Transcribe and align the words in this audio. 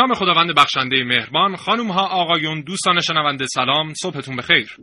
نام 0.00 0.14
خداوند 0.14 0.54
بخشنده 0.54 1.04
مهربان 1.04 1.56
خانم 1.56 1.90
ها 1.90 2.06
آقایون 2.06 2.60
دوستان 2.60 3.00
شنونده 3.00 3.46
سلام 3.46 3.94
صبحتون 3.94 4.36
بخیر. 4.36 4.76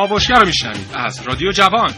کاوشگر 0.00 0.44
میشنوید. 0.44 0.86
از 0.94 1.22
رادیو 1.26 1.52
جوان. 1.52 1.90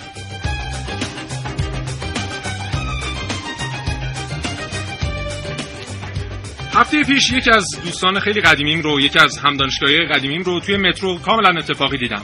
هفته 6.75 7.05
پیش 7.05 7.33
یکی 7.33 7.51
از 7.51 7.67
دوستان 7.85 8.21
خیلی 8.21 8.41
قدیمیم 8.41 8.81
رو 8.81 9.01
یکی 9.01 9.19
از 9.19 9.39
همدانشگاهی 9.39 10.07
قدیمیم 10.07 10.43
رو 10.43 10.61
توی 10.61 10.77
مترو 10.77 11.19
کاملا 11.19 11.59
اتفاقی 11.59 11.99
دیدم. 11.99 12.23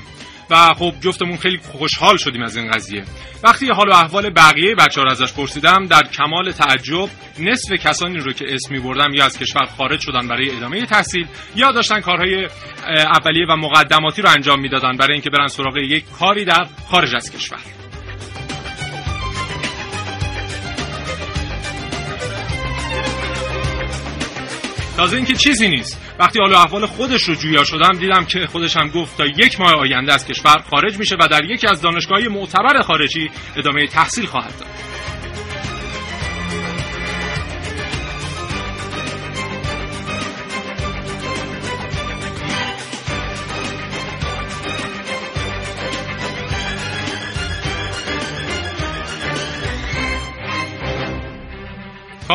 و 0.51 0.75
خب 0.75 0.93
جفتمون 1.01 1.37
خیلی 1.37 1.59
خوشحال 1.59 2.17
شدیم 2.17 2.43
از 2.43 2.57
این 2.57 2.71
قضیه. 2.71 3.05
وقتی 3.43 3.67
حال 3.69 3.89
و 3.89 3.95
احوال 3.95 4.31
بقیه 4.31 4.75
بچه 4.75 5.03
رو 5.03 5.11
ازش 5.11 5.33
پرسیدم 5.33 5.87
در 5.87 6.03
کمال 6.03 6.53
تعجب 6.53 7.09
نصف 7.39 7.73
کسانی 7.73 8.19
رو 8.19 8.33
که 8.33 8.45
اسمی 8.55 8.79
بردم 8.79 9.15
یا 9.15 9.25
از 9.25 9.39
کشور 9.39 9.65
خارج 9.65 10.01
شدن 10.01 10.29
برای 10.29 10.57
ادامه 10.57 10.87
تحصیل 10.87 11.27
یا 11.57 11.73
داشتن 11.73 12.01
کارهای 12.01 12.49
اولیه 12.87 13.47
و 13.49 13.57
مقدماتی 13.57 14.23
رو 14.23 14.31
انجام 14.31 14.61
می‌دادن 14.61 14.97
برای 14.97 15.13
اینکه 15.13 15.31
برن 15.31 15.47
سراغ 15.47 15.77
یک 15.77 16.05
کاری 16.19 16.45
در 16.45 16.67
خارج 16.91 17.15
از 17.15 17.33
کشور. 17.33 17.88
تازه 24.99 25.17
اینکه 25.17 25.35
چیزی 25.35 25.69
نیست. 25.69 26.15
وقتی 26.19 26.41
حال 26.41 26.55
احوال 26.55 26.87
خودش 26.87 27.23
رو 27.23 27.35
جویا 27.35 27.65
شدم 27.65 27.99
دیدم 27.99 28.25
که 28.25 28.47
خودش 28.47 28.77
هم 28.77 28.89
گفت 28.89 29.17
تا 29.17 29.27
یک 29.27 29.61
ماه 29.61 29.73
آینده 29.73 30.15
از 30.15 30.27
کشور 30.27 30.57
خارج 30.71 30.99
میشه 30.99 31.17
و 31.21 31.29
در 31.29 31.45
یکی 31.45 31.67
از 31.67 31.81
دانشگاهی 31.81 32.29
معتبر 32.29 32.83
خارجی 32.83 33.31
ادامه 33.57 33.87
تحصیل 33.87 34.27
خواهد 34.27 34.59
داد. 34.59 34.88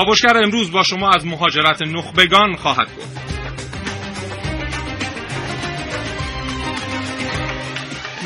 کاوشگر 0.05 0.37
امروز 0.37 0.71
با 0.71 0.83
شما 0.83 1.09
از 1.09 1.25
مهاجرت 1.25 1.81
نخبگان 1.81 2.55
خواهد 2.55 2.87
گفت 2.97 3.23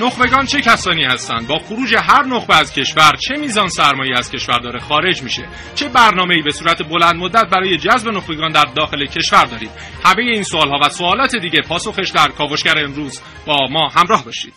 نخبگان 0.02 0.46
چه 0.46 0.62
کسانی 0.62 1.04
هستند؟ 1.04 1.48
با 1.48 1.60
خروج 1.60 1.96
هر 1.96 2.24
نخبه 2.26 2.56
از 2.56 2.74
کشور 2.74 3.12
چه 3.28 3.36
میزان 3.38 3.70
سرمایه 3.70 4.18
از 4.18 4.32
کشور 4.32 4.60
داره 4.60 4.80
خارج 4.80 5.24
میشه؟ 5.24 5.48
چه 5.76 5.90
برنامه‌ای 5.90 6.42
به 6.42 6.52
صورت 6.52 6.90
بلند 6.90 7.16
مدت 7.16 7.46
برای 7.52 7.78
جذب 7.78 8.10
نخبگان 8.10 8.52
در 8.52 8.66
داخل 8.76 9.06
کشور 9.06 9.46
دارید؟ 9.46 9.72
همه 10.06 10.24
این 10.24 10.44
سوالها 10.44 10.80
و 10.86 10.90
سوالات 10.90 11.36
دیگه 11.36 11.62
پاسخش 11.62 12.10
در 12.10 12.28
کاوشگر 12.28 12.84
امروز 12.84 13.22
با 13.46 13.68
ما 13.72 13.90
همراه 13.90 14.26
باشید. 14.26 14.54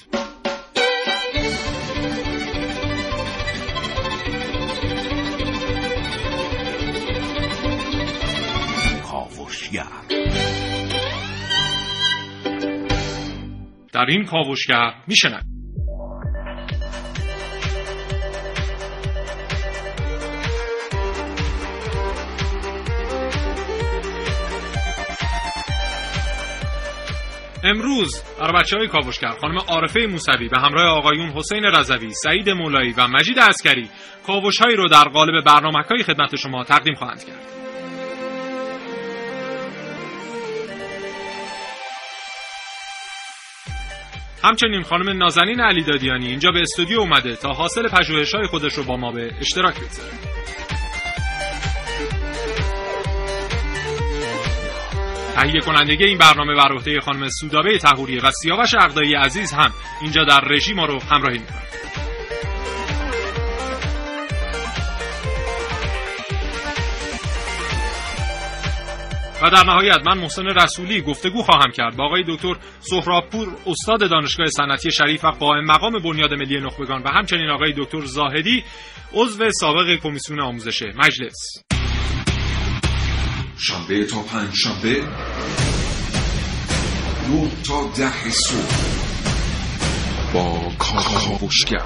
در 14.00 14.06
این 14.08 14.24
کاوشگر 14.24 14.94
میشنند 15.06 15.44
امروز 27.64 28.22
برای 28.38 28.62
بچه 28.62 28.76
های 28.76 28.88
کاوشگر 28.88 29.28
خانم 29.28 29.58
عارفه 29.58 30.06
موسوی 30.06 30.48
به 30.48 30.60
همراه 30.60 30.98
آقایون 30.98 31.30
حسین 31.30 31.64
رضوی، 31.64 32.10
سعید 32.10 32.50
مولایی 32.50 32.94
و 32.96 33.08
مجید 33.08 33.38
اسکری 33.38 33.88
کاوش 34.26 34.58
هایی 34.58 34.76
رو 34.76 34.88
در 34.88 35.04
قالب 35.04 35.44
برنامه 35.44 35.82
های 35.82 36.02
خدمت 36.02 36.36
شما 36.36 36.64
تقدیم 36.64 36.94
خواهند 36.94 37.24
کرد. 37.24 37.59
همچنین 44.44 44.82
خانم 44.82 45.18
نازنین 45.18 45.60
علی 45.60 45.82
دادیانی 45.82 46.26
اینجا 46.26 46.50
به 46.50 46.60
استودیو 46.60 47.00
اومده 47.00 47.36
تا 47.36 47.52
حاصل 47.52 47.88
پژوهش‌های 47.88 48.46
خودش 48.46 48.74
رو 48.74 48.84
با 48.84 48.96
ما 48.96 49.12
به 49.12 49.30
اشتراک 49.40 49.74
بگذاره. 49.74 50.10
تهیه 55.34 55.60
کنندگی 55.60 56.04
این 56.04 56.18
برنامه 56.18 56.54
بر 56.54 56.72
عهده 56.72 57.00
خانم 57.00 57.28
سودابه 57.28 57.78
تهوریه 57.78 58.20
و 58.22 58.30
سیاوش 58.30 58.74
عقدایی 58.74 59.14
عزیز 59.14 59.52
هم 59.52 59.72
اینجا 60.02 60.24
در 60.24 60.40
رژی 60.40 60.74
ما 60.74 60.84
رو 60.84 61.02
همراهی 61.10 61.38
می‌کنه 61.38 61.79
و 69.42 69.50
در 69.50 69.64
نهایت 69.64 69.98
من 70.06 70.18
محسن 70.18 70.46
رسولی 70.46 71.00
گفتگو 71.00 71.42
خواهم 71.42 71.70
کرد 71.70 71.96
با 71.96 72.04
آقای 72.04 72.24
دکتر 72.28 72.54
سهرابپور 72.80 73.56
استاد 73.66 74.10
دانشگاه 74.10 74.46
صنعتی 74.46 74.90
شریف 74.90 75.24
و 75.24 75.28
قائم 75.30 75.64
مقام 75.64 75.98
بنیاد 75.98 76.34
ملی 76.34 76.60
نخبگان 76.60 77.02
و 77.02 77.08
همچنین 77.08 77.50
آقای 77.50 77.74
دکتر 77.76 78.00
زاهدی 78.04 78.64
عضو 79.12 79.50
سابق 79.50 79.96
کمیسیون 80.02 80.40
آموزش 80.40 80.82
مجلس. 80.82 81.62
شنبه 83.58 84.04
تا 84.04 84.22
پنج 84.22 84.54
شنبه 84.54 85.02
نه 87.28 87.50
تا 87.68 87.90
ده 87.96 88.30
صبح. 88.30 89.00
با 90.34 90.72
کاوشگر. 90.78 91.82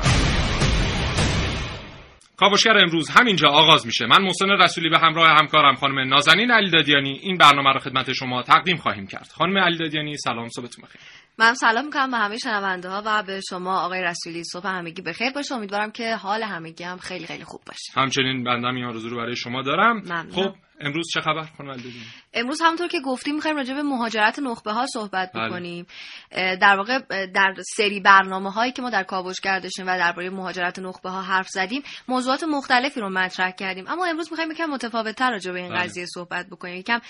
کاوشگر 2.36 2.78
امروز 2.78 3.10
همینجا 3.10 3.48
آغاز 3.48 3.86
میشه. 3.86 4.06
من 4.06 4.22
محسن 4.22 4.50
رسولی 4.50 4.88
به 4.88 4.98
همراه 4.98 5.28
همکارم 5.28 5.74
خانم 5.74 6.08
نازنین 6.08 6.50
علیدادیانی 6.50 7.18
این 7.22 7.36
برنامه 7.36 7.72
رو 7.72 7.78
خدمت 7.78 8.12
شما 8.12 8.42
تقدیم 8.42 8.76
خواهیم 8.76 9.06
کرد. 9.06 9.28
خانم 9.34 9.58
علیدادیانی 9.58 10.16
سلام 10.16 10.48
صبحتون 10.48 10.84
بخیر. 10.84 11.00
من 11.38 11.54
سلام 11.54 11.84
می‌کنم 11.84 12.10
به 12.10 12.16
همه 12.16 12.38
شنونده 12.38 12.88
ها 12.88 13.02
و 13.06 13.22
به 13.22 13.40
شما 13.50 13.80
آقای 13.80 14.02
رسولی. 14.02 14.44
صبح 14.44 14.66
همگی 14.66 15.02
بخیر 15.02 15.32
باشه. 15.32 15.54
امیدوارم 15.54 15.90
که 15.90 16.16
حال 16.16 16.42
همگی 16.42 16.84
هم 16.84 16.98
خیلی 16.98 17.26
خیلی 17.26 17.44
خوب 17.44 17.60
باشه. 17.66 18.00
همچنین 18.00 18.44
بنده 18.44 18.66
این 18.66 18.84
آرزو 18.84 19.08
رو 19.08 19.16
برای 19.16 19.36
شما 19.36 19.62
دارم. 19.62 19.96
ممنون. 19.96 20.30
خب 20.30 20.54
امروز 20.80 21.06
چه 21.14 21.20
خبر 21.20 21.46
خانم 21.56 21.70
علیدادیانی؟ 21.70 22.06
امروز 22.34 22.60
همونطور 22.60 22.88
که 22.88 23.00
گفتیم 23.00 23.34
می‌خوایم 23.34 23.56
راجع 23.56 23.74
به 23.74 23.82
مهاجرت 23.82 24.38
نخبه 24.38 24.72
ها 24.72 24.86
صحبت 24.86 25.32
بله. 25.34 25.48
بکنیم 25.48 25.86
اه، 26.32 26.56
در 26.56 26.76
واقع 26.76 27.26
در 27.26 27.54
سری 27.76 28.00
برنامه 28.00 28.50
هایی 28.50 28.72
که 28.72 28.82
ما 28.82 28.90
در 28.90 29.02
کاوشگر 29.02 29.58
داشتیم 29.58 29.86
و 29.86 29.98
درباره 29.98 30.30
مهاجرت 30.30 30.78
نخبه 30.78 31.10
ها 31.10 31.22
حرف 31.22 31.48
زدیم 31.48 31.82
موضوعات 32.08 32.44
مختلفی 32.44 33.00
رو 33.00 33.10
مطرح 33.10 33.50
کردیم 33.50 33.84
اما 33.88 34.06
امروز 34.06 34.28
می‌خوایم 34.30 34.50
یکم 34.50 34.66
متفاوت 34.66 35.16
تر 35.16 35.30
راجع 35.30 35.52
به 35.52 35.60
این 35.60 35.68
بله. 35.68 35.78
قضیه 35.78 36.06
صحبت 36.06 36.46
بکنیم 36.46 36.74
یکم 36.74 37.00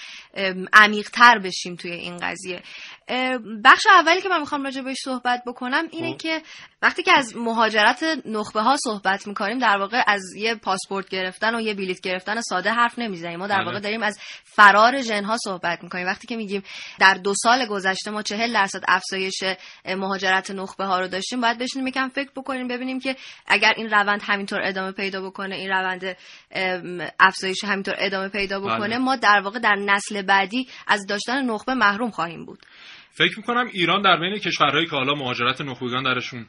عمیق 0.73 1.11
تر 1.11 1.39
بشیم 1.39 1.77
توی 1.77 1.93
این 1.93 2.17
قضیه 2.17 2.63
بخش 3.65 3.87
اولی 3.87 4.21
که 4.21 4.29
من 4.29 4.41
می‌خوام 4.41 4.65
راجع 4.65 4.83
بهش 4.83 4.97
صحبت 5.05 5.43
بکنم 5.47 5.85
اینه 5.91 6.13
خب. 6.13 6.19
که 6.19 6.43
وقتی 6.83 7.03
که 7.03 7.13
از 7.13 7.37
مهاجرت 7.37 8.05
نخبه 8.27 8.61
ها 8.61 8.77
صحبت 8.77 9.27
می‌کنیم 9.27 9.59
در 9.59 9.79
واقع 9.79 10.03
از 10.07 10.23
یه 10.37 10.55
پاسپورت 10.55 11.09
گرفتن 11.09 11.55
و 11.55 11.61
یه 11.61 11.75
بلیت 11.75 12.01
گرفتن 12.01 12.41
ساده 12.41 12.71
حرف 12.71 12.99
نمی‌زنیم 12.99 13.39
ما 13.39 13.47
در 13.47 13.57
بله. 13.57 13.67
واقع 13.67 13.81
داریم 13.81 14.03
از 14.03 14.19
فرار 14.45 15.01
ژنها 15.15 15.37
صحبت 15.45 15.83
می‌کنیم 15.83 16.07
وقتی 16.07 16.27
که 16.27 16.37
میگیم 16.37 16.63
در 16.99 17.15
دو 17.15 17.35
سال 17.35 17.67
گذشته 17.67 18.11
ما 18.11 18.23
چهل 18.23 18.53
درصد 18.53 18.85
افزایش 18.89 19.45
مهاجرت 19.87 20.51
نخبه 20.51 20.85
ها 20.85 21.01
رو 21.01 21.09
داشتیم 21.09 21.41
باید 21.41 21.59
بشینیم 21.59 21.87
یکم 21.87 22.09
فکر 22.09 22.31
بکنیم 22.37 22.69
ببینیم 22.69 23.01
که 23.01 23.17
اگر 23.47 23.73
این 23.77 23.91
روند 23.91 24.21
همینطور 24.25 24.61
ادامه 24.63 24.93
پیدا 24.93 25.27
بکنه 25.31 25.55
این 25.55 25.71
روند 25.71 26.17
افزایش 27.21 27.65
همینطور 27.65 27.95
ادامه 27.99 28.29
پیدا 28.29 28.61
بکنه 28.61 28.79
بله. 28.79 28.99
ما 28.99 29.17
در 29.17 29.41
واقع 29.45 29.59
در 29.59 29.75
نسل 29.75 30.23
بعدی 30.23 30.69
از 30.87 31.07
داشتن 31.07 31.45
نخبه 31.45 31.75
محروم 31.75 32.11
خواهیم 32.11 32.45
بود 32.45 32.59
فکر 33.17 33.37
می‌کنم 33.37 33.67
ایران 33.73 34.03
در 34.03 34.21
بین 34.21 34.39
کشورهایی 34.39 34.87
که 34.87 34.97
حالا 34.97 35.15
مهاجرت 35.15 35.61
نخبگان 35.61 36.03
درشون 36.03 36.47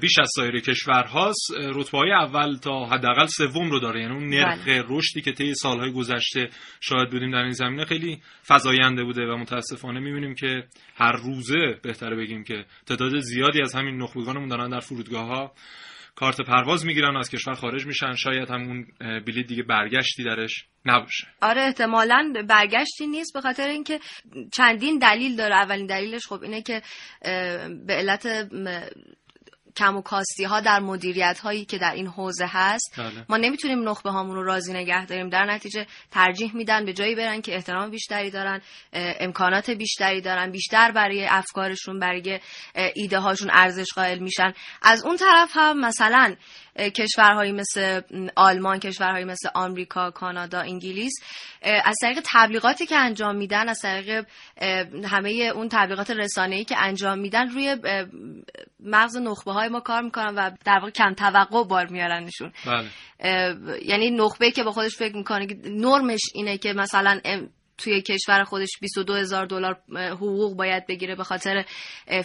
بیش 0.00 0.18
از 0.18 0.28
سایر 0.36 0.60
کشورهاست 0.60 1.50
اه، 1.56 1.70
رتبه‌های 1.70 2.12
اول 2.12 2.56
تا 2.56 2.84
حداقل 2.84 3.26
سوم 3.26 3.70
رو 3.70 3.80
داره. 3.80 4.00
یعنی 4.00 4.14
اون 4.14 4.28
نرخ 4.28 4.84
رشدی 4.88 5.20
که 5.20 5.32
طی 5.32 5.54
سالهای 5.54 5.92
گذشته 5.92 6.48
شاهد 6.80 7.10
بودیم 7.10 7.30
در 7.30 7.38
این 7.38 7.52
زمینه 7.52 7.84
خیلی 7.84 8.22
فزاینده 8.48 9.04
بوده 9.04 9.26
و 9.26 9.36
متاسفانه 9.36 10.00
می‌بینیم 10.00 10.34
که 10.34 10.64
هر 10.96 11.12
روزه 11.12 11.78
بهتره 11.82 12.16
بگیم 12.16 12.44
که 12.44 12.64
تعداد 12.86 13.18
زیادی 13.18 13.62
از 13.62 13.74
همین 13.74 14.02
نخبگانمون 14.02 14.48
دارن 14.48 14.70
در 14.70 14.80
فرودگاه 14.80 15.26
ها 15.26 15.52
کارت 16.20 16.40
پرواز 16.40 16.86
می‌گیرن 16.86 17.16
از 17.16 17.30
کشور 17.30 17.54
خارج 17.54 17.86
میشن. 17.86 18.14
شاید 18.14 18.50
همون 18.50 18.86
اه، 19.00 19.20
بلیط 19.20 19.46
دیگه 19.46 19.62
برگشتی 19.62 20.24
درش 20.24 20.64
نباشه. 20.84 21.26
آره 21.42 21.62
احتمالا 21.62 22.32
برگشتی 22.48 23.06
نیست 23.06 23.34
به 23.34 23.40
خاطر 23.40 23.68
اینکه 23.68 24.00
چندین 24.52 24.98
دلیل 24.98 25.36
داره. 25.36 25.54
اولین 25.54 25.86
دلیلش 25.86 26.26
خب 26.26 26.42
اینه 26.42 26.62
که 26.62 26.82
به 27.86 27.92
علت 27.94 28.26
کم 29.76 29.96
و 29.96 30.02
کاستی 30.02 30.44
ها 30.44 30.60
در 30.60 30.80
مدیریت 30.80 31.38
هایی 31.38 31.64
که 31.64 31.78
در 31.78 31.92
این 31.94 32.06
حوزه 32.06 32.46
هست. 32.48 32.94
بله. 32.98 33.24
ما 33.28 33.36
نمی‌تونیم 33.36 33.88
نخبه 33.88 34.10
هامون 34.10 34.34
رو 34.34 34.44
راضی 34.44 34.72
نگه 34.72 35.06
داریم. 35.06 35.28
در 35.28 35.44
نتیجه 35.44 35.86
ترجیح 36.10 36.56
میدن 36.56 36.84
به 36.84 36.92
جایی 36.92 37.14
برن 37.14 37.40
که 37.40 37.54
احترام 37.54 37.90
بیشتری 37.90 38.30
دارن 38.30 38.60
امکانات 38.92 39.70
بیشتری 39.70 40.20
دارن 40.20 40.50
بیشتر 40.50 40.92
برای 40.92 41.26
افکارشون 41.26 41.98
برای 41.98 42.40
ایده 42.94 43.18
هاشون 43.18 43.50
ارزش 43.52 43.92
قائل 43.94 44.18
میشن. 44.18 44.52
از 44.82 45.04
اون 45.04 45.16
طرف 45.16 45.50
هم 45.54 45.80
مثلا 45.80 46.34
کشورهایی 46.76 47.52
مثل 47.52 48.00
آلمان 48.36 48.78
کشورهایی 48.78 49.24
مثل 49.24 49.48
آمریکا 49.54 50.10
کانادا 50.10 50.60
انگلیس 50.60 51.12
از 51.62 51.96
طریق 52.02 52.20
تبلیغاتی 52.32 52.86
که 52.86 52.96
انجام 52.96 53.36
میدن 53.36 53.68
از 53.68 53.80
طریق 53.80 54.26
همه 55.04 55.30
اون 55.30 55.68
تبلیغات 55.68 56.10
رسانه‌ای 56.10 56.64
که 56.64 56.78
انجام 56.78 57.18
میدن 57.18 57.48
روی 57.48 57.76
مغز 58.80 59.16
نخبه 59.16 59.52
های 59.52 59.68
ما 59.68 59.80
کار 59.80 60.02
می‌کنن 60.02 60.34
و 60.34 60.50
در 60.64 60.78
واقع 60.78 60.90
کم 60.90 61.14
توقع 61.14 61.64
بار 61.64 61.86
میارنشون. 61.86 62.52
بله. 62.66 62.88
یعنی 63.82 64.10
نخبه 64.10 64.50
که 64.50 64.62
با 64.62 64.70
خودش 64.72 64.96
فکر 64.96 65.16
می‌کنه 65.16 65.46
که 65.46 65.56
نرمش 65.64 66.20
اینه 66.34 66.58
که 66.58 66.72
مثلا 66.72 67.20
توی 67.80 68.02
کشور 68.02 68.44
خودش 68.44 68.68
22 68.80 69.14
هزار 69.14 69.46
دلار 69.46 69.76
حقوق 69.96 70.56
باید 70.56 70.86
بگیره 70.86 71.14
به 71.14 71.24
خاطر 71.24 71.64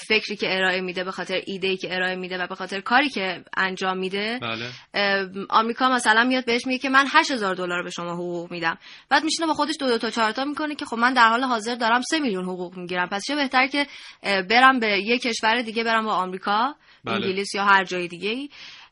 فکری 0.08 0.36
که 0.36 0.56
ارائه 0.56 0.82
میده 0.82 1.04
به 1.04 1.12
خاطر 1.12 1.42
ایده 1.46 1.78
که 1.78 1.96
ارائه 1.96 2.16
میده 2.16 2.38
و 2.38 2.48
به 2.48 2.56
خاطر 2.56 2.80
کاری 2.80 3.10
که 3.10 3.44
انجام 3.58 3.98
میده. 3.98 4.40
بله. 4.42 5.30
آمریکا 5.50 5.90
مثلا 5.90 6.24
میاد 6.24 6.46
بهش 6.46 6.68
میگه 6.68 6.80
که 6.80 6.90
من 6.90 7.06
8000 7.10 7.56
دلار 7.56 7.84
به 7.84 7.90
شما 7.90 8.14
حقوق 8.14 8.52
میدم. 8.52 8.78
بعد 9.10 9.24
میشینه 9.24 9.48
با 9.48 9.54
خودش 9.54 9.76
دو 9.80 9.88
دو 9.88 9.98
تا 9.98 10.10
چهار 10.10 10.32
تا 10.32 10.46
می‌کنه 10.46 10.76
که 10.76 10.86
خب 10.86 10.98
من 10.98 11.14
در 11.14 11.30
حال 11.30 11.44
حاضر 11.44 11.76
دارم 11.76 12.02
3 12.02 12.20
میلیون 12.20 12.46
حقوق 12.46 12.78
می‌گیرم. 12.78 13.08
پس 13.10 13.24
چه 13.28 13.36
بهتر 13.36 13.68
که 13.68 13.88
برم 14.24 14.80
به 14.80 14.88
یه 14.88 15.20
کشور 15.20 15.62
دیگه 15.62 15.84
برم 15.84 16.06
با 16.06 16.14
آمریکا 16.14 16.76
بله. 17.06 17.16
انگلیس 17.16 17.56
یا 17.56 17.64
هر 17.64 17.84
جای 17.84 18.08
دیگه 18.08 18.30
ای 18.30 18.50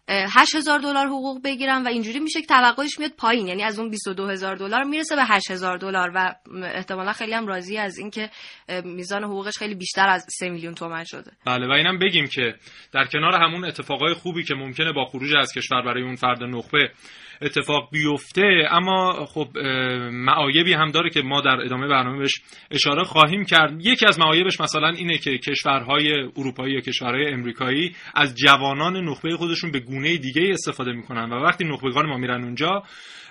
8000 0.10 0.80
دلار 0.80 1.08
حقوق 1.08 1.44
بگیرم 1.44 1.86
و 1.86 1.88
اینجوری 1.88 2.20
میشه 2.20 2.42
که 2.42 2.48
توقعش 2.48 3.00
میاد 3.00 3.12
پایین. 3.18 3.48
یعنی 3.48 3.64
از 3.64 3.80
اون 3.80 3.90
22000 3.90 4.56
دلار 4.56 4.84
می‌رسه 4.84 5.16
به 5.16 5.24
8000 5.26 5.78
دلار 5.78 6.12
و 6.16 6.36
احتمالا 6.64 7.14
خیلی 7.14 7.34
هم 7.34 7.48
راضی 7.48 7.78
از 7.78 7.98
اینکه 7.98 8.30
میزان 8.84 9.24
حقوقش 9.24 9.58
خیلی 9.58 9.76
بیشتر 9.76 10.10
از 10.10 10.26
3 10.30 10.50
میلیون 10.50 10.74
تومان 10.74 11.04
شده. 11.04 11.32
بله 11.46 11.68
و 11.68 11.72
اینم 11.72 12.00
بگیم 12.00 12.28
که 12.28 12.56
در 12.92 13.06
کنار 13.06 13.34
همون 13.34 13.66
اتفاقای 13.66 14.14
خوبی 14.14 14.44
که 14.44 14.56
ممکنه 14.56 14.92
با 14.94 15.06
خروج 15.06 15.36
از 15.36 15.54
کشور 15.54 15.82
برای 15.82 16.04
اون 16.04 16.16
فرد 16.16 16.44
نخبه 16.44 16.92
اتفاق 17.42 17.90
بیفته 17.92 18.68
اما 18.72 19.26
خب 19.26 19.58
معایبی 20.12 20.74
هم 20.74 20.92
داره 20.92 21.10
که 21.10 21.22
ما 21.22 21.42
در 21.42 21.62
ادامه 21.66 21.88
برنامه 21.88 22.20
بهش 22.20 22.42
اشاره 22.72 23.04
خواهیم 23.04 23.46
کرد. 23.46 23.86
یکی 23.86 24.06
از 24.06 24.20
معایبش 24.20 24.62
مثلا 24.62 24.90
اینه 24.90 25.18
که 25.18 25.38
کشورهای 25.38 26.14
اروپایی 26.38 26.74
یا 26.74 26.80
کشورهای 26.80 27.34
امریکایی 27.34 27.96
از 28.16 28.36
جوانان 28.36 28.98
نخبه 28.98 29.38
خودشون 29.38 29.72
به 29.72 29.80
گونه 29.80 30.18
دیگه 30.18 30.42
استفاده 30.52 30.92
می‌کنن 30.92 31.30
و 31.30 31.44
وقتی 31.44 31.66
نخبگان 31.66 32.06
ما 32.06 32.18
میرن 32.18 32.44
اونجا 32.44 32.84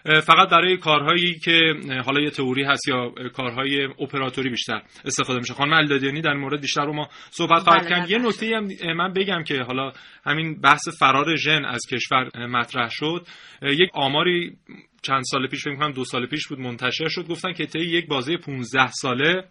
فقط 0.04 0.49
برای 0.49 0.76
کارهایی 0.76 1.38
که 1.38 1.75
حالا 2.04 2.20
یه 2.20 2.31
تئوری 2.31 2.64
هست 2.64 2.88
یا 2.88 3.12
کارهای 3.32 3.84
اپراتوری 3.84 4.50
بیشتر 4.50 4.82
استفاده 5.04 5.38
میشه. 5.38 5.54
خانم 5.54 5.72
الدادیانی 5.72 6.20
در 6.20 6.34
مورد 6.34 6.60
بیشتر 6.60 6.84
رو 6.84 6.93
ما 6.93 7.08
صحبت 7.31 7.62
خواهد 7.62 7.81
بله، 7.81 7.90
کرد. 7.90 8.10
یه 8.10 8.19
بله. 8.19 8.28
نکته 8.28 8.56
هم 8.56 8.94
من 8.96 9.12
بگم 9.12 9.43
که 9.43 9.62
حالا 9.62 9.93
همین 10.26 10.60
بحث 10.60 10.88
فرار 10.99 11.37
ژن 11.37 11.64
از 11.64 11.81
کشور 11.90 12.46
مطرح 12.46 12.88
شد. 12.90 13.26
یک 13.62 13.90
آماری 13.94 14.56
چند 15.02 15.22
سال 15.25 15.46
پیش 15.46 15.64
فکر 15.64 15.76
کنم 15.76 15.93
دو 15.93 16.04
سال 16.04 16.26
پیش 16.26 16.49
بود 16.49 16.60
منتشر 16.60 17.08
شد. 17.08 17.28
گفتن 17.28 17.52
که 17.52 17.66
طی 17.66 17.81
یک 17.81 18.06
بازه 18.06 18.37
15 18.37 18.87
ساله 18.90 19.44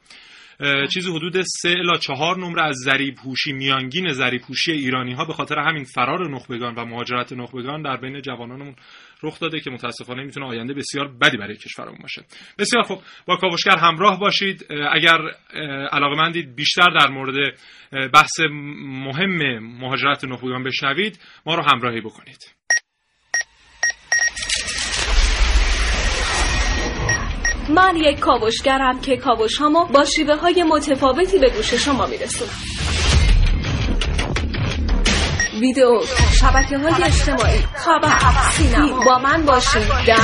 چیزی 0.94 1.12
حدود 1.12 1.42
سه 1.42 1.70
الا 1.70 1.98
چهار 1.98 2.38
نمره 2.38 2.64
از 2.64 2.76
ذریب 2.76 3.18
هوشی 3.26 3.54
میانگین 3.54 4.12
ذریب 4.12 4.42
هوشی 4.50 4.72
ایرانی 4.72 5.14
ها 5.14 5.26
به 5.26 5.34
خاطر 5.34 5.60
همین 5.60 5.84
فرار 5.84 6.30
نخبگان 6.30 6.76
و 6.76 6.86
مهاجرت 6.86 7.34
نخبگان 7.34 7.82
در 7.82 7.98
بین 7.98 8.22
جوانانمون 8.22 8.76
رخ 9.24 9.40
داده 9.40 9.60
که 9.60 9.70
متاسفانه 9.70 10.24
می‌تونه 10.24 10.46
آینده 10.46 10.74
بسیار 10.74 11.08
بدی 11.08 11.38
برای 11.38 11.56
کشورمون 11.56 12.00
باشه. 12.02 12.24
بسیار 12.60 12.84
خوب. 12.84 13.02
با 13.28 13.36
کاوشگر 13.36 13.78
همراه 13.78 14.20
باشید. 14.20 14.66
اگر 14.92 15.18
علاقه 15.92 16.16
مندید 16.16 16.56
بیشتر 16.56 16.88
در 17.00 17.10
مورد 17.10 17.36
بحث 18.14 18.40
مهم 18.86 19.60
مهاجرت 19.60 20.26
نخبگان 20.26 20.64
بشنوید 20.64 21.20
ما 21.46 21.56
رو 21.56 21.64
همراهی 21.64 22.02
بکنید. 22.02 22.56
من 27.70 27.96
یک 27.96 28.20
کاوشگرم 28.20 29.02
که 29.02 29.18
کاوش 29.18 29.58
هامو 29.58 29.86
با 29.86 30.06
شیوه 30.06 30.36
های 30.36 30.64
متفاوتی 30.64 31.40
به 31.40 31.50
گوش 31.50 31.74
شما 31.74 32.06
میرسونم. 32.06 32.71
ویدیو 35.62 36.02
شبکه 36.40 36.78
های 36.78 37.04
اجتماعی. 37.04 37.60
خبر 37.76 38.20
سینما. 38.52 39.04
با 39.06 39.18
من 39.20 39.46
باشید 39.46 39.88
در 40.08 40.18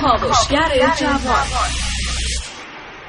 کاوشگر 0.00 0.94
جوان. 1.00 1.83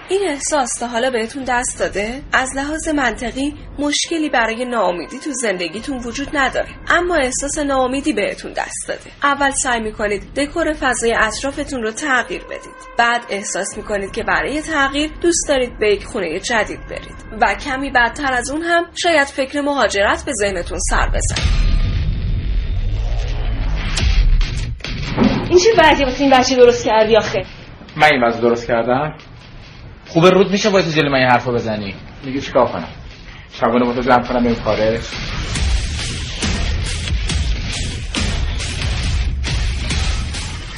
این 0.09 0.21
احساس 0.27 0.69
تا 0.79 0.87
حالا 0.87 1.09
بهتون 1.09 1.43
دست 1.43 1.79
داده؟ 1.79 2.21
از 2.33 2.49
لحاظ 2.55 2.87
منطقی 2.87 3.53
مشکلی 3.79 4.29
برای 4.29 4.65
ناامیدی 4.65 5.19
تو 5.19 5.31
زندگیتون 5.31 5.97
وجود 5.97 6.27
نداره. 6.33 6.67
اما 6.87 7.15
احساس 7.15 7.57
ناامیدی 7.57 8.13
بهتون 8.13 8.53
دست 8.53 8.87
داده. 8.87 9.11
اول 9.23 9.51
سعی 9.51 9.81
می‌کنید 9.81 10.33
دکور 10.33 10.73
فضای 10.73 11.15
اطرافتون 11.19 11.81
رو 11.81 11.91
تغییر 11.91 12.43
بدید. 12.43 12.75
بعد 12.97 13.21
احساس 13.29 13.77
می‌کنید 13.77 14.11
که 14.11 14.23
برای 14.23 14.61
تغییر 14.61 15.11
دوست 15.21 15.47
دارید 15.49 15.79
به 15.79 15.93
یک 15.93 16.05
خونه 16.05 16.39
جدید 16.39 16.79
برید. 16.89 17.41
و 17.41 17.55
کمی 17.55 17.91
بعدتر 17.91 18.33
از 18.33 18.51
اون 18.51 18.61
هم 18.61 18.85
شاید 19.03 19.27
فکر 19.27 19.61
مهاجرت 19.61 20.25
به 20.25 20.31
ذهنتون 20.33 20.79
سر 20.79 21.07
بزنه 21.07 21.45
این 25.49 25.59
چه 25.59 25.69
وضعی 25.77 26.05
واسه 26.05 26.21
این 26.21 26.31
بچه 26.31 26.55
درست 26.55 26.85
کردی 26.85 27.17
آخه؟ 27.17 27.45
من 27.97 28.07
این 28.11 28.23
وضع 28.23 28.41
درست 28.41 28.67
کردم؟ 28.67 29.17
خوبه 30.15 30.29
رود 30.29 30.51
میشه 30.51 30.69
باید 30.69 30.85
جلوی 30.87 31.09
من 31.09 31.29
حرفو 31.31 31.51
بزنی. 31.51 31.93
میگه 32.25 32.41
چیکار 32.41 32.65
کنم؟ 32.65 32.87
شبانه 33.53 33.85
با 33.85 33.93
تو 33.93 34.01
جمع 34.01 34.23
کنم 34.27 34.45
این 34.45 34.55
کاره. 34.55 34.99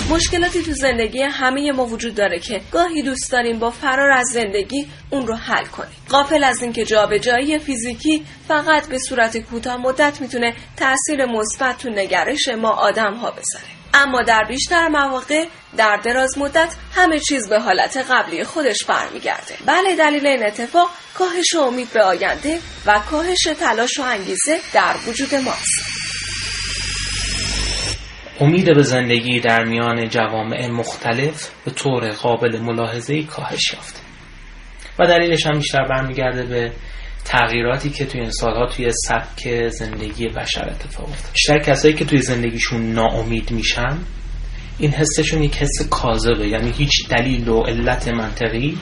مشکلاتی 0.09 0.63
تو 0.63 0.73
زندگی 0.73 1.21
همه 1.21 1.71
ما 1.71 1.85
وجود 1.85 2.15
داره 2.15 2.39
که 2.39 2.61
گاهی 2.71 3.01
دوست 3.01 3.31
داریم 3.31 3.59
با 3.59 3.71
فرار 3.71 4.11
از 4.11 4.27
زندگی 4.33 4.87
اون 5.09 5.27
رو 5.27 5.35
حل 5.35 5.65
کنیم. 5.65 5.95
قافل 6.09 6.43
از 6.43 6.61
اینکه 6.61 6.85
جابجایی 6.85 7.59
فیزیکی 7.59 8.25
فقط 8.47 8.87
به 8.87 8.99
صورت 8.99 9.37
کوتاه 9.37 9.77
مدت 9.77 10.21
می‌تونه 10.21 10.55
تاثیر 10.77 11.25
مثبت 11.25 11.77
تو 11.77 11.89
نگرش 11.89 12.47
ما 12.47 12.69
آدم 12.69 13.13
ها 13.13 13.31
بذاره. 13.31 13.65
اما 13.93 14.21
در 14.21 14.43
بیشتر 14.47 14.87
مواقع 14.87 15.45
در 15.77 15.97
دراز 16.03 16.37
مدت 16.37 16.75
همه 16.95 17.19
چیز 17.19 17.49
به 17.49 17.59
حالت 17.59 17.97
قبلی 17.97 18.43
خودش 18.43 18.85
برمیگرده. 18.85 19.55
بله 19.65 19.95
دلیل 19.95 20.27
این 20.27 20.45
اتفاق 20.45 20.89
کاهش 21.13 21.55
امید 21.55 21.89
به 21.93 22.03
آینده 22.03 22.59
و 22.85 22.99
کاهش 23.11 23.43
تلاش 23.59 23.99
و 23.99 24.03
انگیزه 24.03 24.59
در 24.73 24.95
وجود 25.07 25.35
ماست. 25.35 25.97
امید 28.39 28.75
به 28.75 28.84
زندگی 28.84 29.39
در 29.39 29.65
میان 29.65 30.10
جوامع 30.10 30.67
مختلف 30.67 31.50
به 31.65 31.72
طور 31.72 32.10
قابل 32.10 32.60
ملاحظه 32.60 33.24
کاهش 33.24 33.74
یافته. 33.74 34.00
و 35.00 35.08
دلیلش 35.08 35.46
هم 35.46 35.60
بیشتر 35.60 35.84
برمیگرده 35.89 36.44
به 36.44 36.72
تغییراتی 37.25 37.89
که 37.89 38.06
توی 38.06 38.22
این 38.22 38.32
سالها 38.32 38.67
توی 38.67 38.91
سبک 38.91 39.70
زندگی 39.70 40.27
بشر 40.27 40.70
اتفاق 40.70 41.10
افتاد. 41.10 41.32
بیشتر 41.34 41.60
کسایی 41.60 41.94
که 41.94 42.06
توی 42.06 42.17
زندگیشون 42.17 42.94
ناامید 42.94 43.51
میشن 43.51 43.98
این 44.79 44.91
حسشون 44.91 45.44
یک 45.44 45.56
حس 45.56 45.89
کاذبه. 45.89 46.48
یعنی 46.48 46.72
هیچ 46.72 47.10
دلیل 47.10 47.50
و 47.50 47.62
علت 47.62 48.08
منطقی 48.08 48.77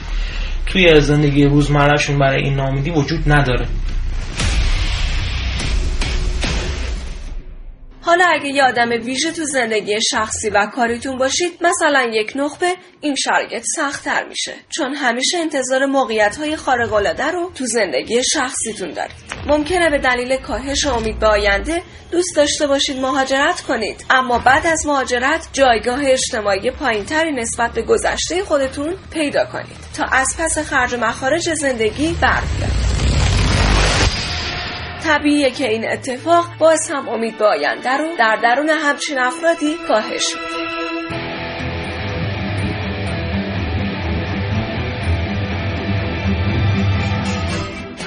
توی 0.66 1.02
زندگی 1.02 1.44
روزمرهشون 1.46 2.20
برای 2.20 2.44
این 2.44 2.56
ناامیدی 2.56 2.92
وجود 2.92 3.32
نداره. 3.32 3.68
حالا 8.16 8.28
اگه 8.30 8.50
یه 8.50 8.64
آدم 8.64 8.90
ویژه 8.90 9.32
تو 9.32 9.46
زندگی 9.46 10.02
شخصی 10.12 10.50
و 10.50 10.66
کاریتون 10.66 11.18
باشید 11.18 11.52
مثلا 11.62 12.10
یک 12.14 12.34
نخبه 12.36 12.74
این 13.02 13.16
شرایط 13.16 13.64
سختتر 13.76 14.24
میشه 14.30 14.54
چون 14.70 14.96
همیشه 14.96 15.38
انتظار 15.38 15.86
موقعیت 15.86 16.38
های 16.38 16.56
خارق 16.56 16.94
العاده 16.94 17.32
رو 17.32 17.52
تو 17.56 17.66
زندگی 17.66 18.22
شخصیتون 18.34 18.92
دارید. 18.92 19.16
ممکنه 19.48 19.90
به 19.90 19.98
دلیل 19.98 20.38
کاهش 20.38 20.86
امید 20.86 21.20
به 21.20 21.28
آینده 21.28 21.82
دوست 22.12 22.36
داشته 22.36 22.68
باشید 22.68 23.00
مهاجرت 23.00 23.62
کنید 23.62 24.06
اما 24.10 24.40
بعد 24.40 24.68
از 24.68 24.86
مهاجرت 24.86 25.48
جایگاه 25.54 26.00
اجتماعی 26.06 26.72
پایینتری 26.72 27.32
نسبت 27.32 27.72
به 27.72 27.82
گذشته 27.82 28.44
خودتون 28.44 28.94
پیدا 29.14 29.46
کنید 29.46 29.78
تا 29.98 30.04
از 30.12 30.28
پس 30.40 30.58
خرج 30.58 30.96
مخارج 30.96 31.54
زندگی 31.54 32.16
بر 32.22 32.42
بیاد 32.58 33.05
طبیعیه 35.06 35.52
که 35.52 35.70
این 35.70 35.90
اتفاق 35.90 36.46
باز 36.60 36.92
هم 36.92 37.10
امید 37.10 37.38
به 37.38 37.46
آینده 37.46 37.98
رو 37.98 38.16
در 38.20 38.40
درون 38.44 38.70
همچین 38.70 39.20
افرادی 39.20 39.76
کاهش 39.88 40.36
میده. 40.36 40.66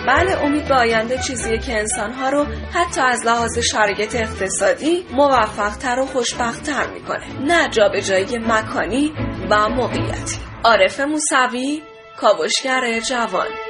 بله 0.06 0.44
امید 0.44 0.68
به 0.68 0.74
آینده 0.74 1.18
چیزیه 1.18 1.58
که 1.58 1.72
انسانها 1.78 2.28
رو 2.28 2.46
حتی 2.74 3.00
از 3.00 3.26
لحاظ 3.26 3.58
شرایط 3.58 4.14
اقتصادی 4.14 5.06
موفقتر 5.12 6.00
و 6.00 6.06
خوشبختتر 6.06 6.90
می‌کنه. 6.90 7.40
نه 7.40 7.68
جابجایی 7.68 8.38
مکانی 8.38 9.12
و 9.50 9.68
موقعیتی. 9.68 10.36
عارف 10.64 11.00
موسوی 11.00 11.82
کاوشگر 12.16 13.00
جوان. 13.00 13.67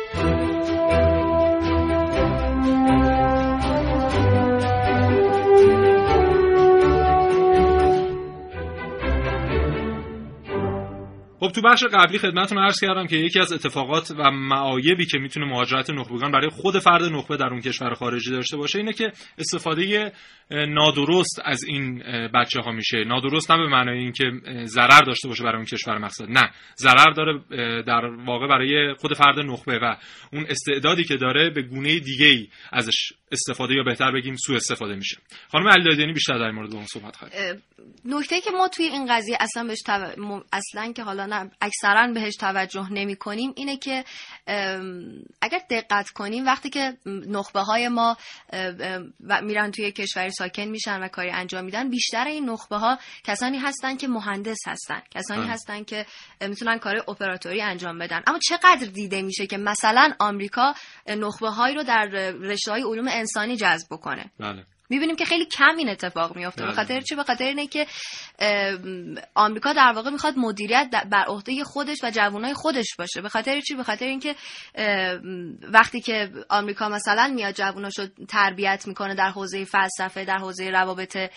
خب 11.41 11.49
تو 11.49 11.63
بخش 11.63 11.85
قبلی 11.85 12.19
خدمتتون 12.19 12.59
عرض 12.59 12.81
کردم 12.81 13.07
که 13.07 13.17
یکی 13.17 13.41
از 13.41 13.53
اتفاقات 13.53 14.11
و 14.19 14.31
معایبی 14.31 15.07
که 15.07 15.19
می‌تونه 15.19 15.47
مهاجرت 15.47 15.91
نخبگان 15.91 16.33
برای 16.33 16.49
خود 16.49 16.79
فرد 16.79 17.03
نخبه 17.03 17.37
در 17.37 17.47
اون 17.47 17.61
کشور 17.61 17.95
خارجی 17.95 18.31
داشته 18.31 18.57
باشه 18.57 18.79
اینه 18.79 18.93
که 18.93 19.13
استفاده 19.39 20.13
نادرست 20.51 21.43
از 21.45 21.65
این 21.65 22.03
بچه 22.35 22.61
ها 22.61 22.73
میشه. 22.73 23.05
نادرست 23.05 23.51
نه 23.51 23.57
به 23.57 23.69
معنای 23.69 23.99
اینکه 23.99 24.25
ضرر 24.65 25.01
داشته 25.01 25.29
باشه 25.29 25.45
برای 25.45 25.57
اون 25.57 25.65
کشور 25.65 25.99
مقصد. 25.99 26.25
نه 26.29 26.51
ضرر 26.77 27.13
داره 27.17 27.41
در 27.83 28.05
واقع 28.27 28.49
برای 28.49 28.95
خود 28.95 29.15
فرد 29.15 29.39
نخبه 29.39 29.79
و 29.83 29.97
اون 30.33 30.47
استعدادی 30.49 31.05
که 31.05 31.17
داره 31.17 31.51
به 31.51 31.63
گونه 31.63 31.99
دیگه 31.99 32.27
ای 32.27 32.49
ازش 32.73 33.13
استفاده 33.33 33.75
یا 33.75 33.83
بهتر 33.83 34.13
بگیم 34.13 34.37
سوء 34.37 34.57
استفاده 34.57 34.95
میشه. 34.95 35.17
خانم 35.53 35.69
علیدادیانی 35.69 36.13
بیشتر 36.13 36.39
در 36.39 36.51
مورد 36.51 36.75
اون 36.75 36.87
صحبت 36.87 37.17
خواهد 37.17 37.63
نکته 38.05 38.41
که 38.41 38.51
ما 38.51 38.69
توی 38.69 38.85
این 38.85 39.07
قضیه 39.17 39.37
اصلا 39.41 39.65
بهش 39.65 39.83
تو... 39.83 40.43
اصلا 40.53 40.93
که 40.93 41.03
حالا 41.03 41.27
نه 41.27 41.51
اکثرا 41.61 42.13
بهش 42.15 42.37
توجه 42.37 42.93
نمی 42.93 43.17
کنیم 43.17 43.53
اینه 43.57 43.77
که 43.77 44.05
اگر 45.43 45.61
دقت 45.71 46.11
کنیم 46.11 46.47
وقتی 46.47 46.71
که 46.71 46.97
نخبه 47.07 47.61
های 47.61 47.89
ما 47.89 48.17
میرن 49.43 49.71
توی 49.71 49.93
کشوری 49.93 50.31
ساکن 50.31 50.65
میشن 50.65 51.01
و 51.01 51.09
کاری 51.09 51.31
انجام 51.31 51.65
میدن 51.65 51.91
بیشتر 51.91 52.25
این 52.27 52.51
نخبه 52.51 52.77
ها 52.77 52.99
کسانی 53.25 53.59
هستن 53.59 53.97
که 53.97 54.09
مهندس 54.09 54.59
هستن. 54.67 55.03
کسانی 55.11 55.43
اه. 55.43 55.51
هستن 55.51 55.85
که 55.85 56.07
می‌تونن 56.41 56.79
کار 56.79 56.97
اپراتوری 56.97 57.63
انجام 57.63 57.99
بدن. 57.99 58.23
اما 58.27 58.39
چقدر 58.39 58.87
دیده 58.95 59.23
میشه 59.23 59.47
که 59.47 59.57
مثلا 59.57 60.13
آمریکا 60.19 60.75
نخبه 61.09 61.51
هایی 61.51 61.75
رو 61.75 61.83
در 61.83 62.07
رشته 62.41 62.71
های 62.71 62.83
علوم 62.83 63.09
انسانی 63.19 63.57
جذب 63.57 63.87
بکنه. 63.91 64.31
بله. 64.41 64.65
می‌بینیم 64.91 65.17
که 65.17 65.25
خیلی 65.25 65.47
کم 65.47 65.77
این 65.77 65.89
اتفاق 65.89 66.37
میفته 66.37 66.67
به 66.67 66.73
خاطر 66.73 67.01
چی؟ 67.01 67.15
به 67.15 67.25
خاطر 67.25 67.45
اینه 67.45 67.67
که 67.67 67.87
آمریکا 69.35 69.73
در 69.73 69.93
واقع 69.95 70.11
می‌خواد 70.11 70.35
مدیریت 70.37 70.91
بر 71.13 71.25
عهده 71.27 71.65
خودش 71.65 71.97
و 72.03 72.11
جوانای 72.11 72.55
خودش 72.55 72.97
باشه. 72.99 73.21
به 73.23 73.29
خاطر 73.29 73.61
چی؟ 73.61 73.75
به 73.75 73.83
خاطر 73.83 74.07
اینکه 74.07 74.35
وقتی 75.63 76.01
که 76.01 76.31
آمریکا 76.51 76.89
مثلا 76.89 77.33
میاد 77.35 77.55
جواناشو 77.55 78.07
تربیت 78.29 78.87
می‌کنه 78.87 79.15
در 79.15 79.31
حوزه 79.31 79.65
فلسفه 79.65 80.25
در 80.25 80.39
حوزه 80.39 80.71
روابط 80.71 81.31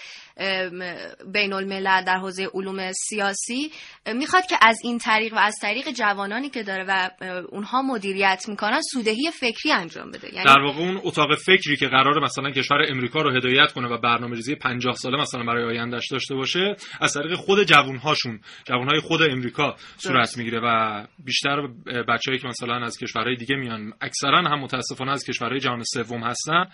بین 1.34 1.54
الملل 1.54 2.04
در 2.04 2.18
حوزه 2.18 2.50
علوم 2.54 2.92
سیاسی 2.92 3.72
می‌خواد 4.16 4.46
که 4.46 4.56
از 4.62 4.80
این 4.84 4.98
طریق 4.98 5.34
و 5.34 5.38
از 5.38 5.56
طریق 5.62 5.92
جوانانی 5.92 6.50
که 6.50 6.64
داره 6.64 6.86
و 6.88 7.10
اونها 7.50 7.82
مدیریت 7.82 8.46
می‌کنن 8.48 8.82
سودهی 8.94 9.32
فکری 9.40 9.72
انجام 9.72 10.12
بده. 10.12 10.34
یعنی 10.34 10.46
در 10.46 10.60
واقع 10.60 10.80
اون 10.80 11.02
اتاق 11.04 11.36
فکری 11.46 11.76
که 11.76 11.88
قرار 11.88 12.24
مثلا 12.24 12.52
کشور 12.52 12.86
امریکا 12.90 13.22
رو 13.22 13.38
هدایت 13.38 13.72
کنه 13.72 13.88
و 13.88 13.98
برنامه‌ریزی 13.98 14.56
50 14.56 14.96
ساله 14.96 15.22
مثلا 15.22 15.44
برای 15.44 15.64
آیندهش 15.64 16.08
داشته 16.12 16.36
باشه 16.36 16.76
از 17.02 17.14
طریق 17.14 17.34
خود 17.34 17.64
جوانهاشون 17.64 18.40
جوانهای 18.66 19.00
خود 19.00 19.22
امریکا 19.22 19.76
صورت 19.98 20.38
می‌گیره 20.38 20.60
و 20.64 21.04
بیشتر 21.26 21.68
بچه‌ای 22.08 22.38
که 22.38 22.48
مثلا 22.48 22.76
از 22.86 22.98
کشورهای 22.98 23.36
دیگه 23.36 23.56
میان 23.56 23.94
اکثرا 24.02 24.38
هم 24.38 24.60
متاسفانه 24.60 25.12
از 25.12 25.26
کشورهای 25.26 25.60
جهان 25.60 25.84
سوم 25.84 26.24
هستن. 26.24 26.66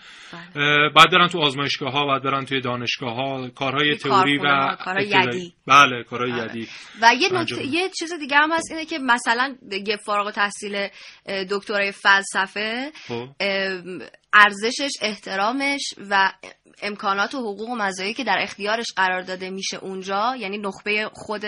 بعد 0.96 1.10
برن 1.12 1.28
تو 1.28 1.40
آزمایشگاه 1.40 1.92
ها 1.92 2.06
بعد 2.06 2.22
برن 2.22 2.44
توی 2.44 2.60
دانشگاه 2.60 3.14
ها 3.14 3.47
کارهای 3.50 3.96
تئوری 3.96 4.38
و 4.38 4.76
کارهای 4.84 5.06
یدی. 5.06 5.54
بله 5.66 6.04
کارهای 6.04 6.30
یدی. 6.30 6.68
و 7.02 7.14
یه 7.14 7.32
نکته 7.32 7.66
یه 7.66 7.90
چیز 7.98 8.12
دیگه 8.12 8.36
هم 8.36 8.52
هست 8.52 8.70
اینه 8.70 8.84
که 8.84 8.98
مثلا 8.98 9.56
یه 9.86 9.96
فارغ 9.96 10.26
التحصیل 10.26 10.88
دکترای 11.50 11.92
فلسفه 11.92 12.92
ارزشش 14.32 14.90
احترامش 15.02 15.94
و 16.10 16.32
امکانات 16.82 17.34
و 17.34 17.38
حقوق 17.38 17.68
و 17.70 17.76
مزایایی 17.76 18.14
که 18.14 18.24
در 18.24 18.38
اختیارش 18.40 18.86
قرار 18.96 19.22
داده 19.22 19.50
میشه 19.50 19.76
اونجا 19.76 20.36
یعنی 20.38 20.58
نخبه 20.58 21.10
خود 21.12 21.44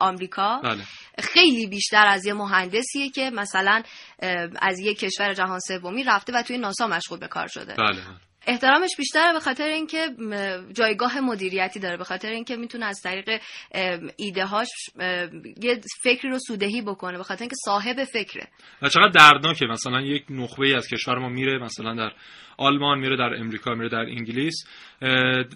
آمریکا. 0.00 0.60
بله. 0.64 0.82
خیلی 1.18 1.66
بیشتر 1.66 2.06
از 2.06 2.26
یه 2.26 2.34
مهندسیه 2.34 3.10
که 3.10 3.30
مثلا 3.34 3.82
از 4.62 4.78
یه 4.78 4.94
کشور 4.94 5.34
جهان 5.34 5.58
سومی 5.58 6.04
رفته 6.04 6.32
و 6.32 6.42
توی 6.42 6.58
ناسا 6.58 6.86
مشغول 6.86 7.18
به 7.18 7.28
کار 7.28 7.46
شده. 7.46 7.74
بله. 7.74 8.02
احترامش 8.46 8.90
بیشتره 8.98 9.32
به 9.32 9.40
خاطر 9.40 9.64
اینکه 9.64 10.08
جایگاه 10.72 11.20
مدیریتی 11.20 11.80
داره 11.80 11.96
به 11.96 12.04
خاطر 12.04 12.28
اینکه 12.28 12.56
می‌تونه 12.56 12.86
از 12.86 13.00
طریق 13.02 13.40
ایده 14.16 14.44
هاش 14.44 14.68
یه 15.62 15.80
فکری 16.02 16.30
رو 16.30 16.38
سودهی 16.38 16.82
بکنه 16.82 17.18
به 17.18 17.24
خاطر 17.24 17.40
اینکه 17.40 17.56
صاحب 17.64 18.04
فکره. 18.04 18.48
و 18.82 18.88
چقدر 18.88 19.08
دردناکه. 19.08 19.66
مثلا 19.66 20.00
یک 20.00 20.24
نخبه 20.30 20.76
از 20.76 20.88
کشور 20.88 21.18
ما 21.18 21.28
میره 21.28 21.58
مثلا 21.58 21.94
در 21.94 22.12
آلمان 22.60 22.98
میره 22.98 23.16
در 23.16 23.34
امریکا 23.38 23.74
میره 23.74 23.88
در 23.88 23.98
انگلیس 23.98 24.64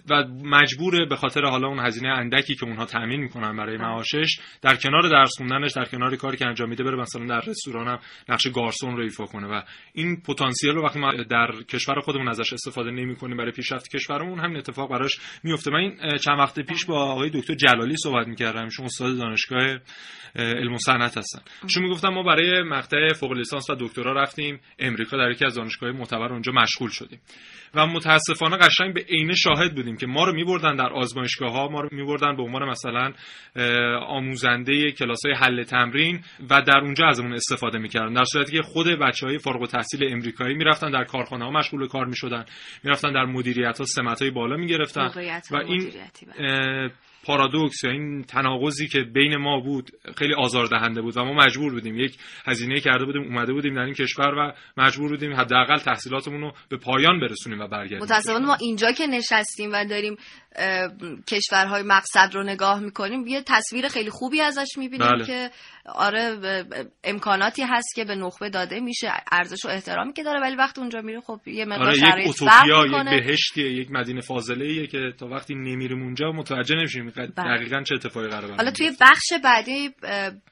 و 0.09 0.23
مجبوره 0.43 1.05
به 1.05 1.15
خاطر 1.15 1.41
حالا 1.45 1.67
اون 1.67 1.79
هزینه 1.79 2.09
اندکی 2.09 2.55
که 2.55 2.65
اونها 2.65 2.85
تامین 2.85 3.21
می‌کنن 3.21 3.57
برای 3.57 3.77
معاشش 3.77 4.39
در 4.61 4.75
کنار 4.75 5.09
درس 5.09 5.31
خوندنش 5.37 5.71
در 5.75 5.85
کنار 5.85 6.15
کاری 6.15 6.37
که 6.37 6.47
انجام 6.47 6.69
میده 6.69 6.83
بره 6.83 6.97
مثلا 6.97 7.25
در 7.25 7.39
رستوران 7.39 7.87
هم 7.87 7.99
نقش 8.29 8.47
گارسون 8.47 8.97
رو 8.97 9.03
ایفا 9.03 9.25
کنه. 9.25 9.47
و 9.47 9.61
این 9.93 10.21
پتانسیل 10.21 10.69
رو 10.69 10.83
وقتی 10.83 10.99
ما 10.99 11.11
در 11.11 11.51
کشور 11.69 11.99
خودمون 11.99 12.27
ازش 12.27 12.53
استفاده 12.53 12.91
نمی‌کنیم 12.91 13.37
برای 13.37 13.51
پیشرفت 13.51 13.95
کشورمون 13.95 14.39
همین 14.39 14.57
اتفاق 14.57 14.89
براش 14.89 15.19
میفته 15.43 15.71
من 15.71 15.79
این 15.79 16.17
چند 16.17 16.39
وقت 16.39 16.59
پیش 16.59 16.85
با 16.85 17.03
آقای 17.03 17.29
دکتر 17.29 17.53
جلالی 17.53 17.95
صحبت 17.97 18.27
می‌کردم. 18.27 18.63
ایشون 18.63 18.85
استاد 18.85 19.17
دانشگاه 19.17 19.79
علم 20.35 20.73
و 20.73 20.77
صنعت 20.77 21.17
هستن. 21.17 21.41
ایشون 21.63 21.83
می‌گفتن 21.83 22.09
ما 22.09 22.23
برای 22.23 22.63
مقطع 22.63 23.13
فوق 23.13 23.31
لیسانس 23.31 23.69
و 23.69 23.75
دکترا 23.79 24.13
رفتیم. 24.13 24.59
امریکا 24.79 25.17
در 25.17 25.31
یکی 25.31 25.45
از 25.45 25.55
دانشگاه 25.55 25.91
معتبر 25.91 26.31
اونجا 26.33 26.51
مشغول 26.51 26.89
شدیم. 26.95 27.19
و 27.75 27.87
متاسفانه 27.87 28.57
قشنگ 28.57 28.93
به 28.93 29.01
عینه 29.09 29.35
شاهد 29.35 29.75
بودیم 29.75 29.97
که 29.97 30.07
ما 30.07 30.23
رو 30.23 30.33
میبردن 30.33 30.75
در 30.75 30.93
آزمایشگاه 30.93 31.51
ها 31.51 31.67
ما 31.67 31.81
رو 31.81 31.89
میبردن 31.91 32.35
به 32.35 32.43
عنوان 32.43 32.69
مثلا 32.69 33.13
آموزنده 34.07 34.91
کلاس 34.91 35.25
های 35.25 35.35
حل 35.35 35.63
تمرین 35.63 36.19
و 36.49 36.61
در 36.61 36.77
اونجا 36.77 37.07
از 37.07 37.19
اون 37.19 37.33
استفاده 37.33 37.77
می‌کردن. 37.77 38.13
در 38.13 38.23
صورتی 38.23 38.51
که 38.51 38.61
خود 38.61 38.87
بچه 38.87 39.27
های 39.27 39.37
فارغ 39.37 39.61
التحصیل 39.61 40.13
امریکایی 40.13 40.55
می‌رفتن 40.55 40.91
در 40.91 41.03
کارخانه 41.03 41.45
ها 41.45 41.51
مشغول 41.51 41.87
کار 41.87 42.05
می‌شدن 42.05 42.45
می‌رفتن 42.83 43.13
در 43.13 43.25
مدیریت 43.25 43.77
ها 43.79 43.85
سمت 43.85 44.21
های 44.21 44.31
بالا 44.31 44.57
می‌گرفتن 44.57 45.11
و 45.51 45.57
این 45.57 45.91
پارادوکس 47.25 47.83
یا 47.83 47.91
این 47.91 48.23
تناقضی 48.23 48.87
که 48.87 48.99
بین 49.01 49.37
ما 49.37 49.59
بود 49.59 49.91
خیلی 50.17 50.33
آزاردهنده 50.33 51.01
بود 51.01 51.17
و 51.17 51.23
ما 51.23 51.33
مجبور 51.33 51.73
بودیم 51.73 51.99
یک 51.99 52.17
هزینه 52.45 52.79
کرده 52.79 53.05
بودیم 53.05 53.21
اومده 53.21 53.53
بودیم 53.53 53.75
در 53.75 53.81
این 53.81 53.93
کشور 53.93 54.33
و 54.33 54.53
مجبور 54.77 55.09
بودیم 55.09 55.33
حداقل 55.33 55.77
تحصیلاتمون 55.77 56.41
رو 56.41 56.53
به 56.69 56.77
پایان 56.77 57.19
برسونیم 57.19 57.59
و 57.59 57.67
برگردیم 57.67 57.99
متاسفانه 57.99 58.45
ما 58.45 58.57
اینجا 58.61 58.91
که 58.91 59.07
نشستیم 59.07 59.69
و 59.73 59.85
داریم 59.85 60.17
کشورهای 61.27 61.83
مقصد 61.83 62.29
رو 62.33 62.43
نگاه 62.43 62.79
می‌کنیم 62.79 63.27
یه 63.27 63.43
تصویر 63.47 63.87
خیلی 63.87 64.09
خوبی 64.09 64.41
ازش 64.41 64.67
می‌بینیم 64.77 65.07
بله. 65.07 65.25
که 65.25 65.49
آره 65.85 66.37
امکاناتی 67.03 67.63
هست 67.63 67.95
که 67.95 68.05
به 68.05 68.15
نخبه 68.15 68.49
داده 68.49 68.79
میشه 68.79 69.13
ارزش 69.31 69.65
و 69.65 69.67
احترامی 69.67 70.13
که 70.13 70.23
داره 70.23 70.41
ولی 70.41 70.55
وقت 70.55 70.79
اونجا 70.79 71.01
میره 71.01 71.21
خب 71.21 71.47
یه 71.47 71.65
مقدار 71.65 71.87
آره 71.87 71.97
یک 71.97 72.27
اوتوپیا 72.27 72.85
یک 72.85 73.25
بهشتیه 73.25 73.71
یک 73.71 73.91
مدینه 73.91 74.21
فاضله 74.21 74.87
که 74.87 75.13
تا 75.19 75.27
وقتی 75.27 75.55
نمیریم 75.55 76.03
اونجا 76.03 76.31
متوجه 76.31 76.75
نمیشیم 76.75 77.13
بله. 77.15 77.27
دقیقا 77.27 77.83
چه 77.83 77.95
اتفاقی 77.95 78.27
قراره 78.27 78.55
حالا 78.55 78.71
توی 78.71 78.91
بخش 79.01 79.33
بعدی 79.43 79.89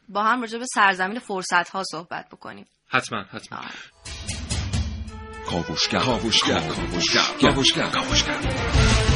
با 0.09 0.23
هم 0.23 0.41
راجع 0.41 0.57
به 0.57 0.65
سرزمین 0.65 1.19
فرصت 1.19 1.69
ها 1.69 1.83
صحبت 1.91 2.29
بکنیم. 2.31 2.65
حتما 2.87 3.23
حتما. 3.23 3.59
کاوشگر. 5.45 5.99
کاوشگر. 5.99 6.59
کاوشگر. 7.41 7.89
کاوشگر. 7.89 9.12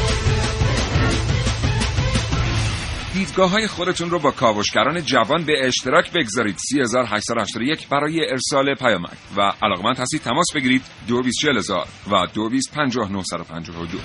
دیدگاه 3.18 3.50
های 3.50 3.68
خودتون 3.68 4.10
رو 4.10 4.20
با 4.20 4.32
کاوشگران 4.32 5.02
جوان 5.02 5.46
به 5.46 5.68
اشتراک 5.68 6.12
بگذارید. 6.14 6.58
3881 6.58 7.88
برای 7.88 8.30
ارسال 8.30 8.76
پیامک. 8.76 9.18
و 9.38 9.54
علاقمند 9.62 9.98
هستید 10.00 10.22
تماس 10.22 10.48
بگیرید. 10.56 10.82
224000 11.08 11.88
و 12.12 12.28
225952 12.34 13.98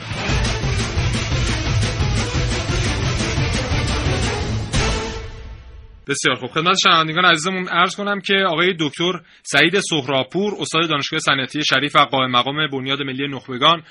بسیار 6.09 6.37
خوب. 6.37 6.50
خدمت 6.50 6.76
شنوندگان 6.83 7.25
عزیزمون 7.25 7.69
عرض 7.69 7.97
کنم 7.97 8.21
که 8.21 8.35
آقای 8.49 8.75
دکتر 8.81 9.12
سعید 9.42 9.81
سهراپور 9.81 10.54
استاد 10.61 10.88
دانشگاه 10.88 11.21
صنعتی 11.21 11.64
شریف 11.64 11.97
و 11.97 11.99
قائم 11.99 12.31
مقام 12.31 12.66
بنیاد 12.73 13.02
ملی 13.02 13.28
نخبگان 13.28 13.83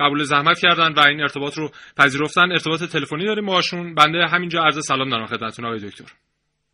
قبول 0.00 0.22
زحمت 0.22 0.58
کردن 0.58 0.92
و 0.92 1.00
این 1.08 1.20
ارتباط 1.20 1.58
رو 1.58 1.68
پذیرفتن. 1.98 2.52
ارتباط 2.52 2.80
تلفنی 2.92 3.24
داریم 3.24 3.46
باشون 3.46 3.94
بنده 3.94 4.26
همینجا 4.26 4.62
عرض 4.62 4.86
سلام 4.86 5.10
دارم 5.10 5.26
خدمتتون 5.26 5.64
آقای 5.64 5.78
دکتر. 5.78 6.04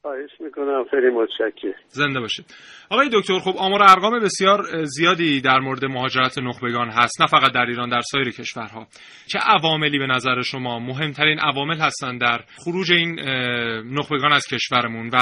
خواهش 0.02 0.30
می‌کنم. 0.40 0.84
خیلی 0.90 1.10
متشکرم. 1.10 1.74
زنده 1.88 2.20
باشید. 2.20 2.46
آقای 2.90 3.08
دکتر 3.12 3.38
خب 3.38 3.54
آمار 3.58 3.82
ارقام 3.82 4.20
بسیار 4.20 4.84
زیادی 4.84 5.40
در 5.40 5.58
مورد 5.58 5.84
مهاجرت 5.84 6.38
نخبگان 6.38 6.88
هست 6.88 7.20
نه 7.20 7.26
فقط 7.26 7.52
در 7.52 7.66
ایران 7.66 7.88
در 7.88 8.00
سایر 8.00 8.30
کشورها. 8.30 8.86
چه 9.32 9.38
عواملی 9.38 9.98
به 9.98 10.06
نظر 10.06 10.42
شما 10.42 10.78
مهمترین 10.78 11.38
عوامل 11.38 11.76
هستند 11.76 12.20
در 12.20 12.38
خروج 12.64 12.92
این 12.92 13.20
نخبگان 13.98 14.32
از 14.32 14.46
کشورمون 14.46 15.08
و 15.08 15.18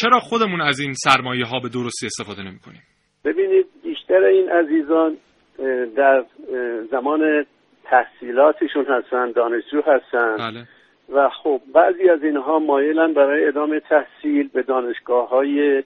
چرا 0.00 0.20
خودمون 0.20 0.60
از 0.60 0.80
این 0.80 0.92
سرمایه 0.92 1.44
ها 1.44 1.60
به 1.60 1.68
درستی 1.68 2.06
استفاده 2.06 2.42
نمی 2.42 2.58
کنیم 2.58 2.82
ببینید 3.24 3.66
بیشتر 3.84 4.24
این 4.24 4.48
عزیزان 4.50 5.16
در 5.96 6.24
زمان 6.90 7.46
تحصیلاتشون 7.84 8.84
هستن 8.84 9.30
دانشجو 9.30 9.82
هستن 9.82 10.36
بله. 10.36 10.66
و 11.12 11.28
خب 11.28 11.60
بعضی 11.74 12.08
از 12.08 12.22
اینها 12.22 12.58
مایلن 12.58 13.12
برای 13.12 13.46
ادامه 13.46 13.80
تحصیل 13.80 14.48
به 14.52 14.62
دانشگاه 14.62 15.28
های 15.28 15.82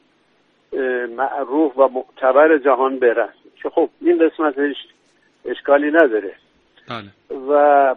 معروف 1.16 1.78
و 1.78 1.88
معتبر 1.88 2.58
جهان 2.58 2.98
برن 2.98 3.28
که 3.62 3.68
خب 3.68 3.88
این 4.00 4.28
قسمتش 4.28 4.76
اشکالی 5.44 5.90
نداره 5.90 6.32
بله. 6.88 7.38
و 7.48 7.94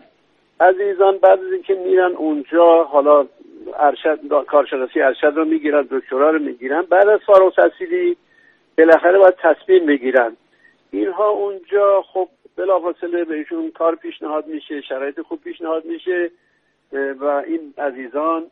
عزیزان 0.59 1.17
بعد 1.17 1.39
از 1.39 1.51
اینکه 1.53 1.73
میرن 1.73 2.11
اونجا 2.11 2.83
حالا 2.83 3.25
ارشد 3.79 4.45
کارشناسی 4.47 5.01
ارشد 5.01 5.33
رو 5.35 5.45
می‌گیرن 5.45 5.87
دکترا 5.91 6.29
رو 6.29 6.39
می‌گیرن 6.39 6.81
بعد 6.81 7.07
از 7.07 7.19
فارغ 7.25 7.55
تحصیلی 7.55 8.17
بالاخره 8.77 9.17
باید 9.17 9.35
تصمیم 9.41 9.85
بگیرن 9.85 10.37
اینها 10.91 11.29
اونجا 11.29 12.01
خب 12.01 12.29
بلافاصله 12.55 13.25
بهشون 13.25 13.71
کار 13.71 13.95
پیشنهاد 13.95 14.47
میشه 14.47 14.81
شرایط 14.81 15.21
خوب 15.21 15.41
پیشنهاد 15.41 15.85
میشه 15.85 16.31
و 16.93 17.25
این 17.25 17.73
عزیزان 17.77 18.51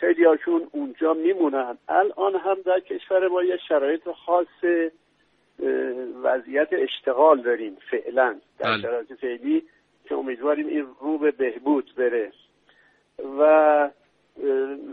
خیلی 0.00 0.24
هاشون 0.24 0.68
اونجا 0.72 1.14
میمونن. 1.14 1.78
الان 1.88 2.34
هم 2.34 2.56
در 2.64 2.80
کشور 2.80 3.28
ما 3.28 3.42
یه 3.42 3.56
شرایط 3.68 4.08
خاص 4.10 4.64
وضعیت 6.22 6.68
اشتغال 6.72 7.42
داریم 7.42 7.76
فعلا 7.90 8.36
در 8.58 8.70
بله. 8.70 8.82
شرایط 8.82 9.12
فعلی 9.12 9.62
که 10.04 10.14
امیدواریم 10.14 10.66
این 10.66 10.86
رو 11.00 11.18
به 11.18 11.30
بهبود 11.30 11.92
بره. 11.96 12.32
و 13.38 13.90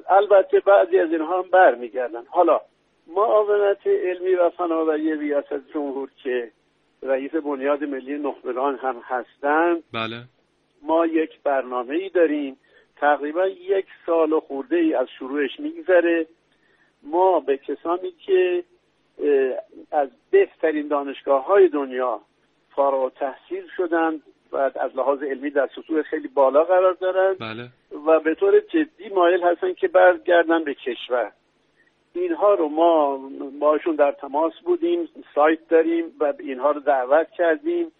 البته 0.09 0.59
بعضی 0.59 0.99
از 0.99 1.11
اینها 1.11 1.41
هم 1.41 1.49
برمیگردن. 1.49 2.23
حالا 2.27 2.61
معاونت 3.07 3.87
علمی 3.87 4.33
و 4.33 4.49
فناوری 4.49 5.15
ریاست 5.15 5.73
جمهور 5.73 6.09
که 6.23 6.51
رئیس 7.05 7.31
بنیاد 7.31 7.83
ملی 7.83 8.17
نخبگان 8.17 8.75
هم 8.75 9.01
هستند. 9.03 9.83
بله. 9.93 10.23
ما 10.81 11.05
یک 11.05 11.29
برنامه 11.43 11.95
ای 11.95 12.09
داریم. 12.09 12.57
تقریبا 12.95 13.47
یک 13.47 13.85
سال 14.05 14.33
و 14.33 14.39
خورده 14.39 14.75
ای 14.75 14.93
از 14.93 15.07
شروعش 15.19 15.59
میگذره. 15.59 16.27
ما 17.03 17.39
به 17.39 17.57
کسانی 17.57 18.11
که 18.11 18.63
از 19.91 20.09
بهترین 20.31 20.87
دانشگاه 20.87 21.45
های 21.45 21.67
دنیا 21.67 22.21
فارغ 22.75 23.13
تحصیل 23.13 23.63
شدند 23.77 24.21
و 24.51 24.57
از 24.57 24.95
لحاظ 24.95 25.23
علمی 25.23 25.49
در 25.49 25.69
سطوح 25.75 26.01
خیلی 26.01 26.27
بالا 26.27 26.63
قرار 26.63 26.93
دارند 26.93 27.39
بله. 27.39 27.69
و 28.07 28.19
به 28.19 28.35
طور 28.35 28.59
جدی 28.59 29.09
مایل 29.15 29.43
هستن 29.43 29.73
که 29.73 29.87
برگردن 29.87 30.63
به 30.63 30.73
کشور. 30.73 31.31
اینها 32.15 32.53
رو 32.53 32.69
ما 32.69 33.19
باشون 33.59 33.95
در 33.95 34.11
تماس 34.11 34.53
بودیم 34.65 35.09
سایت 35.35 35.67
داریم 35.69 36.05
و 36.19 36.33
اینها 36.39 36.71
رو 36.71 36.79
دعوت 36.79 37.27
کردیم 37.37 37.91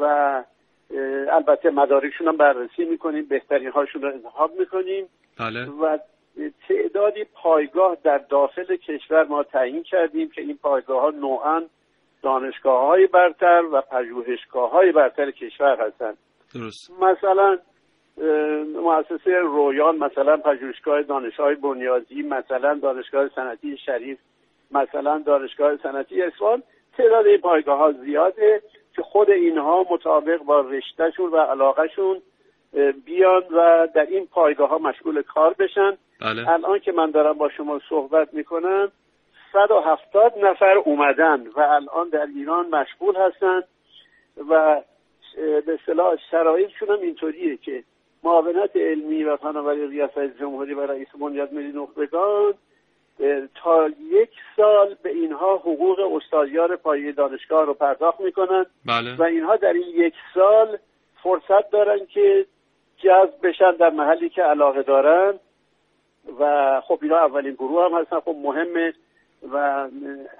و 0.00 0.04
البته 1.30 1.70
مدارکشون 1.70 2.28
هم 2.28 2.36
بررسی 2.36 2.84
می‌کنیم 2.84 3.26
بهترین 3.28 3.68
هاشون 3.68 4.02
رو 4.02 4.08
انتخاب 4.08 4.52
می‌کنیم. 4.58 5.06
بله. 5.38 5.64
و 5.64 5.98
تعدادی 6.68 7.24
پایگاه 7.34 7.96
در 8.04 8.18
داخل 8.18 8.76
کشور 8.76 9.24
ما 9.24 9.42
تعیین 9.42 9.82
کردیم 9.82 10.30
که 10.30 10.40
این 10.40 10.58
پایگاه 10.62 11.02
ها 11.02 11.10
نوعا 11.10 11.62
دانشگاه 12.22 12.86
های 12.86 13.06
برتر 13.06 13.62
و 13.72 13.80
پژوهشگاه 13.80 14.70
های 14.70 14.92
برتر 14.92 15.30
کشور 15.30 15.86
هستند. 15.86 16.18
درست. 16.54 16.90
مثلا 17.00 17.58
مؤسسه 18.82 19.38
رویان 19.38 19.96
مثلا 19.96 20.36
پژوهشگاه 20.36 21.02
دانشگاه 21.02 21.54
بنیادی 21.54 22.22
مثلا 22.22 22.74
دانشگاه 22.74 23.28
صنعتی 23.28 23.76
شریف 23.76 24.18
مثلا 24.70 25.18
دانشگاه 25.18 25.76
صنعتی 25.76 26.22
اصفهان 26.22 26.62
تعداد 26.96 27.26
این 27.26 27.38
پایگاه 27.38 27.78
ها 27.78 27.92
زیاده 27.92 28.62
که 28.96 29.02
خود 29.02 29.30
اینها 29.30 29.86
مطابق 29.90 30.42
با 30.42 30.60
رشتهشون 30.60 31.30
و 31.30 31.36
علاقهشون 31.36 32.22
بیان 33.04 33.42
و 33.50 33.88
در 33.94 34.06
این 34.06 34.26
پایگاه 34.26 34.68
ها 34.68 34.78
مشغول 34.78 35.22
کار 35.22 35.54
بشن 35.58 35.96
بله. 36.20 36.48
الان 36.48 36.78
که 36.78 36.92
من 36.92 37.10
دارم 37.10 37.32
با 37.32 37.48
شما 37.48 37.80
صحبت 37.88 38.34
می‌کنم 38.34 38.92
170 39.52 40.38
نفر 40.42 40.78
اومدن 40.78 41.46
و 41.56 41.60
الان 41.60 42.08
در 42.08 42.26
ایران 42.26 42.66
مشغول 42.68 43.16
هستن 43.16 43.62
و 44.48 44.80
به 45.36 45.78
اصطلاح 45.80 46.16
شرایطشون 46.30 46.88
هم 46.88 47.00
اینطوریه 47.00 47.56
که 47.56 47.84
معاونت 48.22 48.76
علمی 48.76 49.24
و 49.24 49.36
فناوری 49.36 49.86
ریاست 49.86 50.38
جمهوری 50.40 50.74
و 50.74 50.86
رئیس 50.86 51.08
بنیاد 51.20 51.52
ملی 51.52 51.72
نخبگان 51.72 52.54
تا 53.54 53.88
یک 53.88 54.30
سال 54.56 54.96
به 55.02 55.10
اینها 55.10 55.56
حقوق 55.56 56.00
استادیار 56.16 56.76
پایه 56.76 57.12
دانشگاه 57.12 57.66
رو 57.66 57.74
پرداخت 57.74 58.20
می‌کنن. 58.20 58.66
بله. 58.86 59.16
و 59.16 59.22
اینها 59.22 59.56
در 59.56 59.72
این 59.72 59.88
یک 59.94 60.14
سال 60.34 60.78
فرصت 61.22 61.70
دارن 61.70 62.06
که 62.06 62.46
جذب 62.96 63.48
بشن 63.48 63.70
در 63.70 63.90
محلی 63.90 64.28
که 64.28 64.42
علاقه 64.42 64.82
دارن. 64.82 65.38
و 66.38 66.80
خب 66.80 66.98
اینا 67.02 67.16
اولین 67.16 67.54
گروه 67.54 67.84
هم 67.84 68.00
هستن. 68.00 68.20
خب 68.20 68.36
مهمه 68.42 68.92
و 69.52 69.88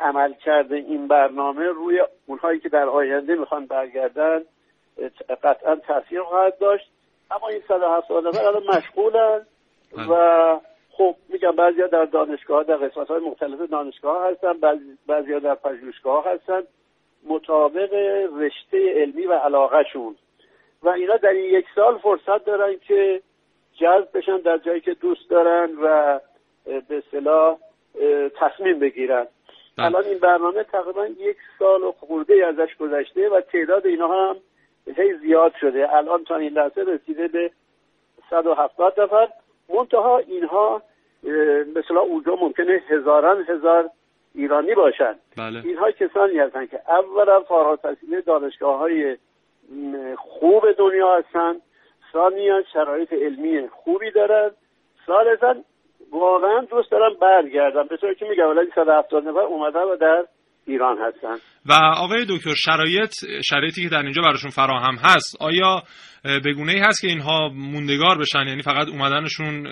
عمل 0.01 0.33
کرده 0.33 0.77
این 0.77 1.09
برنامه 1.09 1.67
روی 1.67 2.03
اونهایی 2.27 2.61
که 2.61 2.69
در 2.69 2.89
آینده 2.89 3.35
می‌خوان 3.35 3.67
برگردن 3.67 4.43
قطعا 5.43 5.77
تاثیر 5.77 6.23
خواهد 6.23 6.59
داشت. 6.59 6.92
اما 7.37 7.49
این 7.49 7.63
170 7.69 8.27
نفر 8.27 8.45
الان 8.45 8.63
مشغولن 8.77 9.47
بله. 9.97 10.07
و 10.09 10.61
خب 10.91 11.17
میگم 11.29 11.51
بعضیا 11.51 11.87
در 11.87 12.05
دانشگاه 12.05 12.65
در 12.65 12.77
قسمت 12.77 13.09
های 13.09 13.21
مختلف 13.21 13.71
دانشگاه 13.71 14.31
هستن 14.31 14.53
بعضی 15.07 15.33
ها 15.33 15.39
در 15.39 15.55
پژوهشگاه 15.55 16.29
هستن 16.29 16.63
مطابق 17.25 17.95
رشته 18.37 18.93
علمی 18.95 19.27
و 19.27 19.33
علاقهشون 19.33 20.17
و 20.83 20.89
اینا 20.89 21.17
در 21.17 21.29
این 21.29 21.59
یک 21.59 21.67
سال 21.75 21.99
فرصت 21.99 22.45
دارن 22.45 22.77
که 22.89 23.23
جذب 23.81 24.09
بشن 24.19 24.37
در 24.37 24.59
جایی 24.59 24.81
که 24.81 24.95
دوست 24.95 25.31
دارن 25.31 25.71
و 25.83 26.21
به 26.65 26.99
اصطلاح 26.99 27.57
تصمیم 28.37 28.79
بگیرن 28.79 29.27
بله. 29.77 29.87
الان 29.87 30.05
این 30.05 30.19
برنامه 30.19 30.65
تقریبا 30.65 31.07
یک 31.07 31.37
سال 31.59 31.83
و 31.83 31.93
خورده 31.93 32.47
ازش 32.47 32.77
گذشته 32.77 33.29
و 33.29 33.41
تعداد 33.41 33.87
اینا 33.87 34.09
هم 34.09 34.37
هی 34.87 35.15
زیاد 35.19 35.53
شده. 35.61 35.95
الان 35.95 36.25
تا 36.25 36.37
این 36.37 36.53
لحظه 36.53 36.81
رسیده 36.81 37.29
به 37.29 37.51
170 38.31 39.01
نفر. 39.01 39.29
منتها 39.69 40.19
اینها 40.19 40.83
مثلا 41.77 42.01
اونجا 42.01 42.35
ممکنه 42.35 42.83
هزاران 42.89 43.45
هزار 43.49 43.91
ایرانی 44.35 44.75
باشن. 44.75 45.15
بله. 45.37 45.65
اینها 45.65 45.91
کسانی 45.91 46.39
هستن 46.39 46.67
که 46.67 46.81
اولا 46.89 47.41
فارغ 47.41 47.69
التحصیل 47.69 48.21
دانشگاه 48.21 48.79
های 48.79 49.17
خوب 50.17 50.73
دنیا 50.73 51.17
هستن. 51.17 51.57
ثانیا 52.13 52.63
شرایط 52.73 53.13
علمی 53.13 53.69
خوبی 53.69 54.11
دارن. 54.11 54.51
ثالثا 55.07 55.55
واقعا 56.13 56.61
دوست 56.61 56.91
دارم 56.91 57.15
برگردم 57.21 57.83
به 57.83 57.97
طوری 57.97 58.15
که 58.15 58.25
میگم 58.25 58.49
ولی 58.49 58.71
170 58.75 59.29
نفر 59.29 59.41
اومدن 59.41 59.83
و 59.83 59.97
در 59.97 60.25
ایران 60.67 60.99
هستن 60.99 61.37
و 61.67 61.73
آقای 61.97 62.27
دکتر 62.29 62.55
شرایط 62.55 63.13
شرایطی 63.45 63.83
که 63.83 63.89
در 63.89 64.03
اینجا 64.03 64.23
براشون 64.23 64.51
فراهم 64.51 64.95
هست 64.95 65.37
آیا 65.41 65.83
به 66.25 66.53
گونه 66.53 66.73
ای 66.73 66.79
هست 66.79 67.01
که 67.01 67.09
اینها 67.09 67.49
موندگار 67.49 68.19
بشن 68.19 68.47
یعنی 68.49 68.63
فقط 68.63 68.89
اومدنشون 68.89 69.63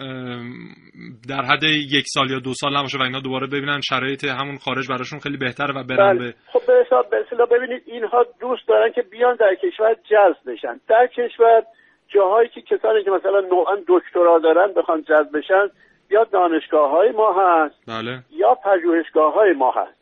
در 1.29 1.43
حد 1.43 1.63
یک 1.93 2.05
سال 2.07 2.31
یا 2.31 2.39
دو 2.39 2.55
سال 2.55 2.77
نباشه 2.77 2.99
و 2.99 3.03
اینا 3.03 3.21
دوباره 3.21 3.47
ببینن 3.47 3.81
شرایط 3.81 4.25
همون 4.25 4.57
خارج 4.57 4.89
براشون 4.89 5.19
خیلی 5.19 5.37
بهتره 5.37 5.75
و 5.75 5.85
برن 5.85 6.19
بله. 6.19 6.19
به 6.19 6.35
خب 6.53 6.67
به 6.67 6.85
حساب 6.87 7.11
به 7.11 7.47
ببینید 7.47 7.83
اینها 7.87 8.27
دوست 8.41 8.69
دارن 8.69 8.93
که 8.93 9.03
بیان 9.03 9.37
در 9.37 9.55
کشور 9.55 9.95
جذب 9.95 10.53
بشن 10.53 10.81
در 10.89 11.07
کشور 11.07 11.63
جاهایی 12.09 12.49
که 12.49 12.61
کسانی 12.61 13.05
که 13.05 13.11
مثلا 13.11 13.41
نوعا 13.41 13.77
دکترا 13.89 14.39
دارن 14.39 14.73
بخوان 14.77 15.03
جذب 15.03 15.39
بشن 15.39 15.69
یا 16.11 16.25
دانشگاه 16.25 16.91
های 16.91 17.11
ما 17.13 17.33
هست 17.33 17.75
بله. 17.89 18.19
یا 18.31 18.55
پژوهشگاه 18.55 19.35
های 19.35 19.53
ما 19.53 19.71
هست 19.71 20.00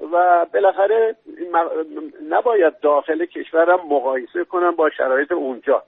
و 0.00 0.46
بالاخره 0.54 1.16
نباید 2.30 2.80
داخل 2.80 3.24
کشورم 3.24 3.80
مقایسه 3.90 4.44
کنم 4.44 4.70
با 4.70 4.90
شرایط 4.90 5.32
اونجا. 5.32 5.82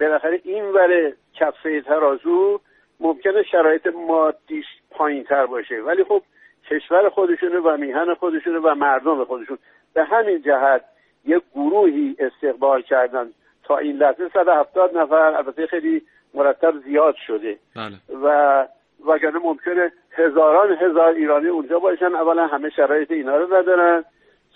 بالاخره 0.00 0.40
این 0.44 0.64
ور 0.64 1.12
کفه 1.34 1.80
ترازو 1.80 2.60
ممکنه 3.00 3.42
شرایط 3.42 3.86
مادیش 3.86 4.66
پایین 4.90 5.24
تر 5.24 5.46
باشه. 5.46 5.80
ولی 5.80 6.04
خب 6.04 6.22
کشور 6.70 7.08
خودشونه 7.08 7.58
و 7.58 7.76
میهن 7.76 8.14
خودشونه 8.14 8.58
و 8.58 8.74
مردم 8.74 9.24
خودشون. 9.24 9.58
به 9.94 10.04
همین 10.04 10.42
جهت 10.42 10.84
یک 11.24 11.42
گروهی 11.54 12.16
استقبال 12.18 12.82
کردن. 12.82 13.30
تا 13.64 13.78
این 13.78 13.96
لحظه 13.96 14.28
170 14.28 14.98
نفر 14.98 15.14
البته 15.14 15.66
خیلی 15.66 16.02
مرتب 16.34 16.74
زیاد 16.84 17.14
شده. 17.26 17.58
بله. 17.76 17.96
و 18.24 18.66
وگرنه 19.06 19.38
ممکنه 19.38 19.92
هزاران 20.12 20.76
هزار 20.80 21.08
ایرانی 21.08 21.48
اونجا 21.48 21.78
باشن 21.78 22.14
اولا 22.14 22.46
همه 22.46 22.70
شرایط 22.70 23.10
اینا 23.10 23.36
رو 23.36 23.54
ندارن 23.54 24.04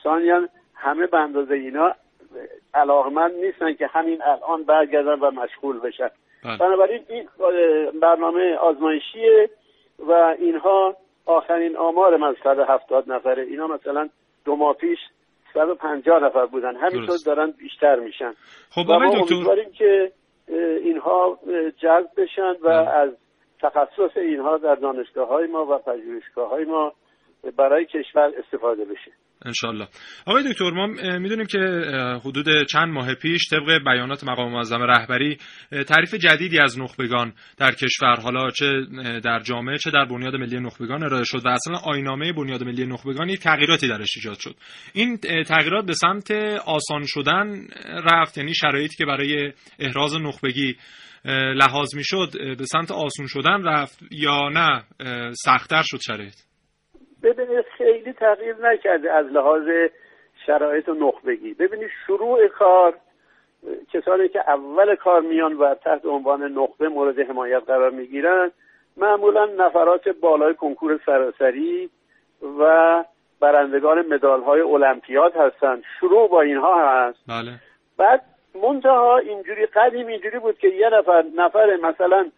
ثانیا 0.03 0.49
همه 0.75 1.07
به 1.07 1.19
اندازه 1.19 1.55
اینا 1.55 1.95
علاقمند 2.75 3.33
نیستن 3.35 3.75
که 3.75 3.87
همین 3.87 4.23
الان 4.23 4.65
برگردن 4.65 5.21
و 5.21 5.31
مشغول 5.31 5.81
بشن 5.81 6.11
بله. 6.45 6.59
بنابراین 6.59 7.03
این 7.09 7.29
برنامه 8.01 8.55
آزمایشیه 8.55 9.51
و 9.99 10.13
اینها 10.39 10.97
آخرین 11.27 11.77
آمار 11.77 12.17
من 12.17 12.35
170 12.45 13.13
نفره 13.13 13.43
اینا 13.43 13.67
مثلا 13.67 14.09
دو 14.45 14.57
ماه 14.57 14.75
پیش 14.75 14.99
150 15.55 16.23
نفر 16.23 16.47
بودن 16.47 16.77
همینطور. 16.77 17.19
دارن 17.27 17.51
بیشتر 17.51 17.99
میشن 17.99 18.35
خب 18.71 18.89
و 18.89 18.99
ما 18.99 19.07
دکتر 19.07 19.35
امیدواریم 19.35 19.73
که 19.73 20.13
اینها 20.83 21.39
جذب 21.83 22.11
بشن 22.17 22.51
و 22.51 22.69
بله. 22.69 22.89
از 22.89 23.11
تخصص 23.63 24.17
اینها 24.17 24.59
در 24.59 24.75
دانشگاه 24.75 25.29
های 25.29 25.47
ما 25.47 25.67
و 25.67 25.79
پژوهشگاه 25.79 26.51
های 26.51 26.65
ما 26.65 26.93
برای 27.57 27.87
کشور 27.87 28.31
استفاده 28.39 28.85
بشه. 28.85 29.13
انشالله 29.45 29.87
آقای 30.27 30.53
دکتر 30.53 30.71
ما 30.71 30.87
می‌دونیم 31.19 31.47
که 31.47 31.59
حدود 32.25 32.67
چند 32.73 32.89
ماه 32.89 33.15
پیش 33.15 33.51
طبق 33.51 33.79
بیانات 33.85 34.25
مقام 34.25 34.53
معظم 34.53 34.83
رهبری 34.83 35.39
تعریف 35.89 36.15
جدیدی 36.15 36.59
از 36.59 36.81
نخبگان 36.81 37.33
در 37.59 37.71
کشور 37.71 38.21
حالا 38.23 38.51
چه 38.51 38.67
در 39.25 39.41
جامعه 39.41 39.79
چه 39.79 39.91
در 39.91 40.05
بنیاد 40.05 40.37
ملی 40.37 40.61
نخبگان 40.61 41.03
ارائه 41.03 41.25
شد 41.25 41.47
و 41.47 41.49
اصلا 41.49 41.77
آینامه 41.93 42.33
بنیاد 42.33 42.65
ملی 42.65 42.87
نخبگان 42.87 43.29
یک 43.29 43.41
تغییراتی 43.41 43.89
درش 43.89 44.17
ایجاد 44.17 44.39
شد. 44.39 44.55
این 44.95 45.17
تغییرات 45.47 45.85
به 45.87 45.93
سمت 45.93 46.31
آسان 46.67 47.03
شدن 47.05 47.67
رفت 48.13 48.39
یعنی 48.39 48.55
شرایطی 48.55 48.97
که 48.97 49.05
برای 49.07 49.53
احراز 49.79 50.17
نخبگی 50.21 50.77
لحاظ 51.29 51.95
می‌شد 51.97 52.29
به 52.59 52.65
سمت 52.65 52.91
آسون 52.91 53.27
شدن 53.27 53.65
رفت 53.65 53.99
یا 54.11 54.49
نه؟ 54.49 54.83
سختتر 55.33 55.83
شد 55.85 55.99
شرایط. 56.07 56.35
ببینید 57.23 57.65
خیلی 57.79 58.13
تغییر 58.13 58.57
نکرده 58.63 59.13
از 59.13 59.27
لحاظ 59.27 59.63
شرایط 60.47 60.89
نخبگی. 60.89 61.55
ببینید 61.55 61.91
شروع 62.07 62.49
کار 62.49 62.95
کسانی 63.93 64.29
که 64.29 64.41
اول 64.49 64.95
کار 64.95 65.21
میان 65.21 65.53
و 65.53 65.75
تحت 65.75 66.07
عنوان 66.07 66.43
نخبه 66.43 66.89
مورد 66.89 67.19
حمایت 67.19 67.63
قرار 67.67 67.91
می‌گیرن 67.91 68.51
معمولا 68.97 69.45
نفرات 69.45 70.09
بالای 70.09 70.55
کنکور 70.55 71.01
سراسری 71.07 71.91
و 72.61 73.05
برندگان 73.41 74.07
مدال 74.15 74.43
های 74.43 74.61
المپیاد 74.61 75.33
هستند 75.37 75.83
شروع 76.01 76.29
با 76.29 76.41
اینها 76.41 77.07
هست. 77.07 77.19
بله. 77.29 77.53
بعد 77.99 78.23
منتها 78.63 79.19
اینجوری 79.19 79.67
قدیم 79.67 80.07
اینجوری 80.07 80.39
بود 80.39 80.59
که 80.59 80.69
یه 80.69 80.89
نفر 80.89 81.25
نفر 81.37 81.77
مثلا 81.83 82.31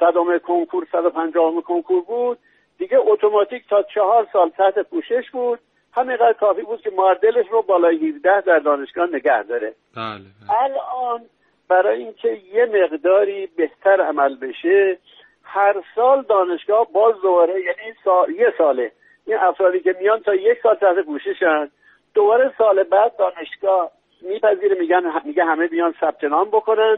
صدم 0.00 0.38
کنکور 0.38 0.86
150 0.92 1.62
کنکور 1.62 2.02
بود. 2.02 2.38
دیگه 2.78 2.98
اتوماتیک 2.98 3.68
تا 3.68 3.82
چهار 3.82 4.28
سال 4.32 4.48
تحت 4.48 4.78
پوشش 4.78 5.30
بود. 5.32 5.58
همینقدر 5.92 6.32
کافی 6.32 6.62
بود 6.62 6.80
که 6.80 6.90
معدلش 6.90 7.46
رو 7.50 7.62
بالای 7.62 8.08
17 8.08 8.40
در 8.40 8.58
دانشگاه 8.58 9.08
نگه 9.12 9.42
داره. 9.42 9.74
بله, 9.96 10.14
بله. 10.14 10.60
الان 10.60 11.20
برای 11.68 11.98
اینکه 11.98 12.40
یه 12.52 12.66
مقداری 12.66 13.46
بهتر 13.46 14.00
عمل 14.00 14.36
بشه 14.36 14.98
هر 15.42 15.82
سال 15.94 16.22
دانشگاه 16.22 16.92
باز 16.92 17.14
دوباره 17.22 17.54
یعنی 17.54 17.94
سال 18.04 18.30
یه 18.30 18.54
ساله 18.58 18.92
این 19.26 19.36
افرادی 19.36 19.80
که 19.80 19.96
میان 20.00 20.20
تا 20.20 20.34
یک 20.34 20.58
سال 20.62 20.74
تحت 20.74 21.04
پوششن 21.06 21.70
دوباره 22.14 22.54
سال 22.58 22.82
بعد 22.82 23.16
دانشگاه 23.16 23.90
میپذیره 24.20 24.76
میگن 24.80 25.02
میگه 25.24 25.44
همه 25.44 25.66
بیان 25.66 25.94
ثبت 26.00 26.24
نام 26.24 26.48
بکنن. 26.48 26.96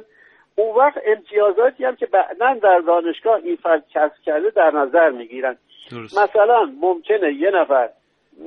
اون 0.54 0.76
وقت 0.76 0.98
امتیازاتی 1.06 1.84
هم 1.84 1.96
که 1.96 2.06
بعدا 2.06 2.54
در 2.62 2.78
دانشگاه 2.78 3.34
این 3.34 3.56
فرد 3.56 3.84
کسب 3.94 4.22
کرده 4.24 4.50
در 4.50 4.70
نظر 4.70 5.10
می‌گیرن. 5.10 5.56
درست. 5.90 6.18
مثلا 6.18 6.72
ممکنه 6.80 7.34
یه 7.34 7.50
نفر 7.50 7.88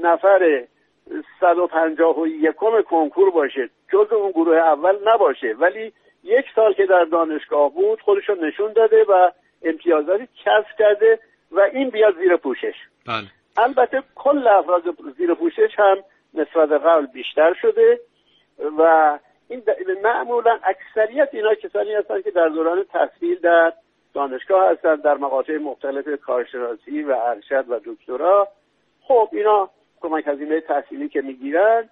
نفر 0.03 0.63
151 1.39 2.55
کنکور 2.89 3.31
باشه 3.31 3.69
جز 3.93 4.13
اون 4.13 4.31
گروه 4.31 4.57
اول 4.57 4.95
نباشه. 5.05 5.55
ولی 5.59 5.93
یک 6.23 6.45
سال 6.55 6.73
که 6.73 6.85
در 6.85 7.03
دانشگاه 7.03 7.73
بود 7.73 8.01
خودشو 8.01 8.35
نشون 8.35 8.73
داده 8.73 9.03
و 9.03 9.31
امتیازاتی 9.63 10.27
کسب 10.45 10.77
کرده 10.79 11.19
و 11.51 11.59
این 11.59 11.89
بیاد 11.89 12.17
زیر 12.17 12.35
پوشش. 12.35 12.75
بله. 13.07 13.27
البته 13.57 14.03
کل 14.15 14.47
افراد 14.47 14.83
زیر 15.17 15.33
پوشش 15.33 15.71
هم 15.77 15.97
نسبت 16.33 16.71
قبل 16.71 17.05
بیشتر 17.05 17.53
شده. 17.61 17.99
و 18.77 19.19
این 19.47 19.63
معمولا 20.03 20.59
اکثریت 20.63 21.29
اینا 21.31 21.55
کسانی 21.55 21.93
هستند 21.93 22.23
که 22.23 22.31
در 22.31 22.47
دوران 22.47 22.83
تحصیل 22.83 23.39
در 23.39 23.73
دانشگاه 24.13 24.71
هستند 24.71 25.01
در 25.01 25.17
مقاطع 25.17 25.57
مختلف 25.57 26.21
کارشناسی 26.21 27.03
و 27.03 27.11
ارشد 27.11 27.65
و 27.69 27.79
دکترا. 27.85 28.47
خب 29.07 29.29
اینا 29.31 29.69
کمک 30.01 30.27
هزینه 30.27 30.61
تحصیلی 30.61 31.09
که 31.09 31.21
می‌گیرن 31.21 31.89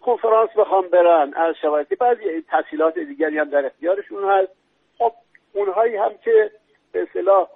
کنفرانس 0.00 0.50
بخوام 0.56 0.88
برن 0.88 1.34
از 1.34 1.54
شبکه 1.62 1.96
بعضی 1.96 2.40
تحصیلات 2.48 2.98
دیگری 2.98 3.38
هم 3.38 3.50
در 3.50 3.66
اختیارشون 3.66 4.24
هست. 4.24 4.52
خب 4.98 5.12
اونهایی 5.52 5.96
هم 5.96 6.10
که 6.24 6.50
به 6.92 7.02
اصطلاح 7.02 7.48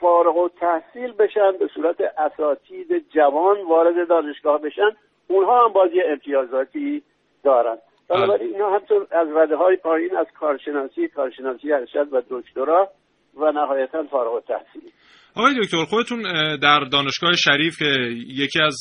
فارغ 0.00 0.36
و 0.36 0.48
تحصیل 0.48 1.12
بشن 1.12 1.52
به 1.52 1.66
صورت 1.74 2.00
اساتید 2.00 3.10
جوان 3.10 3.62
وارد 3.62 4.08
دانشگاه 4.08 4.60
بشن 4.60 4.96
اونها 5.28 5.64
هم 5.64 5.72
باز 5.72 5.92
یه 5.92 6.04
امتیازاتی 6.06 7.02
دارن. 7.44 7.76
بنابراین 8.08 8.52
اینا 8.54 8.70
همطور 8.70 9.06
از 9.10 9.28
رده 9.36 9.56
های 9.56 9.76
پایین 9.76 10.16
از 10.16 10.26
کارشناسی 10.40 11.08
کارشناسی 11.08 11.72
ارشد 11.72 12.12
و 12.12 12.22
دکترا 12.30 12.88
و 13.36 13.52
نهایتا 13.52 14.02
فارغ 14.02 14.34
و 14.34 14.40
تحصیل 14.40 14.92
آقای 15.36 15.54
دکتر 15.60 15.84
خودتون 15.84 16.22
در 16.56 16.80
دانشگاه 16.92 17.32
شریف 17.32 17.78
که 17.78 17.90
یکی 18.26 18.62
از 18.62 18.76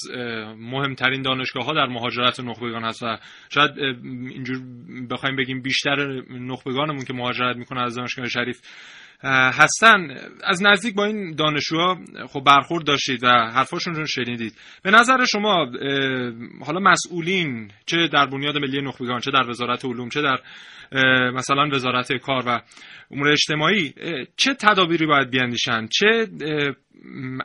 مهمترین 0.57 1.21
دانشگاه 1.21 1.65
ها 1.65 1.73
در 1.73 1.85
مهاجرت 1.85 2.39
نخبگان 2.39 2.83
هست 2.83 3.03
و 3.03 3.17
شاید 3.49 3.71
اینجور 4.33 4.57
بخوایم 5.11 5.35
بگیم 5.35 5.61
بیشتر 5.61 6.21
نخبگانمون 6.29 7.03
که 7.07 7.13
مهاجرت 7.13 7.55
می‌کنن 7.55 7.81
از 7.81 7.95
دانشگاه 7.95 8.25
شریف 8.25 8.61
هستن. 9.23 10.17
از 10.43 10.63
نزدیک 10.63 10.95
با 10.95 11.05
این 11.05 11.35
دانشجوها 11.35 11.97
خب 12.27 12.43
برخورد 12.43 12.85
داشتید 12.85 13.23
و 13.23 13.27
حرفاشون 13.27 13.95
رو 13.95 14.05
شنیدید. 14.05 14.53
به 14.83 14.91
نظر 14.91 15.25
شما 15.25 15.71
حالا 16.65 16.79
مسئولین 16.79 17.71
چه 17.85 18.07
در 18.07 18.25
بنیاد 18.25 18.57
ملی 18.57 18.81
نخبگان 18.81 19.19
چه 19.19 19.31
در 19.31 19.49
وزارت 19.49 19.85
علوم 19.85 20.09
چه 20.09 20.21
در 20.21 20.37
مثلا 21.31 21.69
وزارت 21.71 22.13
کار 22.13 22.43
و 22.47 22.61
امور 23.11 23.27
اجتماعی 23.27 23.93
چه 24.37 24.53
تدابیری 24.53 25.05
باید 25.05 25.29
بیاندیشن؟ 25.29 25.87
چه 25.87 26.27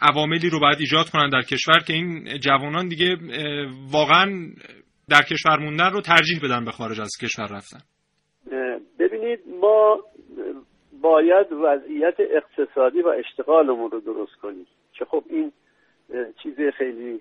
عواملی 0.02 0.50
رو 0.50 0.60
باید 0.60 0.80
ایجاد 0.80 1.10
کنن 1.10 1.28
در 1.28 1.42
کشور 1.42 1.78
که 1.78 1.92
این 1.92 2.38
جوانان 2.38 2.88
دیگه 2.88 3.16
واقعا 3.90 4.50
در 5.08 5.22
کشور 5.22 5.58
موندن 5.58 5.90
رو 5.90 6.00
ترجیح 6.00 6.40
بدن 6.42 6.64
به 6.64 6.70
خارج 6.70 7.00
از 7.00 7.10
کشور 7.20 7.46
رفتن؟ 7.46 7.78
ببینید 8.98 9.40
ما 9.60 9.96
باید 11.02 11.46
وضعیت 11.52 12.14
اقتصادی 12.18 13.02
و 13.02 13.08
اشتغالمون 13.08 13.90
رو 13.90 14.00
درست 14.00 14.34
کنیم. 14.42 14.66
که 14.92 15.04
خب 15.04 15.24
این 15.26 15.52
چیز 16.42 16.60
خیلی 16.60 17.20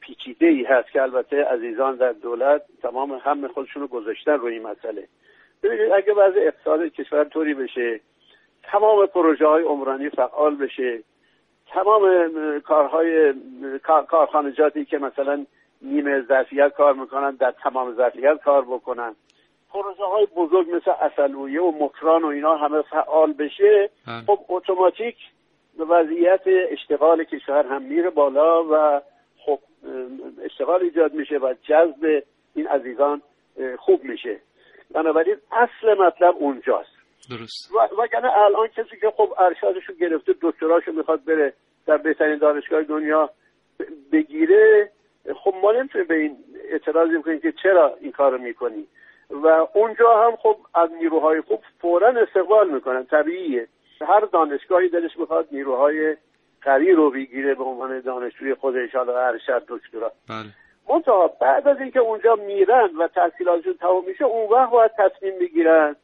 پیچیده 0.00 0.46
ای 0.46 0.64
هست 0.64 0.90
که 0.90 1.02
البته 1.02 1.44
عزیزان 1.44 1.96
در 1.96 2.12
دولت 2.12 2.62
تمام 2.82 3.12
هم 3.12 3.48
خودشون 3.48 3.82
رو 3.82 3.88
گذاشتن 3.88 4.32
روی 4.32 4.54
این 4.54 4.62
مسئله. 4.62 5.08
ببینید 5.62 5.92
اگه 5.92 6.14
وضع 6.14 6.40
اقتصاد 6.40 6.82
کشور 6.82 7.24
طوری 7.24 7.54
بشه 7.54 8.00
تمام 8.62 9.06
پروژه 9.06 9.46
های 9.46 9.62
عمرانی 9.62 10.08
فعال 10.08 10.56
بشه 10.56 11.02
تمام 11.66 12.02
کارهای 12.60 13.34
کارخانجاتی 14.08 14.84
که 14.84 14.98
مثلا 14.98 15.46
نیمه 15.82 16.22
ظرفیت 16.22 16.72
کار 16.74 16.94
می‌کنن 16.94 17.30
در 17.30 17.50
تمام 17.50 17.94
ظرفیت 17.94 18.42
کار 18.44 18.62
بکنن. 18.64 19.14
پروژه 19.72 20.04
های 20.04 20.26
بزرگ 20.26 20.70
مثل 20.70 20.90
اصلویه 21.00 21.62
و 21.62 21.84
مکران 21.84 22.22
و 22.24 22.26
اینا 22.26 22.56
همه 22.56 22.82
فعال 22.82 23.32
بشه 23.32 23.90
بله. 24.06 24.22
خب 24.26 24.38
اتوماتیک 24.48 25.16
وضعیت 25.78 26.42
اشتغال 26.70 27.24
کشور 27.24 27.66
هم 27.66 27.82
میره 27.82 28.10
بالا 28.10 28.64
و 28.64 29.00
خب 29.38 29.58
اشتغال 30.44 30.82
ایجاد 30.82 31.14
میشه 31.14 31.38
و 31.38 31.54
جذب 31.68 32.22
این 32.54 32.66
عزیزان 32.66 33.22
خوب 33.78 34.04
میشه. 34.04 34.38
بنابراین 34.94 35.36
اصل 35.52 35.94
مطلب 35.94 36.34
اونجاست. 36.38 36.90
درست. 37.30 37.70
و 37.74 38.02
وگرنه 38.02 38.38
الان 38.38 38.66
کسی 38.68 38.96
که 39.00 39.10
خب 39.16 39.34
ارشادشو 39.38 39.92
گرفته 39.92 40.34
دکتراشو 40.42 40.92
می‌خواد 40.92 41.24
بره 41.24 41.52
در 41.86 41.96
بهترین 41.96 42.38
دانشگاه 42.38 42.82
دنیا 42.82 43.30
بگیره 44.12 44.90
خب 45.44 45.54
ما 45.62 45.72
نمی‌تونیم 45.72 46.06
به 46.06 46.14
این 46.14 46.36
اعتراضی 46.70 47.18
بکنیم 47.18 47.40
که 47.40 47.52
چرا 47.62 47.96
این 48.00 48.12
کارو 48.12 48.38
می‌کنی. 48.38 48.86
و 49.30 49.66
اونجا 49.74 50.26
هم 50.26 50.36
خب 50.36 50.56
از 50.74 50.90
نیروهای 50.92 51.40
خوب 51.40 51.60
فورا 51.80 52.08
استقبال 52.08 52.70
می‌کنن. 52.70 53.04
طبیعیه. 53.04 53.68
هر 54.00 54.20
دانشگاهی 54.20 54.88
دلش 54.88 55.18
می‌خواد 55.18 55.48
نیروهای 55.52 56.16
قوی 56.62 56.92
رو 56.92 57.10
بگیره 57.10 57.54
به 57.54 57.64
عنوان 57.64 58.00
دانشجوی 58.00 58.54
خودش 58.54 58.94
حالا 58.94 59.26
ارشد 59.26 59.64
دکترا. 59.68 60.12
بله. 60.28 60.48
منتها 60.88 61.28
بعد 61.40 61.68
از 61.68 61.80
اینکه 61.80 61.98
اونجا 61.98 62.34
میرن 62.34 62.90
و 62.98 63.08
تحصیلاتشون 63.08 63.74
تمام 63.74 64.04
میشه 64.06 64.24
اون 64.24 64.50
وقت 64.50 64.70
باید 64.70 64.90
تصمیم 64.98 65.38
بگیرن 65.38 65.96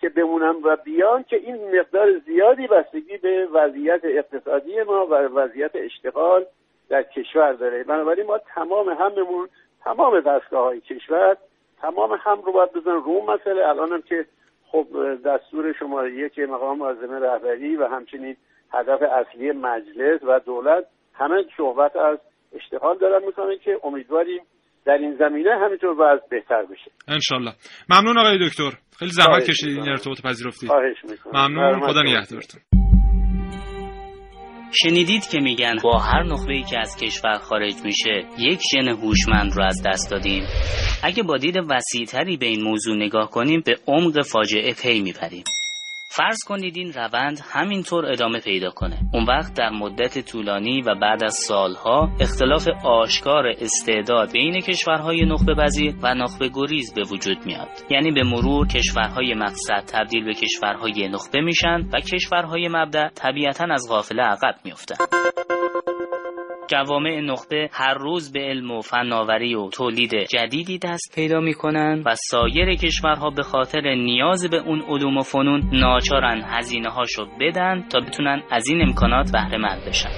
که 0.00 0.08
بمونن 0.08 0.54
و 0.64 0.76
بیان 0.76 1.22
که 1.22 1.36
این 1.36 1.78
مقدار 1.78 2.18
زیادی 2.18 2.66
بستگی 2.66 3.16
به 3.16 3.46
وضعیت 3.52 4.00
اقتصادی 4.04 4.82
ما 4.82 5.06
و 5.06 5.14
وضعیت 5.14 5.70
اشتغال 5.74 6.44
در 6.88 7.02
کشور 7.02 7.52
داره. 7.52 7.84
بنابراین 7.84 8.26
ما 8.26 8.38
تمام 8.38 8.88
هممون 8.88 9.48
تمام 9.84 10.20
دستگاه 10.20 10.64
های 10.64 10.80
کشور 10.80 11.36
تمام 11.82 12.18
هم 12.22 12.40
رو 12.40 12.52
باید 12.52 12.72
بزن 12.72 12.90
رو 12.90 13.26
مسئله 13.34 13.68
الان 13.68 13.92
هم 13.92 14.02
که 14.02 14.26
خب 14.66 14.86
دستور 15.26 15.72
شماره 15.78 16.16
یک 16.16 16.38
مقام 16.38 16.82
عازم 16.82 17.12
رهبری 17.12 17.76
و 17.76 17.86
همچنین 17.86 18.36
هدف 18.72 19.00
اصلی 19.02 19.52
مجلس 19.52 20.22
و 20.22 20.40
دولت 20.46 20.84
همه 21.14 21.44
صحبت 21.56 21.96
از 21.96 22.18
اشتغال 22.52 22.98
دارن 22.98 23.24
می‌کنه 23.26 23.58
که 23.58 23.78
امیدواریم 23.84 24.42
در 24.84 24.98
این 24.98 25.16
زمینه 25.16 25.50
همینطور 25.58 25.90
وضع 25.90 26.26
بهتر 26.30 26.62
بشه. 26.62 26.90
انشالله. 27.08 27.52
ممنون 27.90 28.18
آقای 28.18 28.38
دکتر. 28.48 28.70
خیلی 28.98 29.10
زحمت 29.10 29.44
کشیدید 29.44 29.78
این 29.78 29.88
ارتباط 29.88 30.22
پذیرفتید 30.22 30.70
ممنون. 31.32 31.80
خدا 31.80 32.02
نگهدارتون. 32.02 32.75
شنیدید 34.82 35.28
که 35.28 35.40
میگن 35.40 35.74
با 35.82 35.98
هر 35.98 36.22
نخبه 36.22 36.52
ای 36.52 36.62
که 36.62 36.78
از 36.78 36.96
کشور 36.96 37.38
خارج 37.38 37.74
میشه 37.84 38.24
یک 38.38 38.60
ژن 38.72 38.88
هوشمند 38.88 39.52
رو 39.52 39.62
از 39.64 39.82
دست 39.86 40.10
دادیم. 40.10 40.42
اگه 41.02 41.22
با 41.22 41.36
دید 41.36 41.56
وسیعتری 41.68 42.36
به 42.36 42.46
این 42.46 42.62
موضوع 42.62 42.96
نگاه 42.96 43.30
کنیم 43.30 43.62
به 43.64 43.78
عمق 43.86 44.22
فاجعه 44.22 44.74
پی 44.74 45.00
می‌بریم. 45.00 45.44
فرض 46.08 46.36
کنید 46.46 46.76
این 46.76 46.92
روند 46.92 47.40
همینطور 47.52 48.06
ادامه 48.06 48.40
پیدا 48.40 48.70
کنه. 48.70 48.98
اون 49.12 49.24
وقت 49.24 49.54
در 49.54 49.70
مدت 49.70 50.18
طولانی 50.18 50.82
و 50.82 50.94
بعد 50.94 51.24
از 51.24 51.34
سالها 51.34 52.08
اختلاف 52.20 52.68
آشکار 52.84 53.46
استعداد 53.46 54.32
بین 54.32 54.60
کشورهای 54.60 55.24
نخبه 55.24 55.54
پذیر 55.54 55.94
و 56.02 56.14
نخبه 56.14 56.48
گریز 56.54 56.94
به 56.94 57.02
وجود 57.02 57.46
میاد. 57.46 57.68
یعنی 57.90 58.12
به 58.12 58.22
مرور 58.22 58.66
کشورهای 58.66 59.34
مقصد 59.34 59.84
تبدیل 59.86 60.24
به 60.24 60.34
کشورهای 60.34 61.08
نخبه 61.08 61.40
میشن 61.40 61.80
و 61.92 62.00
کشورهای 62.00 62.68
مبدع 62.68 63.08
طبیعتا 63.08 63.66
از 63.70 63.86
غافله 63.88 64.22
عقب 64.22 64.54
میفتن 64.64 64.94
جوامع 66.68 67.20
نخبه 67.20 67.68
هر 67.72 67.94
روز 67.94 68.32
به 68.32 68.40
علم 68.40 68.70
و 68.70 68.80
فناوری 68.80 69.54
و 69.54 69.68
تولید 69.70 70.14
جدیدی 70.14 70.78
دست 70.78 71.12
پیدا 71.14 71.40
می‌کنن 71.40 72.02
و 72.06 72.14
سایر 72.30 72.74
کشورها 72.74 73.30
به 73.30 73.42
خاطر 73.42 73.94
نیاز 73.94 74.50
به 74.50 74.56
اون 74.56 74.82
علوم 74.82 75.16
و 75.16 75.22
فنون 75.22 75.70
ناچارن 75.72 76.42
هزینه 76.44 76.88
هاشو 76.88 77.26
بدن 77.40 77.88
تا 77.88 78.00
بتونن 78.00 78.42
از 78.50 78.68
این 78.68 78.82
امکانات 78.82 79.32
بهره 79.32 79.58
مند 79.58 79.84
بشن. 79.88 80.10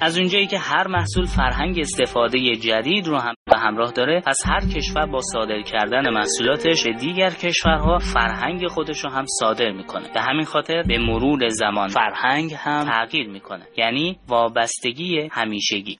از 0.00 0.18
اونجایی 0.18 0.46
که 0.46 0.58
هر 0.58 0.88
محصول 0.88 1.24
فرهنگ 1.24 1.78
استفاده 1.80 2.56
جدید 2.56 3.06
رو 3.06 3.18
هم 3.18 3.34
همراه 3.60 3.92
داره 3.92 4.22
پس 4.26 4.38
هر 4.46 4.60
کشور 4.74 5.06
با 5.06 5.20
صادر 5.32 5.62
کردن 5.62 6.10
محصولاتش 6.10 6.84
به 6.84 6.92
دیگر 6.92 7.30
کشورها 7.30 7.98
فرهنگ 7.98 8.66
خودش 8.66 9.04
رو 9.04 9.10
هم 9.10 9.24
صادر 9.40 9.70
می‌کنه. 9.70 10.08
به 10.14 10.20
همین 10.20 10.44
خاطر 10.44 10.82
به 10.82 10.98
مرور 10.98 11.48
زمان 11.48 11.88
فرهنگ 11.88 12.54
هم 12.54 12.84
تغییر 12.84 13.28
می‌کنه. 13.28 13.66
یعنی 13.76 14.18
وابستگی 14.28 15.28
همیشگی. 15.32 15.98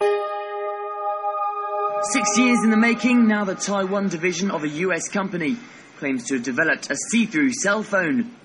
Six 2.15 2.39
years 2.39 2.61
in 2.65 2.71
the 2.71 2.83
making, 2.91 3.29
now 3.29 3.45
the 3.45 3.59
Taiwan 3.69 4.09
division 4.09 4.51
of 4.51 4.65
a 4.65 4.71
US 4.87 5.05
company 5.19 5.53
claims 6.01 6.23
to 6.29 6.35
have 6.37 6.45
developed 6.53 6.91
a 6.91 6.97
see-through 7.09 7.53
cell 7.65 7.83
phone. 7.83 8.40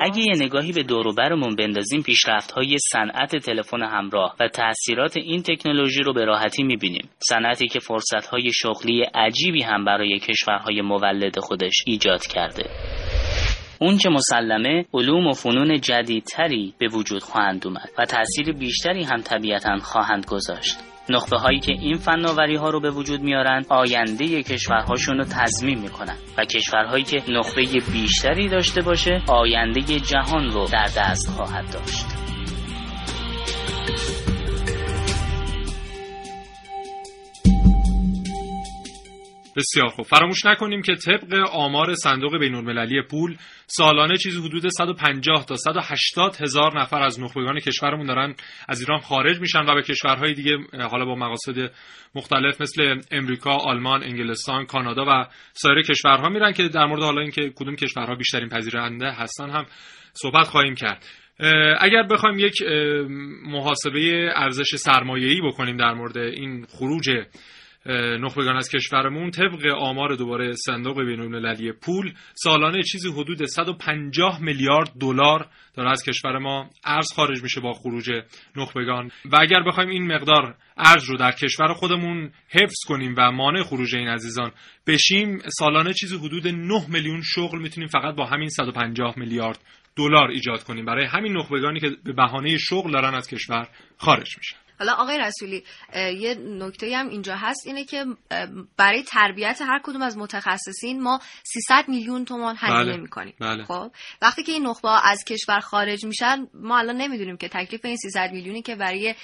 اگه 0.00 0.18
یه 0.18 0.32
نگاهی 0.36 0.72
به 0.72 0.82
دوروبرمون 0.82 1.56
بندازیم 1.56 2.02
پیشرفت 2.02 2.50
های 2.50 2.76
صنعت 2.92 3.36
تلفن 3.36 3.82
همراه 3.82 4.36
و 4.40 4.48
تاثیرات 4.48 5.16
این 5.16 5.42
تکنولوژی 5.42 6.02
رو 6.02 6.12
به 6.12 6.24
راحتی 6.24 6.62
می‌بینیم. 6.62 7.08
صنعتی 7.18 7.68
که 7.68 7.80
فرصت 7.80 8.26
های 8.26 8.52
شغلی 8.52 9.02
عجیبی 9.14 9.62
هم 9.62 9.84
برای 9.84 10.18
کشورهای 10.18 10.82
مولد 10.82 11.38
خودش 11.38 11.74
ایجاد 11.86 12.26
کرده. 12.26 12.64
اون 13.80 13.96
که 13.96 14.08
مسلمه 14.08 14.84
علوم 14.94 15.26
و 15.26 15.32
فنون 15.32 15.80
جدیدتری 15.80 16.74
به 16.78 16.88
وجود 16.88 17.22
خواهند 17.22 17.66
اومد 17.66 17.90
و 17.98 18.04
تاثیر 18.04 18.52
بیشتری 18.52 19.04
هم 19.04 19.20
طبیعتا 19.20 19.76
خواهند 19.78 20.26
گذاشت. 20.26 20.78
نخبه 21.10 21.38
هایی 21.38 21.60
که 21.60 21.72
این 21.72 21.96
فناوری 21.96 22.56
ها 22.56 22.70
رو 22.70 22.80
به 22.80 22.90
وجود 22.90 23.20
میارن 23.20 23.64
آینده 23.68 24.42
کشورهاشون 24.42 25.18
رو 25.18 25.24
تضمین 25.24 25.78
می‌کنن 25.78 26.16
و 26.38 26.44
کشورهایی 26.44 27.04
که 27.04 27.22
نخبه 27.28 27.64
بیشتری 27.92 28.48
داشته 28.48 28.82
باشه 28.82 29.22
آینده 29.28 29.80
جهان 29.80 30.50
رو 30.50 30.68
در 30.72 30.88
دست 30.96 31.30
خواهد 31.30 31.64
داشت. 31.72 32.06
بسیار 39.56 39.88
خوب. 39.88 40.06
فراموش 40.06 40.46
نکنیم 40.46 40.82
که 40.82 40.94
طبق 40.94 41.34
آمار 41.52 41.94
صندوق 41.94 42.38
بین 42.38 42.54
المللی 42.54 43.02
پول 43.02 43.36
سالانه 43.66 44.16
چیزی 44.16 44.40
حدود 44.40 44.68
150 44.68 45.44
تا 45.44 45.56
180 45.56 46.36
هزار 46.40 46.80
نفر 46.80 47.02
از 47.02 47.20
نخبگان 47.20 47.60
کشورمون 47.60 48.06
دارن 48.06 48.34
از 48.68 48.80
ایران 48.80 49.00
خارج 49.00 49.40
میشن 49.40 49.60
و 49.60 49.74
به 49.74 49.82
کشورهای 49.82 50.34
دیگه 50.34 50.56
حالا 50.90 51.04
با 51.04 51.14
مقاصد 51.14 51.72
مختلف 52.14 52.60
مثل 52.60 53.00
امریکا، 53.10 53.56
آلمان، 53.56 54.02
انگلستان، 54.02 54.66
کانادا 54.66 55.04
و 55.08 55.26
سایر 55.52 55.82
کشورها 55.82 56.28
میرن 56.28 56.52
که 56.52 56.68
در 56.68 56.86
مورد 56.86 57.02
حالا 57.02 57.20
اینکه 57.20 57.52
کدوم 57.56 57.76
کشورها 57.76 58.14
بیشترین 58.14 58.48
پذیرنده 58.48 59.12
هستن 59.12 59.50
هم 59.50 59.66
صحبت 60.12 60.46
خواهیم 60.46 60.74
کرد. 60.74 61.06
اگر 61.80 62.02
بخوایم 62.02 62.38
یک 62.38 62.62
محاسبه 63.42 64.30
ارزش 64.34 64.76
سرمایه‌ای 64.76 65.40
بکنیم 65.40 65.76
در 65.76 65.94
مورد 65.94 66.18
این 66.18 66.66
خروج 66.68 67.10
نخبگان 68.20 68.56
از 68.56 68.68
کشورمون 68.68 69.30
طبق 69.30 69.66
آمار 69.78 70.14
دوباره 70.14 70.52
صندوق 70.52 71.02
بین‌المللی 71.02 71.72
پول 71.72 72.12
سالانه 72.34 72.82
چیزی 72.82 73.08
حدود 73.12 73.44
150 73.44 74.42
میلیارد 74.42 74.92
دلار 75.00 75.48
داره 75.74 75.90
از 75.90 76.02
کشور 76.04 76.38
ما. 76.38 76.70
ارز 76.84 77.12
خارج 77.12 77.42
میشه 77.42 77.60
با 77.60 77.72
خروج 77.72 78.10
نخبگان. 78.56 79.10
و 79.24 79.36
اگر 79.40 79.62
بخوایم 79.66 79.88
این 79.88 80.12
مقدار 80.14 80.54
ارز 80.76 81.04
رو 81.04 81.16
در 81.16 81.32
کشور 81.32 81.72
خودمون 81.72 82.30
حفظ 82.48 82.84
کنیم 82.88 83.14
و 83.18 83.32
مانع 83.32 83.62
خروج 83.62 83.96
این 83.96 84.08
عزیزان 84.08 84.52
بشیم 84.86 85.38
سالانه 85.58 85.92
چیزی 85.92 86.16
حدود 86.16 86.48
9 86.48 86.86
میلیون 86.88 87.22
شغل 87.24 87.58
می‌تونیم 87.58 87.88
فقط 87.88 88.14
با 88.14 88.26
همین 88.26 88.48
150 88.48 89.18
میلیارد 89.18 89.58
دلار 89.96 90.30
ایجاد 90.30 90.64
کنیم. 90.64 90.84
برای 90.84 91.06
همین 91.06 91.36
نخبگانی 91.36 91.80
که 91.80 91.90
به 92.04 92.12
بهانه 92.12 92.58
شغل 92.58 92.92
دارن 92.92 93.14
از 93.14 93.28
کشور 93.28 93.68
خارج 93.98 94.36
میشن. 94.38 94.65
حالا 94.78 94.92
آقای 94.92 95.18
رسولی 95.18 95.64
یه 95.94 96.34
نکته 96.34 96.96
هم 96.96 97.08
اینجا 97.08 97.36
هست 97.36 97.66
اینه 97.66 97.84
که 97.84 98.04
برای 98.76 99.02
تربیت 99.02 99.60
هر 99.62 99.80
کدوم 99.84 100.02
از 100.02 100.18
متخصصین 100.18 101.02
ما 101.02 101.20
300 101.44 101.88
میلیون 101.88 102.24
تومان 102.24 102.56
هزینه 102.58 102.84
بله. 102.84 102.96
می‌کنیم. 102.96 103.34
بله. 103.40 103.64
خب؟ 103.64 103.90
وقتی 104.22 104.42
که 104.42 104.52
این 104.52 104.66
نخبه 104.66 105.08
از 105.08 105.24
کشور 105.24 105.60
خارج 105.60 106.04
میشن 106.04 106.46
ما 106.54 106.78
الان 106.78 106.96
نمی‌دونیم 106.96 107.36
که 107.36 107.48
تکلیف 107.48 107.84
این 107.84 107.96
300 107.96 108.30
میلیونی 108.32 108.62
که 108.62 108.74
برای 108.74 109.14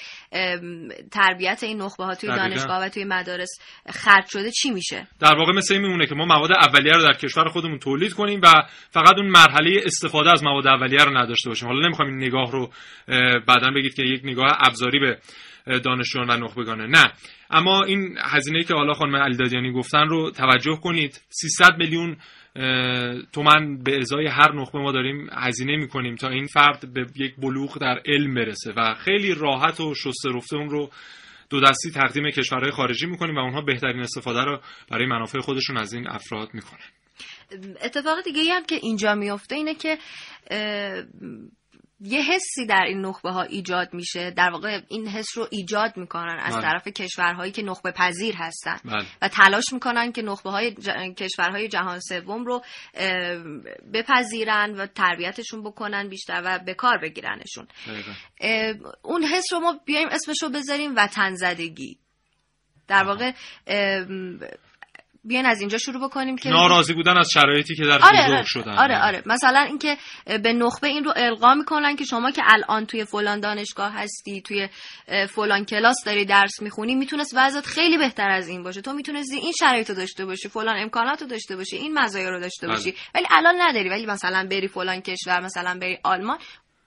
تربیت 1.10 1.62
این 1.62 1.82
نخبه 1.82 2.04
ها 2.04 2.14
توی 2.14 2.28
دانشگاه 2.28 2.82
و 2.82 2.88
توی 2.88 3.04
مدارس 3.04 3.50
خرج 3.88 4.26
شده 4.28 4.50
چی 4.50 4.70
میشه؟ 4.70 5.06
در 5.20 5.34
واقع 5.34 5.52
مثل 5.52 5.74
این 5.74 5.82
میمونه 5.82 6.06
که 6.06 6.14
ما 6.14 6.24
مواد 6.24 6.52
اولیه 6.52 6.92
رو 6.92 7.02
در 7.02 7.12
کشور 7.12 7.48
خودمون 7.48 7.78
تولید 7.78 8.12
کنیم 8.12 8.40
و 8.42 8.52
فقط 8.90 9.14
اون 9.16 9.26
مرحله 9.26 9.80
استفاده 9.84 10.32
از 10.32 10.44
مواد 10.44 10.66
اولیه 10.66 11.04
رو 11.04 11.18
نداشته 11.18 11.48
باشیم. 11.48 11.68
حالا 11.68 11.86
نمی‌خوام 11.86 12.08
این 12.08 12.16
نگاه 12.16 12.52
رو 12.52 12.70
بعدا 13.46 13.70
بگید 13.76 13.94
که 13.94 14.02
یک 14.02 14.20
نگاه 14.24 14.58
ابزاری 14.60 14.98
به 14.98 15.18
دانشجویان 15.66 16.30
و 16.30 16.44
نخبگانه. 16.44 16.86
نه. 16.86 17.12
اما 17.50 17.84
این 17.84 18.18
هزینه 18.20 18.64
که 18.64 18.74
حالا 18.74 18.92
خانم 18.92 19.16
علیدادیانی 19.16 19.72
گفتن 19.72 20.08
رو 20.08 20.30
توجه 20.30 20.76
کنید. 20.82 21.20
300 21.28 21.76
میلیون 21.78 22.16
تومن 23.32 23.82
به 23.82 23.98
ازای 23.98 24.26
هر 24.26 24.52
نخبه 24.54 24.78
ما 24.78 24.92
داریم 24.92 25.28
هزینه 25.32 25.76
می‌کنیم 25.76 26.14
تا 26.14 26.28
این 26.28 26.46
فرد 26.46 26.92
به 26.94 27.06
یک 27.16 27.34
بلوغ 27.36 27.78
در 27.78 28.02
علم 28.06 28.34
برسه 28.34 28.72
و 28.76 28.94
خیلی 28.94 29.34
راحت 29.34 29.80
و 29.80 29.94
شسته 29.94 30.28
رفته 30.34 30.56
اون 30.56 30.70
رو 30.70 30.90
دو 31.50 31.60
دستی 31.60 31.90
تقدیم 31.90 32.30
کشورهای 32.30 32.70
خارجی 32.70 33.06
می‌کنیم 33.06 33.36
و 33.36 33.38
اونها 33.38 33.60
بهترین 33.60 34.00
استفاده 34.00 34.44
رو 34.44 34.60
برای 34.90 35.06
منافع 35.06 35.40
خودشون 35.40 35.76
از 35.76 35.92
این 35.92 36.08
افراد 36.08 36.48
می‌کنن. 36.54 36.80
اتفاق 37.82 38.22
دیگه 38.24 38.52
هم 38.52 38.64
که 38.64 38.74
اینجا 38.82 39.14
میفته 39.14 39.54
اینه 39.54 39.74
که 39.74 39.98
یه 42.04 42.22
حسی 42.22 42.66
در 42.66 42.82
این 42.86 43.00
نخبه 43.00 43.30
ها 43.30 43.42
ایجاد 43.42 43.94
میشه. 43.94 44.30
در 44.30 44.50
واقع 44.50 44.80
این 44.88 45.08
حس 45.08 45.38
رو 45.38 45.48
ایجاد 45.50 45.96
می‌کنن 45.96 46.38
از 46.42 46.54
بله. 46.54 46.62
طرف 46.62 46.88
کشورهایی 46.88 47.52
که 47.52 47.62
نخبه 47.62 47.90
پذیر 47.90 48.34
هستن. 48.36 48.76
بله. 48.84 49.06
و 49.22 49.28
تلاش 49.28 49.64
می‌کنن 49.72 50.12
که 50.12 50.22
نخبه 50.22 50.50
های 50.50 50.74
کشورهای 51.14 51.68
جهان 51.68 52.00
سوم 52.00 52.44
رو 52.44 52.62
بپذیرن 53.94 54.74
و 54.74 54.86
تربیتشون 54.86 55.62
بکنن 55.62 56.08
بیشتر 56.08 56.42
و 56.44 56.58
به 56.58 56.74
کار 56.74 56.98
بگیرنشون. 56.98 57.66
اون 59.02 59.24
حس 59.24 59.52
رو 59.52 59.60
ما 59.60 59.80
بیایم 59.84 60.08
اسمش 60.08 60.42
رو 60.42 60.48
بذاریم 60.48 60.92
وطن 60.96 61.34
زدگی 61.34 61.98
در 62.88 63.04
واقع 63.04 63.32
بیان 65.24 65.46
از 65.46 65.60
اینجا 65.60 65.78
شروع 65.78 66.08
بکنیم 66.08 66.36
که 66.36 66.48
ناراضی 66.48 66.94
بودن 66.94 67.16
از 67.16 67.28
شرایطی 67.34 67.74
که 67.74 67.84
در 67.84 67.98
آره 68.02 68.26
بزرگ 68.26 68.44
شدن. 68.46 68.78
آره 68.78 69.04
آره. 69.04 69.22
مثلا 69.26 69.60
اینکه 69.60 69.96
به 70.42 70.52
نخبه 70.52 70.88
این 70.88 71.04
رو 71.04 71.12
القا 71.16 71.54
می‌کنن 71.54 71.96
که 71.96 72.04
شما 72.04 72.30
که 72.30 72.42
الان 72.46 72.86
توی 72.86 73.04
فلان 73.04 73.40
دانشگاه 73.40 73.92
هستی 73.94 74.40
توی 74.40 74.68
فلان 75.28 75.64
کلاس 75.64 75.96
داری 76.06 76.24
درس 76.24 76.62
می‌خونی 76.62 76.94
می‌تونست 76.94 77.34
وضعت 77.36 77.66
خیلی 77.66 77.98
بهتر 77.98 78.30
از 78.30 78.48
این 78.48 78.62
باشه. 78.62 78.80
تو 78.80 78.92
می‌تونستی 78.92 79.36
این 79.36 79.52
شرایط 79.60 79.90
رو 79.90 79.96
داشته 79.96 80.26
باشی 80.26 80.48
فلان 80.48 80.76
امکانات 80.78 81.22
رو 81.22 81.28
داشته 81.28 81.56
باشی 81.56 81.76
این 81.76 81.98
مزایا 81.98 82.28
رو 82.28 82.40
داشته 82.40 82.66
باشی. 82.66 82.90
بله. 82.90 83.00
ولی 83.14 83.26
الان 83.30 83.54
نداری. 83.58 83.88
ولی 83.88 84.06
مثلا 84.06 84.46
بری 84.50 84.68
فلان 84.68 85.00
کشور 85.00 85.40
مثلا 85.40 85.78
بری 85.78 85.98
آلمان 86.04 86.38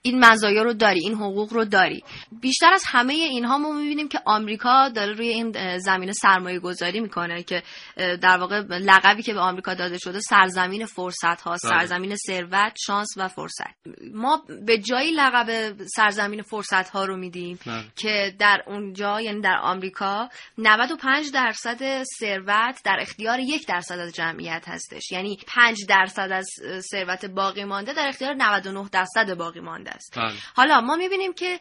این 0.06 0.24
مزایا 0.24 0.62
رو 0.62 0.72
داری 0.72 1.00
این 1.00 1.14
حقوق 1.14 1.52
رو 1.52 1.64
داری 1.64 2.04
بیشتر 2.40 2.72
از 2.72 2.84
همه 2.86 3.14
اینها 3.14 3.58
ما 3.58 3.72
می‌بینیم 3.72 4.08
که 4.08 4.20
آمریکا 4.24 4.88
داره 4.88 5.12
روی 5.12 5.28
این 5.28 5.78
زمینه 5.78 6.12
سرمایه 6.12 6.58
گذاری 6.58 7.00
می‌کنه 7.00 7.42
که 7.42 7.62
در 7.96 8.38
واقع 8.38 8.60
لقبی 8.60 9.22
که 9.22 9.34
به 9.34 9.40
آمریکا 9.40 9.74
داده 9.74 9.98
شده 9.98 10.20
سرزمین 10.20 10.86
فرصت 10.86 11.40
ها 11.40 11.50
بله. 11.50 11.58
سرزمین 11.58 12.16
ثروت 12.16 12.72
شانس 12.86 13.08
و 13.16 13.28
فرصت 13.28 13.74
ما 14.14 14.42
به 14.66 14.78
جایی 14.78 15.10
لقب 15.10 15.76
سرزمین 15.96 16.42
فرصت 16.42 16.88
ها 16.88 17.04
رو 17.04 17.16
میدیم 17.16 17.58
بله. 17.66 17.84
که 17.96 18.34
در 18.38 18.62
اونجا 18.66 19.20
یعنی 19.20 19.40
در 19.40 19.58
آمریکا 19.62 20.28
95 20.58 21.32
درصد 21.32 22.02
ثروت 22.18 22.80
در 22.84 22.98
اختیار 23.00 23.38
یک 23.40 23.66
درصد 23.66 23.98
از 23.98 24.14
جمعیت 24.14 24.64
هستش 24.68 25.12
یعنی 25.12 25.38
5 25.46 25.78
درصد 25.88 26.28
از 26.32 26.46
ثروت 26.90 27.26
باقی 27.26 27.64
مانده 27.64 27.92
در 27.92 28.08
اختیار 28.08 28.34
99 28.34 28.88
درصد 28.92 29.34
باقی 29.34 29.60
مانده 29.60 29.95
بله. 30.16 30.32
حالا 30.54 30.80
ما 30.80 30.96
می‌بینیم 30.96 31.32
که 31.32 31.60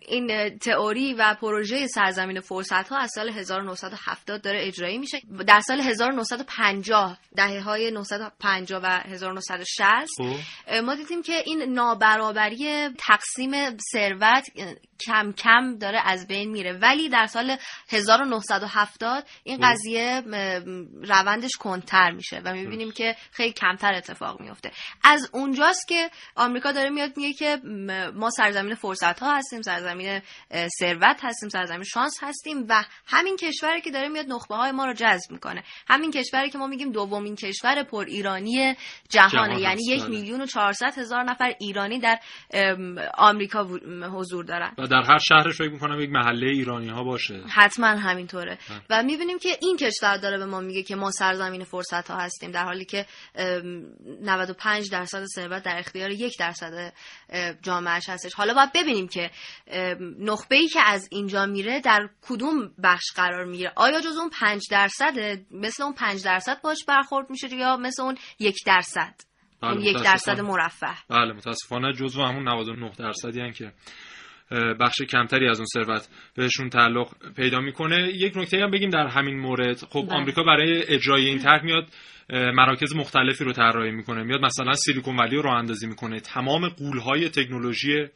این 0.00 0.58
تئوری 0.58 1.14
و 1.14 1.36
پروژه 1.40 1.86
سرزمین 1.86 2.40
فرصت 2.40 2.88
ها 2.88 2.98
از 2.98 3.10
سال 3.14 3.28
1970 3.28 4.40
داره 4.40 4.66
اجرایی 4.66 4.98
میشه 4.98 5.20
در 5.46 5.60
سال 5.60 5.80
1950 5.80 7.18
دهه 7.36 7.60
های 7.60 7.90
950 7.90 8.80
و 8.82 8.86
1960 8.86 9.80
خب. 10.16 10.74
ما 10.74 10.94
دیدیم 10.94 11.22
که 11.22 11.42
این 11.46 11.62
نابرابری 11.62 12.88
تقسیم 12.98 13.76
ثروت 13.92 14.46
کم 15.06 15.32
کم 15.32 15.78
داره 15.78 16.00
از 16.04 16.26
بین 16.26 16.50
میره 16.50 16.72
ولی 16.72 17.08
در 17.08 17.26
سال 17.26 17.56
1970 17.88 19.26
این 19.44 19.56
خب. 19.56 19.64
قضیه 19.64 20.22
روندش 21.02 21.56
کنتر 21.60 22.10
میشه 22.10 22.40
و 22.44 22.52
می‌بینیم 22.52 22.92
که 22.92 23.16
خیلی 23.30 23.52
کمتر 23.52 23.94
اتفاق 23.94 24.40
میفته 24.40 24.70
از 25.04 25.30
اونجاست 25.32 25.88
که 25.88 26.10
آمریکا 26.36 26.72
داره 26.72 26.90
میاد 26.90 27.16
میگه 27.16 27.32
که 27.32 27.60
ما 28.14 28.30
سرزمین 28.30 28.74
فرصت 28.74 29.20
ها 29.20 29.36
هستیم 29.36 29.62
سرزمین 29.62 30.20
ثروت 30.78 31.20
هستیم 31.22 31.48
سرزمین 31.48 31.84
شانس 31.84 32.18
هستیم 32.22 32.66
و 32.68 32.84
همین 33.06 33.36
کشوری 33.36 33.80
که 33.80 33.90
داره 33.90 34.08
میاد 34.08 34.26
نخبه 34.28 34.54
های 34.54 34.72
ما 34.72 34.84
رو 34.86 34.92
جذب 34.92 35.30
می‌کنه. 35.30 35.62
همین 35.88 36.10
کشوری 36.10 36.50
که 36.50 36.58
ما 36.58 36.66
میگیم 36.66 36.92
دومین 36.92 37.36
کشور 37.36 37.82
پر 37.82 38.04
ایرانی 38.08 38.76
جهانه 39.08 39.60
یعنی 39.60 39.82
یک 39.86 40.00
بله. 40.00 40.10
میلیون 40.10 40.40
و 40.40 40.46
چهارصد 40.46 40.98
هزار 40.98 41.22
نفر 41.22 41.54
ایرانی 41.60 42.00
در 42.00 42.18
آمریکا 43.18 43.64
حضور 44.12 44.44
دارن. 44.44 44.74
و 44.78 44.86
در 44.86 45.02
هر 45.02 45.18
شهرش 45.18 45.54
فکر 45.54 45.70
می‌کنم 45.70 46.00
یک 46.00 46.10
محله 46.10 46.46
ایرانی 46.46 46.88
ها 46.88 47.04
باشه. 47.04 47.42
حتما 47.48 47.86
همینطوره. 47.86 48.58
بله. 48.68 48.80
و 48.90 49.02
می‌بینیم 49.02 49.38
که 49.38 49.58
این 49.62 49.76
کشور 49.76 50.16
داره 50.16 50.38
به 50.38 50.46
ما 50.46 50.60
میگه 50.60 50.82
که 50.82 50.96
ما 50.96 51.10
سرزمین 51.10 51.64
فرصت 51.64 52.10
ها 52.10 52.16
هستیم 52.16 52.50
در 52.50 52.64
حالی 52.64 52.84
که 52.84 53.06
95 54.22 54.90
درصد 54.90 55.24
ثروت 55.34 55.62
در 55.62 55.78
اختیار 55.78 56.10
یک 56.10 56.38
درصد 56.38 56.92
جامعهش 57.62 58.08
هستش. 58.08 58.34
حالا 58.34 58.54
باید 58.54 58.72
ببینیم 58.74 59.08
که 59.08 59.30
نخبه 60.18 60.56
ای 60.56 60.68
که 60.68 60.80
از 60.80 61.08
اینجا 61.10 61.46
میره 61.46 61.80
در 61.80 62.08
کدوم 62.28 62.70
بخش 62.82 63.04
قرار 63.16 63.44
می‌گیره. 63.44 63.72
آیا 63.76 64.00
جز 64.00 64.16
اون 64.16 64.30
پنج 64.40 64.62
درصد 64.70 65.14
مثل 65.50 65.82
اون 65.82 65.92
پنج 65.92 66.24
درصد 66.24 66.62
باش 66.62 66.84
برخورد 66.84 67.30
میشه 67.30 67.54
یا 67.54 67.76
مثل 67.76 68.02
اون 68.02 68.16
یک 68.38 68.56
درصد؟ 68.66 69.14
بله 69.62 69.70
اون 69.70 69.80
یک 69.80 70.02
درصد 70.02 70.40
مرفه. 70.40 70.94
بله 71.08 71.32
متاسفانه 71.32 71.92
جزو 71.92 72.22
همون 72.22 72.48
99 72.48 72.90
درصدی 72.98 73.40
هن 73.40 73.52
که 73.52 73.72
بخش 74.80 75.02
کمتری 75.02 75.48
از 75.48 75.58
اون 75.58 75.66
ثروت 75.66 76.08
بهشون 76.36 76.68
تعلق 76.68 77.08
پیدا 77.36 77.60
می‌کنه. 77.60 78.12
یک 78.14 78.36
نکته 78.36 78.58
هم 78.58 78.70
بگیم 78.70 78.90
در 78.90 79.06
همین 79.06 79.38
مورد. 79.38 79.76
خب 79.76 80.02
بله. 80.02 80.18
آمریکا 80.18 80.42
برای 80.42 80.82
اجرای 80.88 81.26
این 81.26 81.38
طرح 81.38 81.64
میاد 81.64 81.88
مراکز 82.30 82.96
مختلفی 82.96 83.44
رو 83.44 83.52
طراحی 83.52 83.90
می‌کنه. 83.90 84.22
میاد 84.22 84.40
مثلا 84.40 84.74
سیلیکون 84.74 85.16
ولی 85.16 85.36
رو 85.36 85.42
راه 85.42 85.58
اندازی 85.58 85.86
می‌کنه. 85.86 86.20
تمام 86.20 86.68
قولهای 86.68 87.28
تکنولوژی 87.28 88.06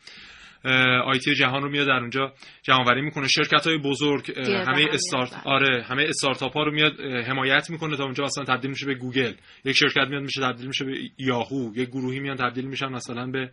آیتی 1.04 1.34
جهان 1.34 1.62
رو 1.62 1.70
میاد 1.70 1.86
در 1.86 1.92
اونجا 1.92 2.32
جمعآوری 2.62 3.00
می‌کنه. 3.02 3.28
شرکت 3.28 3.66
های 3.66 3.78
بزرگ 3.78 4.38
همه 4.38 4.86
استارت 4.92 5.42
آره 5.44 5.82
همه 5.82 6.02
استارتاپ 6.02 6.52
ها 6.52 6.62
رو 6.62 6.72
میاد 6.72 7.00
حمایت 7.00 7.70
می‌کنه 7.70 7.96
تا 7.96 8.04
اونجا 8.04 8.24
مثلا 8.24 8.44
تبدیل 8.44 8.70
میشه 8.70 8.86
به 8.86 8.94
گوگل. 8.94 9.32
یک 9.64 9.76
شرکت 9.76 10.08
میاد 10.08 10.22
میشه 10.22 10.40
تبدیل 10.40 10.66
میشه 10.66 10.84
به 10.84 10.92
یاهو. 11.18 11.72
یک 11.76 11.88
گروهی 11.88 12.20
میاد 12.20 12.38
تبدیل 12.38 12.64
میشن 12.64 12.88
مثلا 12.88 13.26
به 13.26 13.50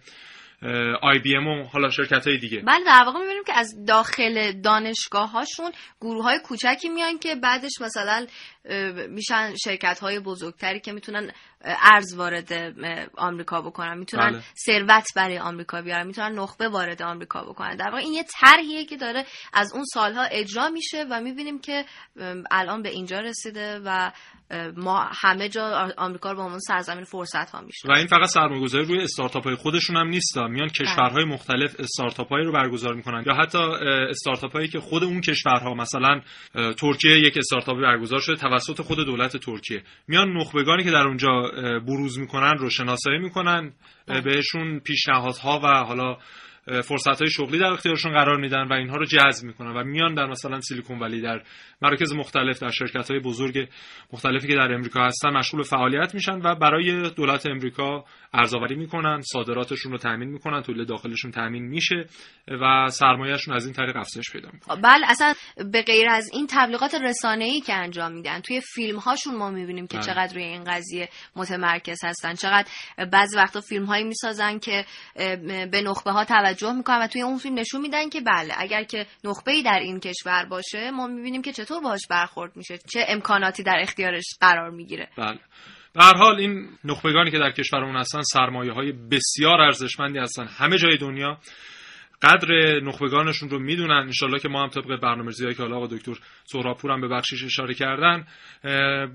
آی 1.01 1.19
بی 1.19 1.35
ام 1.35 1.47
و 1.47 1.63
حالا 1.63 1.89
شرکت 1.89 2.27
های 2.27 2.37
دیگه. 2.37 2.61
بله 2.61 2.85
در 2.85 3.03
واقع 3.05 3.19
می‌بینیم 3.19 3.43
که 3.43 3.53
از 3.53 3.85
داخل 3.87 4.51
دانشگاه 4.51 5.31
هاشون 5.31 5.71
گروه 6.01 6.23
های 6.23 6.39
کوچکی 6.39 6.89
میان 6.89 7.17
که 7.19 7.35
بعدش 7.35 7.81
مثلا 7.81 8.27
میشن 9.09 9.53
شرکت 9.63 9.99
های 9.99 10.19
بزرگتری 10.19 10.79
که 10.79 10.91
می‌تونن 10.91 11.31
ارز 11.61 12.15
وارد 12.15 12.53
آمریکا 13.17 13.61
بکنن. 13.61 13.97
می‌تونن 13.97 14.31
بله. 14.31 14.41
ثروت 14.65 15.05
برای 15.15 15.39
آمریکا 15.39 15.81
بیارن. 15.81 16.07
می‌تونن 16.07 16.39
نخبه 16.39 16.69
وارد 16.69 17.01
آمریکا 17.01 17.43
بکنن. 17.43 17.75
در 17.75 17.85
واقع 17.85 17.97
این 17.97 18.13
یه 18.13 18.23
طرحیه 18.41 18.85
که 18.85 18.97
داره 18.97 19.25
از 19.53 19.73
اون 19.73 19.83
سالها 19.93 20.23
اجرا 20.23 20.69
میشه 20.69 21.05
و 21.11 21.21
می‌بینیم 21.21 21.59
که 21.59 21.85
الان 22.51 22.81
به 22.81 22.89
اینجا 22.89 23.19
رسیده 23.19 23.79
و 23.85 24.11
ما 24.77 25.09
همه 25.21 25.49
جا 25.49 25.93
آمریکا 25.97 26.31
رو 26.31 26.37
به 26.37 26.43
عنوان 26.43 26.59
سرزمین 26.59 27.03
فرصت 27.03 27.49
ها 27.49 27.61
میشه 27.61 27.87
و 27.87 27.91
این 27.91 28.07
فقط 28.07 28.25
سرمایه‌گذاری 28.25 28.85
روی 28.85 29.03
استارتاپ 29.03 29.43
های 29.43 29.55
خودشون 29.55 29.97
هم 29.97 30.07
نیست. 30.07 30.37
میان 30.37 30.67
کشورهای 30.67 31.25
بله. 31.25 31.33
مختلف 31.33 31.79
استارتاپ 31.79 32.29
هایی 32.29 32.45
رو 32.45 32.51
برگزار 32.51 32.93
می‌کنن. 32.93 33.23
یا 33.27 33.33
حتی 33.33 33.57
استارتاپ 34.09 34.53
هایی 34.53 34.67
که 34.67 34.79
خود 34.79 35.03
اون 35.03 35.21
کشورها 35.21 35.73
مثلا 35.73 36.21
ترکیه 36.53 37.19
یک 37.19 37.37
استارتاپی 37.37 37.81
برگزار 37.81 38.19
شده 38.19 38.35
توسط 38.57 38.81
خود 38.81 38.97
دولت 39.05 39.37
ترکیه. 39.37 39.83
میان 40.07 40.37
نخبگانی 40.37 40.83
که 40.83 40.91
در 40.91 41.07
اونجا 41.07 41.41
بروز 41.87 42.19
می‌کنن 42.19 42.57
رو 42.57 42.69
شناسایی 42.69 43.19
می‌کنن 43.19 43.73
بهشون 44.23 44.79
پیشنهادها 44.79 45.59
و 45.63 45.67
حالا 45.67 46.17
فرصت 46.67 47.21
های 47.21 47.29
شغلی 47.29 47.59
در 47.59 47.65
اختیارشون 47.65 48.11
قرار 48.11 48.37
میدن 48.37 48.67
و 48.67 48.73
اینها 48.73 48.95
رو 48.95 49.05
جذب 49.05 49.45
می‌کنن 49.47 49.71
و 49.71 49.83
میان 49.83 50.13
در 50.13 50.25
مثلا 50.25 50.61
سیلیکون 50.61 50.99
ولی 50.99 51.21
در 51.21 51.41
مراکز 51.81 52.13
مختلف 52.13 52.59
در 52.59 52.69
شرکت 52.69 53.11
های 53.11 53.19
بزرگ 53.19 53.67
مختلفی 54.13 54.47
که 54.47 54.55
در 54.55 54.73
امریکا 54.73 55.05
هستن 55.05 55.29
مشغول 55.29 55.63
فعالیت 55.63 56.13
میشن 56.13 56.41
و 56.43 56.55
برای 56.55 57.09
دولت 57.09 57.45
امریکا 57.45 58.05
ارزآوری 58.33 58.75
می‌کنن 58.75 59.21
صادراتشون 59.21 59.91
رو 59.91 59.97
تامین 59.97 60.29
می‌کنن 60.29 60.61
تولید 60.61 60.87
داخلشون 60.87 61.31
تامین 61.31 61.63
میشه 61.63 62.05
و 62.61 62.89
سرمایهشون 62.89 63.55
از 63.55 63.65
این 63.65 63.73
طریق 63.73 63.95
افزایش 63.95 64.31
پیدا 64.31 64.49
می‌کنه 64.53 64.81
بله 64.81 65.05
اصلا 65.09 65.33
به 65.71 65.81
غیر 65.81 66.09
از 66.09 66.29
این 66.33 66.47
تبلیغات 66.49 66.95
رسانه‌ای 66.95 67.61
که 67.61 67.73
انجام 67.73 68.11
میدن 68.11 68.39
توی 68.39 68.61
فیلم 68.61 68.99
هاشون 68.99 69.35
ما 69.35 69.49
می‌بینیم 69.49 69.87
که 69.87 69.97
بله. 69.97 70.05
چقدر 70.05 70.33
روی 70.33 70.43
این 70.43 70.63
قضیه 70.63 71.09
متمرکز 71.35 71.99
هستن 72.03 72.33
چقدر 72.33 72.67
بعضی 73.11 73.37
وقتا 73.37 73.61
فیلم 73.61 73.85
هایی 73.85 74.03
می‌سازن 74.03 74.59
که 74.59 74.85
به 75.71 75.81
نخبه 75.85 76.11
ها 76.11 76.25
توجه 76.25 76.56
می‌کنن 76.63 76.99
و 77.01 77.07
توی 77.07 77.21
اون 77.21 77.37
فیلم 77.37 77.59
نشون 77.59 77.81
میدن 77.81 78.09
که 78.09 78.21
بله 78.21 78.53
اگر 78.57 78.83
که 78.83 79.05
نخبه 79.23 79.51
ای 79.51 79.63
در 79.63 79.79
این 79.79 79.99
کشور 79.99 80.45
باشه 80.45 80.91
ما 80.91 81.07
می‌بینیم 81.07 81.41
که 81.41 81.53
چطور 81.53 81.81
باهاش 81.81 82.01
برخورد 82.09 82.55
میشه 82.55 82.77
چه 82.93 83.05
امکاناتی 83.07 83.63
در 83.63 83.79
اختیارش 83.81 84.25
قرار 84.41 84.69
می‌گیره. 84.69 85.09
بله. 85.17 85.39
به 85.93 86.03
هر 86.03 86.17
حال 86.17 86.35
این 86.35 86.69
نخبگانی 86.83 87.31
که 87.31 87.39
در 87.39 87.51
کشورمون 87.51 87.95
هستن 87.95 88.21
سرمایه 88.21 88.71
های 88.71 88.91
بسیار 88.91 89.61
ارزشمندی 89.61 90.19
هستن. 90.19 90.47
همه 90.47 90.77
جای 90.77 90.97
دنیا 90.97 91.37
قدر 92.21 92.79
نخبگانشون 92.79 93.49
رو 93.49 93.59
می‌دونن. 93.59 93.91
انشالله 93.91 94.39
که 94.39 94.49
ما 94.49 94.63
هم 94.63 94.69
طبق 94.69 94.99
برنامه‌ریزی 95.01 95.53
که 95.53 95.63
حالا 95.63 95.77
آقا 95.77 95.87
دکتر 95.87 96.13
سهرابپور 96.45 96.91
هم 96.91 97.01
به 97.01 97.07
بخشش 97.07 97.43
اشاره 97.43 97.73
کردن 97.73 98.27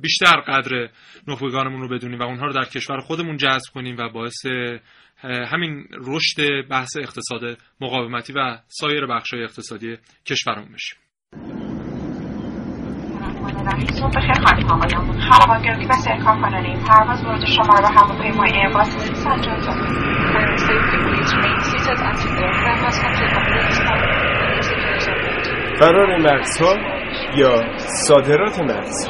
بیشتر 0.00 0.40
قدر 0.40 0.88
نخبگانمون 1.28 1.80
رو 1.80 1.88
بدونیم 1.88 2.18
و 2.18 2.22
اونها 2.22 2.46
رو 2.46 2.52
در 2.52 2.64
کشور 2.64 3.00
خودمون 3.00 3.36
جذب 3.36 3.72
کنیم 3.74 3.96
و 3.98 4.08
باعث 4.08 4.46
همین 5.24 5.88
رشد 5.92 6.68
بحث 6.68 6.96
اقتصاد 6.96 7.58
مقاومتی 7.80 8.32
و 8.32 8.58
سایر 8.68 9.06
بخش‌های 9.06 9.42
اقتصادی 9.42 9.96
کشورمون 10.26 10.72
بشیم. 10.72 10.98
صبح 13.70 14.10
بخیر 14.16 14.32
خانم 14.44 14.70
آقایان 14.70 15.20
هواگردی 15.20 15.86
و 15.86 15.92
سرکار 15.92 16.40
کننده 16.40 16.84
پرواز 16.88 17.24
ورود 17.24 17.44
شما 17.44 17.74
را 17.78 17.88
هواپیمای 17.88 18.50
ایرباس 18.52 18.88
350 18.88 19.92
فرار 25.80 26.18
مغزها 26.18 26.74
یا 27.36 27.78
صادرات 28.06 28.60
مغز. 28.60 29.08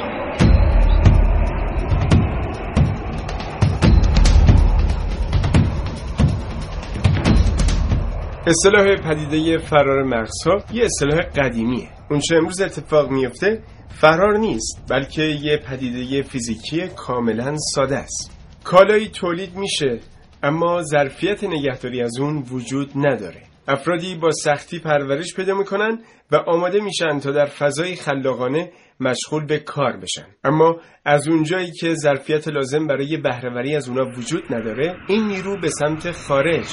اصطلاح 8.46 8.96
پدیده 8.96 9.58
فرار 9.58 10.02
مغزها 10.02 10.58
یه 10.72 10.84
اصطلاح 10.84 11.20
قدیمیه. 11.20 11.88
اون 12.10 12.20
چه 12.20 12.36
امروز 12.36 12.60
اتفاق 12.60 13.10
میفته 13.10 13.62
فرار 14.00 14.38
نیست 14.38 14.86
بلکه 14.90 15.22
یه 15.22 15.56
پدیده 15.56 16.22
فیزیکی 16.22 16.88
کاملا 16.88 17.56
ساده 17.74 17.96
است. 17.96 18.38
کالایی 18.64 19.08
تولید 19.08 19.56
میشه 19.56 20.00
اما 20.42 20.82
ظرفیت 20.82 21.44
نگهداری 21.44 22.02
از 22.02 22.18
اون 22.20 22.44
وجود 22.50 22.90
نداره. 22.94 23.42
افرادی 23.68 24.14
با 24.14 24.30
سختی 24.30 24.78
پرورش 24.78 25.34
پیدا 25.34 25.54
می‌کنن 25.54 25.98
و 26.32 26.36
آماده 26.36 26.80
میشن 26.80 27.18
تا 27.18 27.30
در 27.30 27.46
فضای 27.46 27.96
خلاقانه 27.96 28.72
مشغول 29.00 29.46
به 29.46 29.58
کار 29.58 29.96
بشن. 29.96 30.26
اما 30.44 30.76
از 31.04 31.28
اونجایی 31.28 31.72
که 31.80 31.94
ظرفیت 31.94 32.48
لازم 32.48 32.86
برای 32.86 33.16
بهرهوری 33.16 33.76
از 33.76 33.88
اونا 33.88 34.04
وجود 34.18 34.54
نداره 34.54 34.96
این 35.08 35.26
نیرو 35.26 35.60
به 35.60 35.68
سمت 35.68 36.10
خارج 36.10 36.66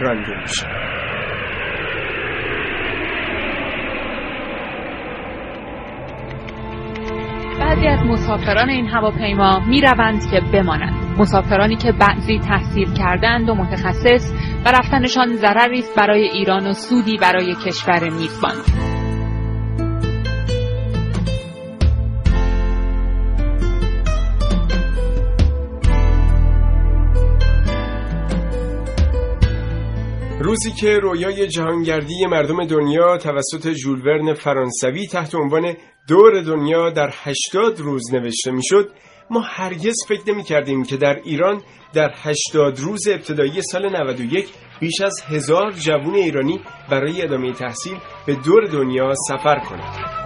رانده 0.00 0.40
میشه. 0.42 0.66
بعضی 7.76 7.88
از 7.88 8.06
مسافران 8.06 8.70
این 8.70 8.86
هواپیما 8.88 9.60
می 9.60 9.80
روند 9.80 10.30
که 10.30 10.40
بمانند. 10.52 11.18
مسافرانی 11.18 11.76
که 11.76 11.92
بعضی 11.92 12.38
تحصیل 12.38 12.94
کردند 12.94 13.48
و 13.48 13.54
متخصص 13.54 14.32
و 14.64 14.68
رفتنشان 14.70 15.32
ضرری 15.32 15.78
است 15.78 15.96
برای 15.96 16.22
ایران 16.22 16.66
و 16.66 16.72
سودی 16.72 17.16
برای 17.16 17.54
کشور 17.54 18.10
میزبان. 18.10 18.95
روزی 30.46 30.72
که 30.72 30.98
رویای 30.98 31.48
جهانگردی 31.48 32.26
مردم 32.26 32.66
دنیا 32.66 33.18
توسط 33.18 33.72
ژول 33.72 34.34
فرانسوی 34.34 35.06
تحت 35.06 35.34
عنوان 35.34 35.74
دور 36.08 36.40
دنیا 36.40 36.90
در 36.90 37.10
80 37.12 37.80
روز 37.80 38.14
نوشته 38.14 38.50
می‌شد 38.50 38.90
ما 39.30 39.40
هرگز 39.40 39.94
فکر 40.08 40.32
نمی 40.32 40.44
کردیم 40.44 40.82
که 40.82 40.96
در 40.96 41.14
ایران 41.24 41.62
در 41.94 42.10
80 42.22 42.78
روز 42.80 43.08
ابتدایی 43.08 43.62
سال 43.62 43.96
91 43.96 44.48
بیش 44.80 45.00
از 45.00 45.14
هزار 45.28 45.72
جوون 45.72 46.14
ایرانی 46.14 46.60
برای 46.90 47.22
ادامه 47.22 47.52
تحصیل 47.52 47.98
به 48.26 48.34
دور 48.34 48.64
دنیا 48.66 49.12
سفر 49.28 49.58
کنند. 49.58 50.25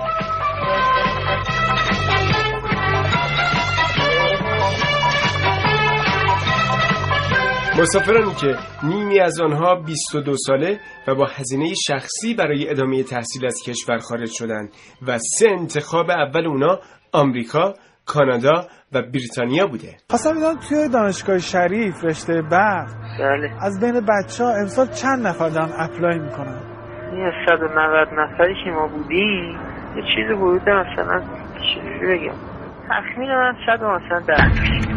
مسافرانی 7.80 8.34
که 8.34 8.56
نیمی 8.82 9.20
از 9.20 9.40
آنها 9.40 9.74
22 9.74 10.36
ساله 10.36 10.80
و 11.08 11.14
با 11.14 11.26
هزینه 11.26 11.74
شخصی 11.88 12.34
برای 12.34 12.70
ادامه 12.70 13.02
تحصیل 13.02 13.46
از 13.46 13.54
کشور 13.66 13.98
خارج 13.98 14.30
شدند 14.32 14.68
و 15.06 15.18
سه 15.18 15.50
انتخاب 15.50 16.10
اول 16.10 16.46
اونا 16.46 16.78
آمریکا، 17.12 17.74
کانادا 18.06 18.66
و 18.92 19.02
بریتانیا 19.02 19.66
بوده. 19.66 19.96
خواستم 20.10 20.30
بدونم 20.30 20.58
توی 20.68 20.88
دانشگاه 20.88 21.38
شریف 21.38 22.04
رشته 22.04 22.42
برق 22.42 22.88
بله. 23.20 23.50
از 23.60 23.80
بین 23.80 24.00
بچه 24.00 24.44
ها 24.44 24.50
امسال 24.60 24.86
چند 24.86 25.26
نفر 25.26 25.48
دارن 25.48 25.72
اپلای 25.78 26.18
می‌کنن؟ 26.18 26.60
یه 27.12 27.32
190 27.48 28.08
نفری 28.18 28.54
که 28.64 28.70
ما 28.70 28.86
بودیم 28.86 29.58
یه 29.96 30.02
چیز 30.14 30.38
بوده 30.38 30.72
مثلا 30.72 31.22
چیزی 31.74 32.06
بگم 32.06 32.34
تخمین 32.88 33.30
من 33.30 33.54
شاید 33.66 33.80
مثلا 33.82 34.20
ده 34.20 34.89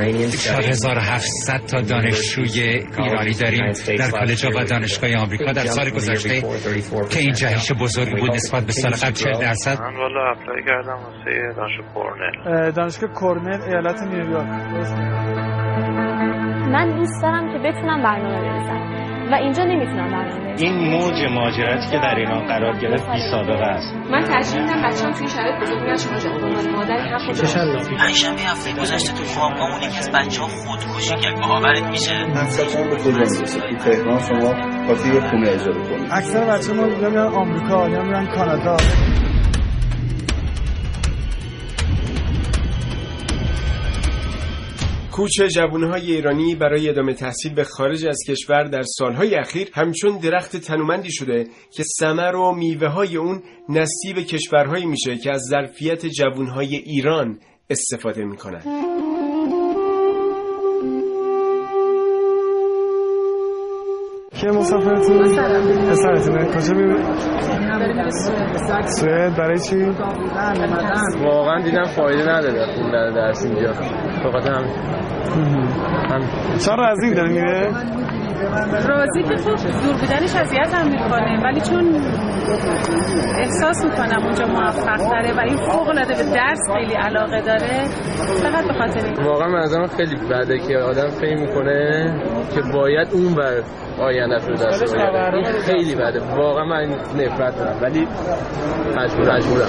4700 0.00 1.66
تا 1.66 1.80
دانشجوی 1.80 2.62
ایرانی 2.98 3.34
داریم 3.34 3.72
در 3.98 4.10
کالج 4.10 4.44
و 4.44 4.64
دانشگاه 4.64 5.10
آمریکا. 5.16 5.52
در 5.52 5.64
سال 5.64 5.90
گذشته 5.90 6.40
که 7.10 7.20
این 7.20 7.32
جهش 7.32 7.72
بزرگی 7.72 8.20
بود 8.20 8.30
نسبت 8.34 8.66
به 8.66 8.72
سال 8.72 8.92
قبل 8.92 9.12
40 9.12 9.32
درصد. 9.40 9.80
من 9.80 9.96
والا 9.96 10.30
apply 10.30 10.62
کردم 10.66 10.92
واسه 10.92 11.52
دانشگاه 11.56 11.94
کورنل. 11.94 12.70
دانشگاه 12.70 13.10
کورنل 13.10 13.62
ایالت 13.62 14.02
نیویورک. 14.02 14.46
من 16.72 16.96
دوست 16.96 17.22
دارم 17.22 17.52
که 17.52 17.58
بتونم 17.68 18.02
برنامه 18.02 18.40
بنویسم. 18.40 18.99
و 19.30 19.34
اینجا 19.34 19.64
نمی‌تونم 19.64 20.10
برنامه 20.10 20.54
این 20.58 20.74
موج 20.74 21.24
مهاجرتی 21.30 21.90
که 21.90 21.98
در 21.98 22.14
ایران 22.16 22.46
قرار 22.46 22.78
گرفت 22.78 23.10
بی 23.12 23.18
سابقه 23.30 23.64
است. 23.64 23.94
من 24.10 24.24
ترجیح 24.24 24.60
میدم 24.60 24.82
بچه‌ام 24.88 25.12
توی 25.12 25.28
شرایط 25.28 25.62
بزرگ 25.62 25.96
شما 25.96 26.18
جان 26.18 26.44
عنوان 26.44 26.70
مادری 26.72 27.08
حق 27.08 27.22
خود 27.26 27.96
پنجشنبه 27.98 28.42
هفته 28.42 28.80
گذشته 28.80 29.12
تو 29.12 29.24
خوابگاهمون 29.24 29.82
یکی 29.82 29.98
از 29.98 30.10
بچه‌ها 30.10 30.48
خودکشی 30.48 31.14
کرد. 31.16 31.40
باورت 31.48 31.82
میشه؟ 31.90 32.24
مقصدتون 32.24 32.90
به 32.90 32.96
کجا 32.96 33.10
می‌رسه؟ 33.10 33.60
تو 33.60 33.76
تهران 33.76 34.18
شما 34.18 34.54
یه 35.14 35.20
خونه 35.20 35.48
اجاره 35.48 35.82
کنید 35.88 36.08
اکثر 36.12 36.44
بچه 36.44 36.72
ما 36.72 36.86
یا 36.86 37.10
میرن 37.10 37.26
آمریکا 37.26 37.88
یا 37.88 38.02
میرن 38.02 38.26
کانادا. 38.26 38.76
کوچ 45.20 45.42
جوانهای 45.42 46.12
ایرانی 46.12 46.54
برای 46.54 46.88
ادامه 46.88 47.14
تحصیل 47.14 47.54
به 47.54 47.64
خارج 47.64 48.06
از 48.06 48.18
کشور 48.28 48.64
در 48.64 48.82
سالهای 48.98 49.34
اخیر 49.34 49.68
همچون 49.74 50.18
درخت 50.18 50.56
تنومندی 50.56 51.12
شده 51.12 51.46
که 51.72 51.82
ثمر 51.98 52.36
و 52.36 52.54
میوه 52.54 52.88
های 52.88 53.16
اون 53.16 53.42
نصیب 53.68 54.18
کشورهایی 54.18 54.86
میشه 54.86 55.16
که 55.16 55.32
از 55.32 55.42
ظرفیت 55.50 56.06
جوانهای 56.06 56.76
ایران 56.76 57.38
استفاده 57.70 58.24
می‌کنن. 58.24 58.62
که 64.40 64.50
مسافرتون؟ 64.50 65.18
پسرتونه 65.90 66.44
کجا 66.44 66.74
میره؟ 66.74 66.96
سوئد 68.84 69.36
برای 69.36 69.58
چی؟ 69.58 69.84
واقعا 71.24 71.62
دیدم 71.62 71.84
فایده 71.84 72.22
نداره 72.36 72.66
خوندن 72.74 73.14
درس 73.14 73.44
اینجا 73.44 73.72
فقط 74.22 74.46
هم 74.46 74.64
هم 76.10 76.20
چرا 76.58 76.88
از 76.88 76.98
این 77.02 77.14
داره 77.14 77.28
میره؟ 77.28 77.70
رازی 78.88 79.22
که 79.22 79.36
خب 79.36 79.56
دور 79.82 79.96
بودنش 80.00 80.36
اذیت 80.36 80.74
هم 80.74 80.88
می‌کنه 80.88 81.42
ولی 81.44 81.60
چون 81.60 81.94
احساس 83.38 83.84
می‌کنم 83.84 84.22
اونجا 84.24 84.46
موفق 84.46 85.10
داره 85.10 85.32
و 85.32 85.40
این 85.40 85.56
فوق 85.56 85.88
العاده 85.88 86.14
به 86.14 86.34
درس 86.34 86.58
خیلی 86.74 86.94
علاقه 86.94 87.40
داره 87.40 87.88
فقط 88.42 88.66
به 88.66 88.72
خاطر 88.72 89.06
این 89.06 89.24
واقعا 89.24 89.48
منظرم 89.48 89.86
خیلی 89.86 90.16
بده 90.16 90.58
که 90.58 90.78
آدم 90.78 91.08
فکر 91.08 91.36
می‌کنه 91.36 92.12
که 92.54 92.60
باید 92.74 93.08
اون 93.12 93.34
بر 93.34 93.62
آینده 94.00 94.46
رو 94.46 94.54
دست 94.54 94.96
خیلی 95.66 95.94
بده. 95.94 96.20
واقعا 96.36 96.64
من 96.64 96.86
نفرت 97.16 97.58
دارم 97.58 97.82
ولی 97.82 98.08
مجبور 98.96 99.36
مجبورم. 99.36 99.68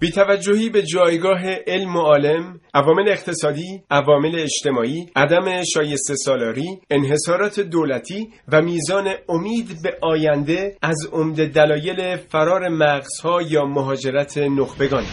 بیتوجهی 0.00 0.70
به 0.70 0.82
جایگاه 0.82 1.40
علم 1.66 1.96
و 1.96 2.00
عالم، 2.00 2.60
عوامل 2.74 3.08
اقتصادی، 3.08 3.82
عوامل 3.90 4.38
اجتماعی، 4.38 5.06
عدم 5.16 5.62
شایسته 5.74 6.14
سالاری، 6.14 6.80
انحصارات 6.90 7.60
دولتی 7.60 8.28
و 8.52 8.62
میزان 8.62 9.14
امید 9.28 9.82
به 9.82 9.98
آینده 10.02 10.76
از 10.82 11.08
عمده 11.12 11.46
دلایل 11.46 12.16
فرار 12.16 12.68
مغزها 12.68 13.42
یا 13.42 13.64
مهاجرت 13.64 14.38
نخبگان. 14.38 15.04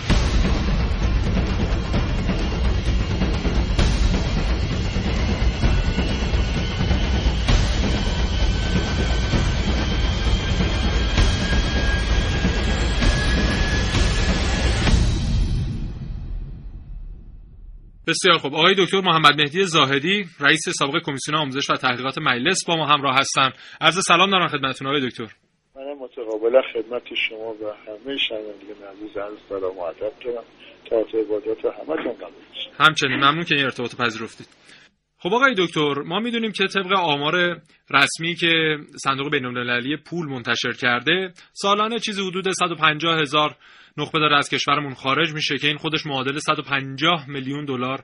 بسیار 18.08 18.38
خوب. 18.38 18.56
آقای 18.56 18.76
دکتر 18.78 19.02
محمد 19.02 19.42
مهدی 19.42 19.66
زاهدی 19.66 20.26
رئیس 20.40 20.62
سابق 20.80 21.02
کمیسیون 21.04 21.38
آموزش 21.38 21.70
و 21.70 21.74
تحقیقات 21.74 22.18
مجلس 22.18 22.66
با 22.66 22.76
ما 22.76 22.86
همراه 22.86 23.16
هستن. 23.16 23.50
عرض 23.82 24.00
سلام 24.08 24.32
دارم 24.32 24.48
خدمتتون 24.48 24.88
آقای 24.88 25.10
دکتر. 25.10 25.28
من 25.76 25.94
متقابلا 26.00 26.62
خدمت 26.74 27.04
شما 27.30 27.54
و 27.54 27.74
همه 27.88 28.18
شنوندگان 28.18 28.90
عزیز 28.92 29.18
عرض 29.18 29.38
سلام 29.50 29.78
و 29.78 29.82
ادب 29.82 30.12
دارم. 30.26 30.44
تا 30.90 30.98
عبادات 30.98 31.66
همتون 31.66 32.14
قبول 32.14 32.44
همچنین 32.80 33.16
ممنون 33.16 33.44
که 33.44 33.56
این 33.56 33.64
ارتباط 33.64 33.96
پذیرفتید. 33.96 34.48
خب 35.18 35.34
آقای 35.34 35.54
دکتر 35.58 35.94
ما 36.06 36.20
می‌دونیم 36.20 36.52
که 36.52 36.68
طبق 36.68 37.00
آمار 37.00 37.62
رسمی 37.92 38.36
که 38.36 38.78
صندوق 39.04 39.32
بین‌المللی 39.32 39.98
پول 39.98 40.28
منتشر 40.28 40.72
کرده 40.72 41.32
سالانه 41.54 42.00
چیزی 42.00 42.28
حدود 42.28 42.50
150 42.50 43.20
هزار 43.20 43.56
نخبه 43.98 44.20
داره 44.20 44.38
از 44.38 44.50
کشورمون 44.50 44.94
خارج 44.94 45.34
میشه 45.34 45.58
که 45.58 45.68
این 45.68 45.78
خودش 45.78 46.06
معادل 46.06 46.38
150 46.38 47.30
میلیون 47.30 47.66
دلار 47.66 48.04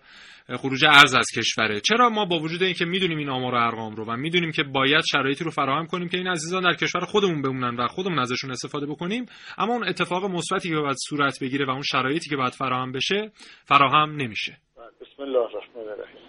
خروج 0.57 0.85
ارز 0.85 1.15
از 1.15 1.25
کشوره. 1.37 1.79
چرا 1.79 2.09
ما 2.09 2.25
با 2.25 2.39
وجود 2.39 2.63
اینکه 2.63 2.85
می‌دونیم 2.85 3.17
این 3.17 3.29
آمار 3.29 3.53
و 3.53 3.57
ارقام 3.57 3.95
رو 3.95 4.05
و 4.05 4.17
می‌دونیم 4.17 4.51
که 4.51 4.63
باید 4.63 5.03
شرایطی 5.11 5.43
رو 5.43 5.51
فراهم 5.51 5.85
کنیم 5.85 6.09
که 6.09 6.17
این 6.17 6.27
عزیزان 6.27 6.63
در 6.63 6.73
کشور 6.73 7.01
خودمون 7.01 7.41
بمونن 7.41 7.75
و 7.75 7.87
خودمون 7.87 8.19
ازشون 8.19 8.51
استفاده 8.51 8.85
بکنیم 8.85 9.25
اما 9.57 9.73
اون 9.73 9.87
اتفاق 9.87 10.25
مثبتی 10.25 10.69
که 10.69 10.75
باید 10.75 10.97
صورت 11.09 11.39
بگیره 11.43 11.65
و 11.65 11.69
اون 11.69 11.81
شرایطی 11.81 12.29
که 12.29 12.35
باید 12.35 12.53
فراهم 12.53 12.91
بشه 12.91 13.31
فراهم 13.65 14.15
نمیشه. 14.15 14.57
بسم 15.01 15.23
الله 15.23 15.39
الرحمن 15.39 15.91
الرحیم. 15.91 16.21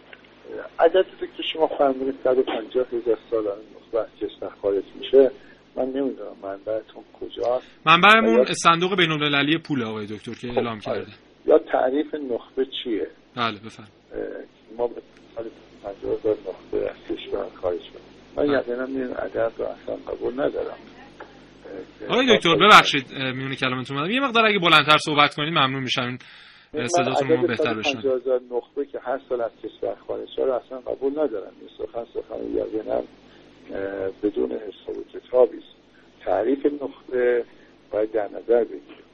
عددی 0.78 1.26
که 1.36 1.42
شما 1.52 1.66
فرمودید 1.66 2.14
150 2.24 2.86
هزار 2.92 3.18
سالانه 3.30 3.62
نخبه 3.76 3.98
از 4.00 4.08
کشور 4.20 4.50
خارج 4.62 4.84
میشه 4.94 5.30
من 5.76 5.84
نمی‌دونم 5.84 6.36
منبعتون 6.42 7.02
کجاست. 7.20 7.80
منبعمون 7.86 8.44
صندوق 8.44 8.96
بین 8.96 9.10
المللی 9.10 9.58
پول 9.58 9.82
آقای 9.82 10.06
دکتر 10.06 10.32
که 10.32 10.48
اعلام 10.48 10.78
خب، 10.78 10.84
کرده. 10.84 11.12
یا 11.46 11.58
تعریف 11.58 12.14
نخبه 12.14 12.66
چیه؟ 12.84 13.06
بله 13.36 13.58
بفرم 13.64 13.88
ما 14.78 14.86
به 14.86 15.02
سال 15.34 15.44
50 15.84 16.18
هزار 16.18 16.36
نخبه 16.48 16.90
از 16.90 16.96
کشور 17.04 17.46
خارج 17.54 17.80
کنیم 17.80 18.12
من 18.36 18.46
بله. 18.46 18.58
یقینا 18.58 18.84
این 18.84 19.14
عدد 19.14 19.52
رو 19.58 19.64
اصلا 19.64 19.94
قبول 19.94 20.32
ندارم. 20.34 20.76
آقای 22.08 22.36
دکتر 22.36 22.54
ببخشید 22.54 23.12
میون 23.34 23.54
کلامتون 23.54 23.96
اومدم 23.96 24.12
یه 24.12 24.20
مقدار 24.20 24.46
اگه 24.46 24.58
بلندتر 24.58 24.98
صحبت 24.98 25.34
کنید 25.34 25.52
ممنون 25.52 25.82
میشم. 25.82 26.18
این 26.74 26.88
صداتون 26.88 27.28
رو 27.28 27.46
بهتر 27.46 27.74
50 27.74 28.16
هزار 28.16 28.40
نخبه 28.50 28.86
که 28.86 28.98
هر 29.02 29.20
سال 29.28 29.40
از 29.40 29.50
کشور 29.64 29.94
خارج 30.08 30.28
شده 30.36 30.54
اصلا 30.54 30.78
قبول 30.78 31.12
ندارم. 31.12 31.52
این 31.60 31.68
سخن 31.78 32.04
سخن 32.04 32.44
یقینا 32.54 33.02
بدون 34.22 34.52
حساب 34.52 34.98
و 34.98 35.18
کتابی 35.18 35.58
است. 35.58 35.76
تعریف 36.24 36.66
نخبه 36.66 37.44
باید 37.90 38.12
در 38.12 38.28
نظر 38.28 38.64
بگیریم. 38.64 39.04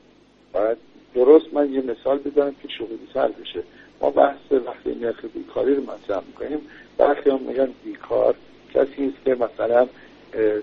باید 0.52 0.76
درست 1.14 1.54
من 1.54 1.72
یه 1.72 1.80
مثال 1.80 2.18
بزنم 2.18 2.54
که 2.62 2.68
شغلی 2.68 3.08
سر 3.14 3.28
بشه. 3.28 3.62
ما 4.00 4.10
بحث 4.10 4.52
وقتی 4.66 4.94
نرخ 4.94 5.24
بیکاری 5.24 5.74
رو 5.74 5.82
مطرح 5.82 6.22
می‌کنیم. 6.26 6.60
برخی 6.98 7.30
هم 7.30 7.40
میگن 7.40 7.68
بیکار 7.84 8.34
کسی 8.74 9.06
است 9.06 9.24
که 9.24 9.34
مثلا 9.34 9.88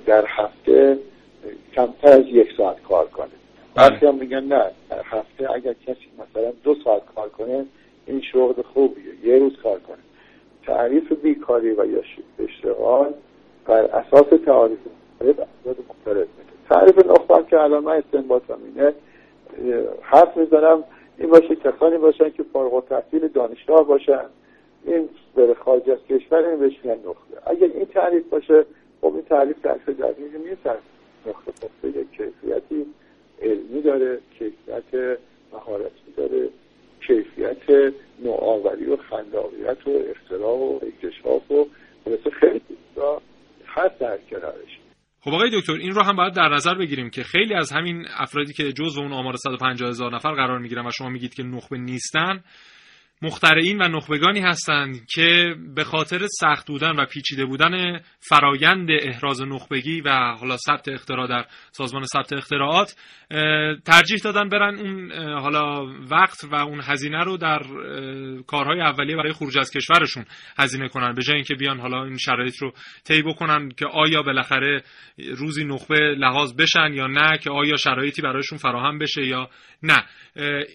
در 0.05 0.25
هفته 0.27 0.99
کمتر 1.73 2.07
از 2.07 2.25
یک 2.25 2.53
ساعت 2.57 2.83
کار 2.83 3.07
کنه. 3.07 3.27
برخی 3.75 4.05
هم 4.05 4.15
میگن 4.15 4.43
نه 4.43 4.71
در 4.89 5.01
هفته 5.03 5.51
اگر 5.51 5.73
کسی 5.73 6.07
مثلا 6.13 6.51
دو 6.63 6.75
ساعت 6.83 7.01
کار 7.15 7.29
کنه 7.29 7.65
این 8.05 8.21
شغل 8.21 8.61
خوبیه. 8.61 9.13
یه 9.23 9.39
روز 9.39 9.53
کار 9.63 9.79
کنه. 9.79 9.97
تعریف 10.65 11.11
بیکاری 11.11 11.71
و 11.71 11.85
یا 11.85 12.01
اشتغال 12.39 13.13
بر 13.65 13.83
اساس 13.83 14.27
تعریف 14.45 14.79
مختلف 15.21 15.39
افراد 15.39 15.77
مختلف. 15.89 16.27
تعریف 16.69 16.97
نخبه 16.97 17.49
که 17.49 17.59
الان 17.59 17.83
من 17.83 17.91
استنباطم 17.91 18.57
اینه 18.75 18.93
حرف 20.01 20.37
می‌زنم 20.37 20.83
این 21.17 21.29
باشه 21.29 21.55
کسانی 21.55 21.97
باشن 21.97 22.29
که 22.29 22.43
فارغ 22.53 22.73
التحصیل 22.73 23.27
دانشگاه 23.27 23.83
باشن 23.83 24.25
این 24.85 25.09
بره 25.35 25.53
خارج 25.53 25.89
از 25.89 25.97
کشور 26.09 26.37
این 26.37 26.59
بهش 26.59 26.79
میگن 26.83 26.99
نخبه 26.99 27.51
اگر 27.51 27.67
این 27.67 27.85
تعریف 27.85 28.29
باشه 28.29 28.65
خب 29.01 29.13
این 29.13 29.21
تعریف 29.21 29.59
تعریف 29.59 29.89
دقیقی 29.89 30.37
نیست؟ 30.49 30.67
نخبه 31.27 31.51
خب 31.61 31.97
یک 31.97 32.11
کیفیتی 32.11 32.85
علمی 33.41 33.81
داره 33.81 34.19
کیفیت 34.39 35.17
مهارتی 35.53 36.11
داره 36.17 36.49
کیفیت 37.07 37.93
نوآوری 38.23 38.85
و 38.85 38.97
خلاقیت 38.97 39.87
و 39.87 39.91
اختراع 40.09 40.57
و 40.57 40.79
اکتشاف 40.81 41.51
و 41.51 41.65
خیلی. 42.31 42.61
هست 43.75 43.99
در 43.99 44.17
کنارش. 44.29 44.79
خب 45.21 45.31
آقای 45.31 45.49
دکتر 45.59 45.73
این 45.73 45.91
رو 45.91 46.03
هم 46.03 46.15
باید 46.15 46.33
در 46.33 46.49
نظر 46.49 46.75
بگیریم 46.75 47.09
که 47.09 47.23
خیلی 47.23 47.53
از 47.53 47.71
همین 47.71 48.05
افرادی 48.17 48.53
که 48.53 48.73
جزو 48.73 49.01
اون 49.01 49.13
آمار 49.13 49.35
150 49.35 49.89
هزار 49.89 50.15
نفر 50.15 50.31
قرار 50.31 50.59
می‌گیرن 50.59 50.87
و 50.87 50.91
شما 50.91 51.09
میگید 51.09 51.33
که 51.33 51.43
نخبه 51.43 51.77
نیستن 51.77 52.43
مخترعین 53.21 53.81
و 53.81 53.87
نخبگانی 53.87 54.39
هستند 54.39 55.05
که 55.07 55.55
به 55.75 55.83
خاطر 55.83 56.27
سخت 56.27 56.67
بودن 56.67 56.91
و 56.91 57.05
پیچیده 57.05 57.45
بودن 57.45 57.99
فرایند 58.19 58.89
احراز 58.91 59.41
نخبگی 59.41 60.01
و 60.01 60.09
حالا 60.39 60.57
ثبت 60.57 60.87
اختراع 60.87 61.27
در 61.27 61.45
سازمان 61.71 62.03
ثبت 62.03 62.33
اختراعات 62.33 62.95
ترجیح 63.85 64.17
دادن 64.23 64.49
برن 64.49 64.79
اون 64.79 65.11
حالا 65.39 65.85
وقت 66.11 66.43
و 66.51 66.55
اون 66.55 66.81
هزینه 66.83 67.23
رو 67.23 67.37
در 67.37 67.61
کارهای 68.47 68.81
اولیه 68.81 69.15
برای 69.15 69.33
خروج 69.33 69.57
از 69.57 69.71
کشورشون 69.71 70.25
هزینه 70.59 70.89
کنن. 70.89 71.13
به 71.13 71.21
جای 71.21 71.35
اینکه 71.35 71.55
بیان 71.55 71.79
حالا 71.79 72.03
این 72.03 72.17
شرایط 72.17 72.57
رو 72.61 72.73
طی 73.05 73.21
بکنن 73.21 73.69
که 73.69 73.85
آیا 73.85 74.21
بالاخره 74.21 74.83
روزی 75.17 75.63
نخبه 75.63 75.99
لحاظ 75.99 76.53
بشن 76.53 76.93
یا 76.93 77.07
نه 77.07 77.37
که 77.37 77.51
آیا 77.51 77.75
شرایطی 77.75 78.21
برایشون 78.21 78.57
فراهم 78.57 78.99
بشه 78.99 79.25
یا 79.25 79.49
نه. 79.83 80.03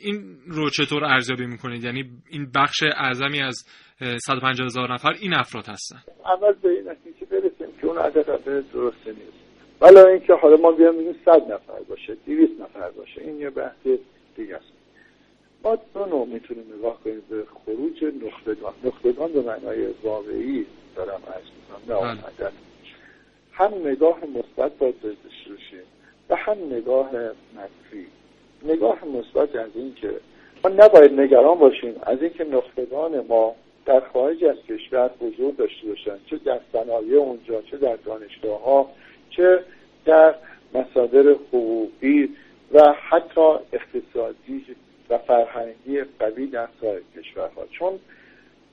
این 0.03 0.38
رو 0.47 0.70
چطور 0.70 1.05
ارزیابی 1.05 1.47
می‌کنید؟ 1.47 1.84
یعنی 1.84 2.05
این 2.31 2.51
بخش 2.55 2.83
اعظمی 2.83 3.43
از 3.43 3.57
اه، 4.01 4.18
150 4.18 4.66
هزار 4.66 4.93
نفر 4.95 5.12
این 5.20 5.35
افراد 5.35 5.66
هستن. 5.68 6.03
اول 6.24 6.53
به 6.53 6.68
این 6.68 6.89
نتیجه 6.89 7.26
برسیم 7.31 7.76
که 7.81 7.87
اون 7.87 7.99
عدد 7.99 8.31
عدد 8.31 8.72
درسته 8.72 9.12
نیست. 9.12 9.41
ولی 9.81 9.99
اینکه 9.99 10.35
حالا 10.35 10.57
ما 10.57 10.72
بیام 10.72 10.97
بگیم 10.97 11.16
100 11.24 11.53
نفر 11.53 11.81
باشه 11.89 12.16
200 12.26 12.61
نفر 12.61 12.91
باشه. 12.91 13.20
این 13.20 13.41
یه 13.41 13.51
بحث 13.51 13.87
دیگه 14.37 14.57
است. 14.57 14.72
ما 15.64 15.78
دو 15.95 16.07
نوع 16.07 16.26
می‌تونیم 16.26 16.64
نگاه 16.78 17.01
کنیم 17.05 17.22
به 17.31 17.45
خروج 17.64 18.05
نخبگان. 18.05 18.74
نخبگان 18.85 19.33
به 19.33 19.43
معنای 19.43 19.87
واقعی 20.03 20.66
دارم 20.97 21.20
عرض 21.26 21.45
می‌کنم 21.45 21.95
نه 21.95 21.95
اون 21.95 22.09
عدد 22.09 22.53
هم 23.53 23.74
نگاه 23.89 24.18
مثبت 24.24 24.78
باید 24.78 24.95
داشته 25.03 25.83
و 26.31 26.37
هم 26.37 26.57
نگاه 26.70 27.11
منفی. 27.55 28.07
نگاه 28.62 29.05
مثبت 29.05 29.57
از 29.57 29.70
اینکه 29.74 30.20
ما 30.65 30.71
نباید 30.71 31.21
نگران 31.21 31.59
باشیم. 31.59 31.95
از 32.03 32.23
اینکه 32.23 32.45
نخبگان 32.45 33.27
ما 33.29 33.55
در 33.87 34.01
خارج 34.01 34.45
از 34.45 34.57
کشور 34.69 35.11
حضور 35.21 35.53
داشته 35.53 35.89
باشن 35.89 36.19
چه 36.27 36.37
در 36.37 36.61
صنایع 36.73 37.19
اونجا 37.19 37.63
چه 37.63 37.77
در 37.77 37.97
دانشگاه 37.97 38.65
ها 38.65 38.91
چه 39.31 39.65
در 40.05 40.35
مصادر 40.75 41.31
حقوقی 41.31 42.29
و 42.73 42.93
حتی 42.93 43.51
اقتصادی 43.73 44.65
و 45.11 45.19
فرهنگی 45.19 46.03
قوی 46.19 46.47
در 46.47 46.69
سایر 46.81 47.03
کشورها. 47.17 47.67
چون 47.71 47.99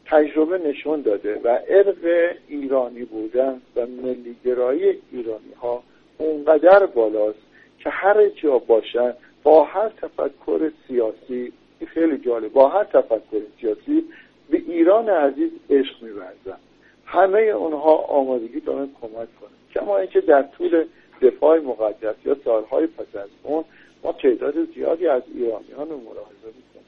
تجربه 0.06 0.58
نشون 0.58 1.02
داده 1.02 1.42
و 1.44 1.48
عرق 1.48 2.32
ایرانی 2.48 3.04
بودن 3.04 3.62
و 3.76 3.86
ملیگرایی 3.86 4.98
ایرانی 5.12 5.54
ها 5.62 5.84
اونقدر 6.18 6.86
بالاست 6.86 7.40
که 7.80 7.90
هر 7.90 8.30
جا 8.30 8.58
باشن 8.58 9.14
با 9.44 9.64
هر 9.64 9.90
تفکر 9.90 10.72
سیاسی 10.88 11.54
این 11.80 11.90
خیلی 11.90 12.18
جالب. 12.18 12.54
با 12.54 12.70
هر 12.70 12.84
تفکر 12.84 13.42
سیاسی 13.62 14.04
به 14.50 14.58
ایران 14.58 15.10
عزیز 15.10 15.52
عشق 15.70 16.04
میورزن 16.04 16.58
همه 17.06 17.40
اونها 17.40 17.96
آمادگی 17.96 18.60
دارن 18.60 18.90
کمک 19.02 19.14
کنن. 19.14 19.50
کما 19.74 19.98
اینکه 19.98 20.22
در 20.22 20.42
طول 20.42 20.86
دفاع 21.22 21.60
مقدس 21.60 22.16
یا 22.26 22.38
سالهای 22.46 22.88
پس 22.88 23.16
از 23.16 23.30
اون 23.44 23.64
ما 24.04 24.12
تعداد 24.12 24.74
زیادی 24.76 25.08
از 25.08 25.24
ایرانیان 25.34 25.90
رو 25.90 25.98
ملاحظه 25.98 26.46
می‌کنیم. 26.46 26.88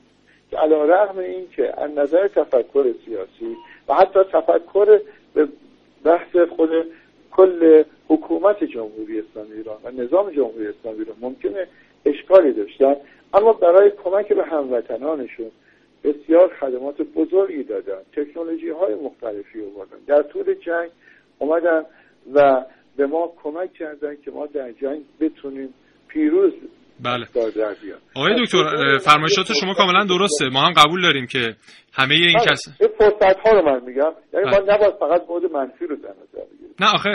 که 0.52 0.58
علا 0.58 0.86
رغم 0.86 1.18
این 1.20 1.48
که 1.56 1.82
از 1.82 1.92
نظر 1.92 2.28
تفکر 2.28 2.94
سیاسی 3.06 3.58
و 3.88 3.94
حتی 3.94 4.20
تفکر 4.24 5.00
به 5.34 5.48
بحث 6.04 6.38
خود 6.38 6.70
کل 7.32 7.84
حکومت 8.08 8.64
جمهوری 8.64 9.20
اسلامی 9.20 9.54
ایران 9.54 9.78
و 9.84 9.92
نظام 9.92 10.32
جمهوری 10.32 10.68
اسلامی 10.68 11.00
ایران 11.00 11.16
ممکنه 11.22 11.68
اشکالی 12.06 12.54
داشتن. 12.54 12.96
اما 13.34 13.54
برای 13.54 13.92
کمک 14.04 14.34
به 14.34 14.44
هموطنانشون 14.44 15.52
بسیار 16.04 16.54
خدمات 16.60 17.02
بزرگی 17.02 17.64
دادن. 17.64 18.02
تکنولوژی 18.14 18.70
های 18.70 18.96
مختلفی 18.96 19.66
آوردن. 19.66 19.98
در 20.08 20.22
طول 20.22 20.54
جنگ 20.54 20.90
اومدن 21.40 21.86
و 22.34 22.66
به 22.98 23.08
ما 23.08 23.34
کمک 23.44 23.74
کردن 23.74 24.16
که 24.16 24.32
ما 24.32 24.46
در 24.46 24.72
جنگ 24.72 25.02
بتونیم 25.20 25.74
پیروز 26.08 26.54
بله. 27.04 27.28
بیاد 27.34 28.02
آقای 28.16 28.46
دکتر 28.46 28.98
فرمایشات 28.98 29.54
شما 29.62 29.74
کاملا 29.74 30.06
درسته. 30.06 30.50
ما 30.50 30.62
هم 30.62 30.74
قبول 30.74 31.02
داریم 31.02 31.26
که 31.26 31.56
همه 31.94 32.16
این 32.16 32.38
بله، 32.38 32.46
کس 32.46 32.62
این 32.80 32.90
فرصت 33.00 33.40
ها 33.46 33.52
رو 33.52 33.62
من 33.62 33.86
میگم. 33.86 34.12
یعنی 34.34 34.46
بله. 34.46 34.76
نباید 34.76 34.94
فقط 35.00 35.28
بود 35.28 35.52
منفی 35.52 35.86
رو 35.86 35.96
در 35.96 36.10
نه 36.80 36.94
آخه 36.94 37.10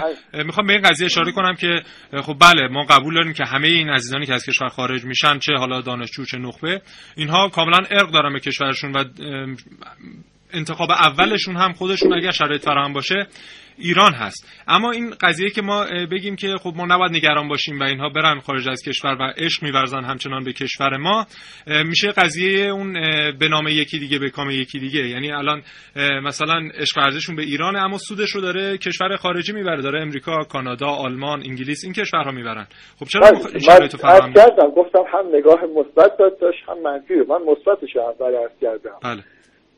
می‌خوام 0.45 0.67
به 0.67 0.73
این 0.73 0.83
قضیه 0.83 1.07
اشاره 1.07 1.33
کنم 1.33 1.55
که 1.55 1.83
خب 2.23 2.35
بله 2.41 2.69
ما 2.69 2.85
قبول 2.91 3.15
داریم 3.15 3.33
که 3.33 3.45
همه 3.45 3.69
این 3.69 3.89
عزیزانی 3.89 4.27
که 4.27 4.35
از 4.35 4.47
کشور 4.47 4.69
خارج 4.69 5.05
میشن 5.05 5.39
چه 5.39 5.53
حالا 5.53 5.81
دانشجو 5.81 6.25
چه 6.25 6.39
نخبه 6.39 6.81
اینها 7.17 7.49
کاملا 7.49 7.79
ارق 7.91 8.11
دارن 8.13 8.33
به 8.33 8.41
کشورشون 8.41 8.93
و 8.93 9.05
انتخاب 10.55 10.91
اولشون 10.91 11.57
هم 11.57 11.73
خودشون 11.73 12.15
اگر 12.15 12.31
شرایط 12.31 12.65
فراهم 12.65 12.93
باشه 12.93 13.27
ایران 13.79 14.13
هست. 14.13 14.63
اما 14.69 14.91
این 14.91 15.11
قضیه 15.21 15.51
که 15.51 15.63
ما 15.63 15.87
بگیم 16.13 16.37
که 16.37 16.49
خب 16.63 16.73
ما 16.77 16.87
نباید 16.87 17.13
نگران 17.13 17.49
باشیم 17.49 17.81
و 17.81 17.83
اینها 17.83 18.09
برن 18.09 18.41
خارج 18.41 18.69
از 18.69 18.83
کشور 18.89 19.17
و 19.21 19.33
عشق 19.37 19.63
میورزن 19.63 20.05
همچنان 20.05 20.45
به 20.45 20.53
کشور 20.53 20.97
ما 20.97 21.27
میشه 21.67 22.11
قضیه 22.11 22.69
اون 22.69 22.93
به 23.39 23.49
نام 23.49 23.69
یکی 23.69 23.99
دیگه 23.99 24.19
به 24.19 24.31
کام 24.31 24.51
یکی 24.51 24.79
دیگه. 24.79 25.09
یعنی 25.09 25.33
الان 25.33 25.63
مثلا 26.25 26.61
عشق 26.75 26.99
ورزششون 26.99 27.37
به 27.37 27.43
ایرانه 27.43 27.79
اما 27.79 27.99
سودش 27.99 28.31
رو 28.31 28.41
داره 28.41 28.79
کشور 28.79 29.17
خارجی 29.17 29.53
می‌بره. 29.53 29.83
داره 29.83 30.03
امریکا 30.03 30.45
کانادا 30.45 30.89
آلمان 30.89 31.43
انگلیس 31.47 31.85
این 31.85 31.93
کشورها 31.93 32.31
می‌برن. 32.31 32.67
خب 32.99 33.07
چرا 33.07 33.31
مخ... 33.31 33.59
شرایط 33.59 33.97
فراهم 33.97 34.33
کردم 34.33 34.71
گفتم 34.77 35.05
هم 35.13 35.37
نگاه 35.37 35.61
مثبت 35.77 36.13
داشت 36.41 36.59
هم 36.69 36.83
منفی. 36.83 37.15
من 37.15 37.39
مثبتش 37.43 37.97
اول 37.97 38.35
عرض 38.35 38.61
کردم. 38.61 38.99
بله. 39.03 39.23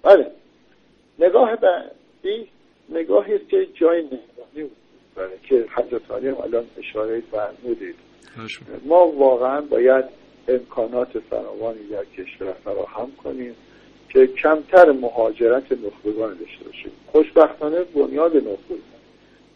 بله. 0.05 0.31
نگاه 1.19 1.57
بعدی 1.57 2.49
نگاهی 2.89 3.35
است 3.35 3.49
که 3.49 3.67
جای 3.75 4.03
نگاهی 4.03 4.71
داره 5.17 5.39
که 5.49 5.67
حضرت 5.75 6.11
هم 6.11 6.41
الان 6.41 6.64
اشاره 6.79 7.23
فرمودید. 7.31 7.95
ما 8.85 9.09
واقعا 9.09 9.61
باید 9.61 10.05
امکانات 10.49 11.19
فراوانی 11.31 11.89
در 11.91 12.05
کشور 12.05 12.53
فراهم 12.53 13.12
کنیم 13.25 13.55
که 14.09 14.27
کمتر 14.27 14.93
مهاجرت 14.93 15.73
نخبگان 15.73 16.35
داشته 16.35 16.64
باشیم. 16.64 16.93
خوشبختانه 17.07 17.83
بنیاد 17.83 18.37
نخبگان 18.37 18.79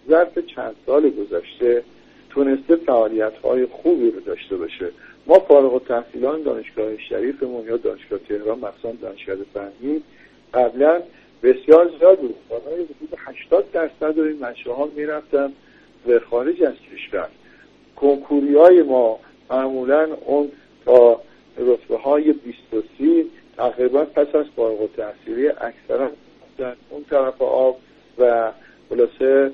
ظرف 0.09 0.39
چند 0.39 0.75
سال 0.87 1.11
گذشته 1.11 1.85
تونسته 2.31 2.77
فعالیت 2.77 3.39
های 3.45 3.67
خوبی 3.67 4.11
رو 4.11 4.21
داشته 4.21 4.57
باشه. 4.57 4.91
ما 5.27 5.39
فارغ 5.39 5.75
التحصیلان 5.75 6.43
دانشگاه 6.43 6.99
شریفمون 7.09 7.67
یا 7.67 7.77
دانشگاه 7.77 8.19
تهران 8.19 8.59
مخصوصا 8.59 8.93
دانشگاه 8.93 9.37
فنی 9.55 10.03
قبلا 10.55 11.03
بسیار 11.43 11.91
زیاد 11.99 12.19
بود. 12.19 12.35
بالای 12.49 12.85
حدود 12.85 13.15
80 13.17 13.73
درصد 13.73 14.19
این 14.19 14.39
منشه 14.39 14.73
ها 14.73 14.89
می‌رفتن 14.97 15.53
به 16.07 16.21
خارج 16.21 16.63
از 16.63 16.75
کشور. 16.95 17.29
کنکوری 17.97 18.55
های 18.55 18.83
ما 18.83 19.19
معمولا 19.51 20.09
اون 20.27 20.51
تا 20.85 21.21
رتبه 21.59 21.97
های 21.97 22.33
20 22.33 22.75
و 22.75 22.83
30 22.99 23.31
تقریبا 23.57 24.05
پس 24.05 24.35
از 24.35 24.47
فارغ 24.57 24.81
التحصیلی 24.81 25.49
اکثرا 25.49 26.11
در 26.59 26.75
اون 26.91 27.05
طرف 27.11 27.43
آب 27.43 27.79
و 28.19 28.53
خلاصه 28.89 29.53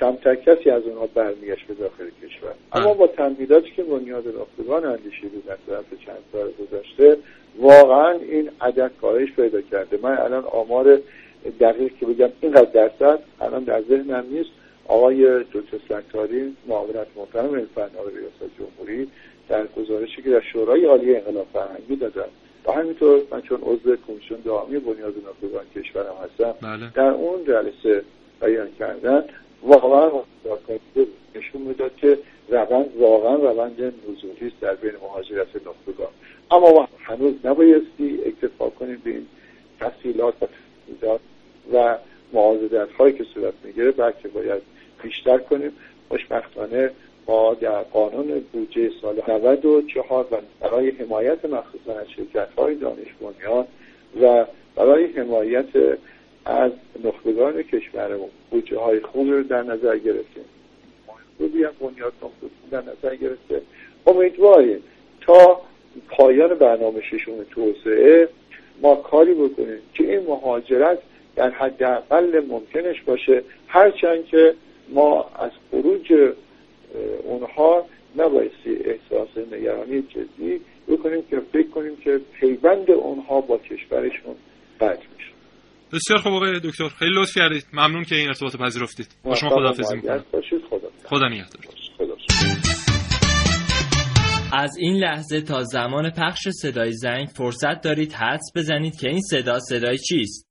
کمتر 0.00 0.34
کسی 0.34 0.70
از 0.70 0.82
اونها 0.82 1.06
برمیگشت 1.06 1.66
به 1.66 1.74
داخل 1.74 2.04
کشور. 2.22 2.54
اما 2.72 2.94
با 2.94 3.06
تمدیداتی 3.06 3.70
که 3.70 3.82
بنیاد 3.82 4.24
نخبگان 4.28 4.84
اندیشیدی 4.84 5.42
در 5.46 5.56
طرف 5.66 5.84
چند 6.06 6.18
سال 6.32 6.50
گذشته 6.60 7.16
واقعا 7.58 8.10
این 8.10 8.50
عدد 8.60 8.90
کاهش 9.00 9.32
پیدا 9.32 9.60
کرده. 9.60 9.98
من 10.02 10.18
الان 10.18 10.44
آمار 10.44 11.00
دقیق 11.60 11.92
که 12.00 12.06
بگم 12.06 12.28
اینقدر 12.40 12.70
درصد 12.70 13.18
الان 13.40 13.64
در 13.64 13.82
ذهنم 13.82 14.24
نیست. 14.30 14.50
آقای 14.88 15.44
دکتر 15.52 15.78
سکتاری 15.88 16.56
معاونت 16.66 17.06
محترم 17.16 17.54
این 17.54 17.66
فناوری 17.74 18.16
ریاست 18.16 18.54
جمهوری 18.58 19.08
در 19.48 19.66
گزارشی 19.66 20.22
که 20.22 20.30
در 20.30 20.40
شورای 20.40 20.84
عالی 20.84 21.16
انقلاب 21.16 21.46
فرهنگی 21.52 21.96
دادن. 21.96 22.28
و 22.66 22.72
همینطور 22.72 23.22
من 23.30 23.40
چون 23.42 23.58
عضو 23.62 23.96
کمیسیون 24.06 24.40
دائمی 24.44 24.78
بنیاد 24.78 25.14
نخبگان 25.16 25.64
کشورم 25.76 26.14
هستم 26.24 26.54
بله. 26.60 26.90
در 26.94 27.10
اون 27.10 27.44
جلسه 27.44 28.04
بیان 28.40 28.68
کردن 28.78 29.24
واقعا 29.62 30.10
نشون 31.34 31.62
می‌داد 31.62 31.96
که 31.96 32.18
روند 32.48 32.96
واقعا 32.98 33.34
روند 33.34 33.80
نزولی 33.80 34.46
است 34.46 34.60
در 34.60 34.74
بین 34.74 34.92
مهاجرت 35.02 35.48
نخبگان. 35.56 36.08
اما 36.50 36.72
ما 36.72 36.88
هنوز 36.98 37.34
نبایستی 37.44 38.20
اکتفا 38.26 38.70
کنیم 38.70 39.02
به 39.04 39.10
این 39.10 39.26
و 39.80 40.46
تحصیلات 40.88 41.20
و 41.72 41.98
معاضدت 42.32 42.92
هایی 42.92 43.12
که 43.14 43.24
صورت 43.34 43.54
می‌گیره 43.64 43.90
بلکه 43.90 44.28
باید 44.28 44.62
بیشتر 45.02 45.38
کنیم. 45.38 45.72
خوشبختانه 46.08 46.90
ما 47.28 47.54
در 47.54 47.82
قانون 47.82 48.44
بودجه 48.52 48.90
سال 49.02 49.22
94 49.28 50.26
و 50.30 50.36
برای 50.60 50.90
حمایت 50.90 51.44
مخصوصا 51.44 51.98
از 51.98 52.06
شرکت 52.16 52.48
های 52.58 52.74
دانش 52.74 53.08
بنیان 53.20 53.66
و 54.22 54.46
برای 54.76 55.06
حمایت 55.06 55.68
از 56.44 56.72
نخبگان 57.04 57.62
کشورمون 57.62 58.28
بودجه 58.50 58.78
های 58.78 59.00
خوبی 59.00 59.30
رو 59.30 59.42
در 59.42 59.62
نظر 59.62 59.98
گرفتیم. 59.98 60.44
خوبی 61.38 61.64
هم 61.64 61.72
بنیاد 61.80 62.12
در 62.70 62.82
نظر 62.82 63.16
گرفته 63.16 63.62
امیدواریم 64.06 64.82
تا 65.20 65.60
پایان 66.08 66.54
برنامه 66.54 67.00
ششم 67.00 67.44
توسعه 67.50 68.28
ما 68.82 68.96
کاری 68.96 69.34
بکنیم 69.34 69.78
که 69.94 70.04
این 70.04 70.26
مهاجرت 70.26 70.98
در 71.36 71.50
حداقل 71.50 72.40
ممکنش 72.48 73.02
باشه 73.06 73.42
هرچند 73.68 74.24
که 74.24 74.54
ما 74.88 75.30
از 75.38 75.50
خروج 75.70 76.12
اونها 77.24 77.86
نبایستی 78.16 78.70
احساس 78.84 79.28
نگرانی 79.52 80.02
جدی 80.02 80.60
بکنیم 80.88 81.22
که 81.30 81.40
فکر 81.52 81.68
کنیم 81.68 81.96
که 81.96 82.20
پیوند 82.40 82.90
اونها 82.90 83.40
با 83.40 83.58
کشورشون 83.58 84.34
قطع 84.80 85.06
میشه. 85.16 85.30
بسیار 85.92 86.18
خوب 86.18 86.32
آقای 86.32 86.60
دکتر 86.64 86.88
خیلی 86.88 87.10
لطف 87.14 87.34
کردید. 87.34 87.66
ممنون 87.72 88.04
که 88.04 88.14
این 88.14 88.28
ارتباط 88.28 88.56
پذیرفتید. 88.56 89.06
با 89.24 89.34
شما 89.34 89.50
خداحافظی 89.50 89.96
می‌کنم. 89.96 90.24
خدا 90.70 90.88
خدا 91.04 91.28
نگهدار. 91.28 91.79
از 94.52 94.76
این 94.78 94.96
لحظه 94.96 95.40
تا 95.40 95.62
زمان 95.62 96.10
پخش 96.10 96.48
صدای 96.48 96.92
زنگ 96.92 97.28
فرصت 97.28 97.80
دارید 97.80 98.12
حدس 98.12 98.52
بزنید 98.56 98.96
که 98.96 99.08
این 99.08 99.20
صدا 99.20 99.58
صدای 99.58 99.98
چیست 99.98 100.50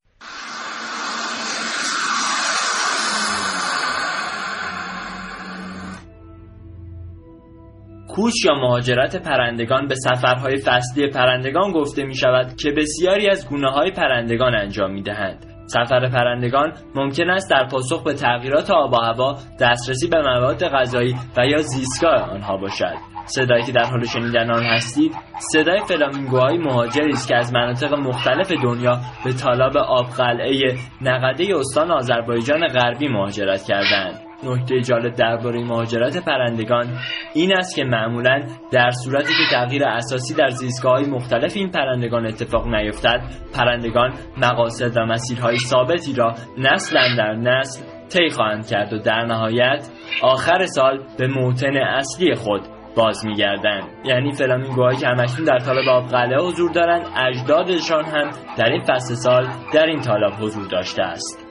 کوچ 8.08 8.45
یا 8.45 8.54
مهاجرت 8.54 9.16
پرندگان 9.16 9.88
به 9.88 9.95
سفرهای 9.95 10.58
فصلی 10.58 11.10
پرندگان 11.10 11.72
گفته 11.72 12.04
می 12.04 12.16
شود 12.16 12.56
که 12.56 12.72
بسیاری 12.72 13.30
از 13.30 13.50
گونه 13.50 13.72
های 13.72 13.91
پرندگان 13.91 14.56
انجام 14.56 14.91
می 14.91 15.02
دهند. 15.02 15.45
سفر 15.66 16.10
پرندگان 16.10 16.74
ممکن 16.95 17.30
است 17.30 17.52
در 17.52 17.68
پاسخ 17.68 18.04
به 18.04 18.14
تغییرات 18.14 18.72
آب 18.72 18.93
و 18.93 18.95
هوا 18.95 19.38
دسترسی 19.60 20.08
به 20.08 20.22
مواد 20.22 20.68
غذایی 20.68 21.16
و 21.38 21.45
یا 21.45 21.58
زیستگاه 21.58 22.32
آنها 22.32 22.58
باشد. 22.58 23.18
صدایی 23.30 23.63
که 23.63 23.71
در 23.71 23.84
حال 23.84 24.05
شنیدن 24.05 24.51
آن 24.51 24.63
هستید 24.63 25.15
صدای 25.53 25.80
فلامینگوهای 25.80 26.57
مهاجری 26.57 27.11
است 27.11 27.27
که 27.27 27.36
از 27.36 27.53
مناطق 27.53 27.93
مختلف 27.93 28.51
دنیا 28.51 28.99
به 29.25 29.34
تالاب 29.34 29.77
آبقلعه 29.77 30.75
نقده 31.01 31.45
استان 31.55 31.91
آذربایجان 31.91 32.67
غربی 32.67 33.07
مهاجرت 33.07 33.63
کردند. 33.63 34.19
نکته 34.43 34.82
جالب 34.82 35.13
درباره 35.13 35.63
مهاجرت 35.63 36.25
پرندگان 36.25 36.86
این 37.34 37.57
است 37.57 37.75
که 37.75 37.84
معمولا 37.84 38.43
در 38.71 38.89
صورتی 38.89 39.34
که 39.34 39.55
تغییر 39.55 39.84
اساسی 39.84 40.34
در 40.34 40.49
زیستگاه 40.49 41.01
مختلف 41.01 41.55
این 41.55 41.71
پرندگان 41.71 42.25
اتفاق 42.25 42.67
نیفتد 42.67 43.21
پرندگان 43.55 44.13
مقاصد 44.38 44.97
و 44.97 45.05
مسیرهای 45.05 45.57
ثابتی 45.57 46.13
را 46.13 46.36
نسل 46.57 47.15
در 47.17 47.34
نسل 47.34 47.84
طی 48.09 48.30
خواهند 48.30 48.67
کرد 48.67 48.93
و 48.93 48.97
در 48.97 49.25
نهایت 49.25 49.89
آخر 50.21 50.65
سال 50.65 51.03
به 51.17 51.27
موطن 51.27 51.77
اصلی 51.77 52.36
خود 52.36 52.61
باز 53.00 53.26
میگردند 53.26 53.84
یعنی 54.06 54.32
فلامینگوهایی 54.32 54.97
که 54.97 55.08
همشون 55.08 55.45
در 55.45 55.60
تالاب 55.60 55.88
آب 55.88 56.10
قلعه 56.10 56.41
حضور 56.41 56.72
دارند 56.72 57.06
اجدادشان 57.18 58.06
هم 58.06 58.30
در 58.58 58.70
این 58.70 58.82
فصل 58.82 59.14
سال 59.14 59.47
در 59.74 59.86
این 59.86 60.02
تالاب 60.02 60.34
حضور 60.34 60.68
داشته 60.68 61.02
است. 61.02 61.45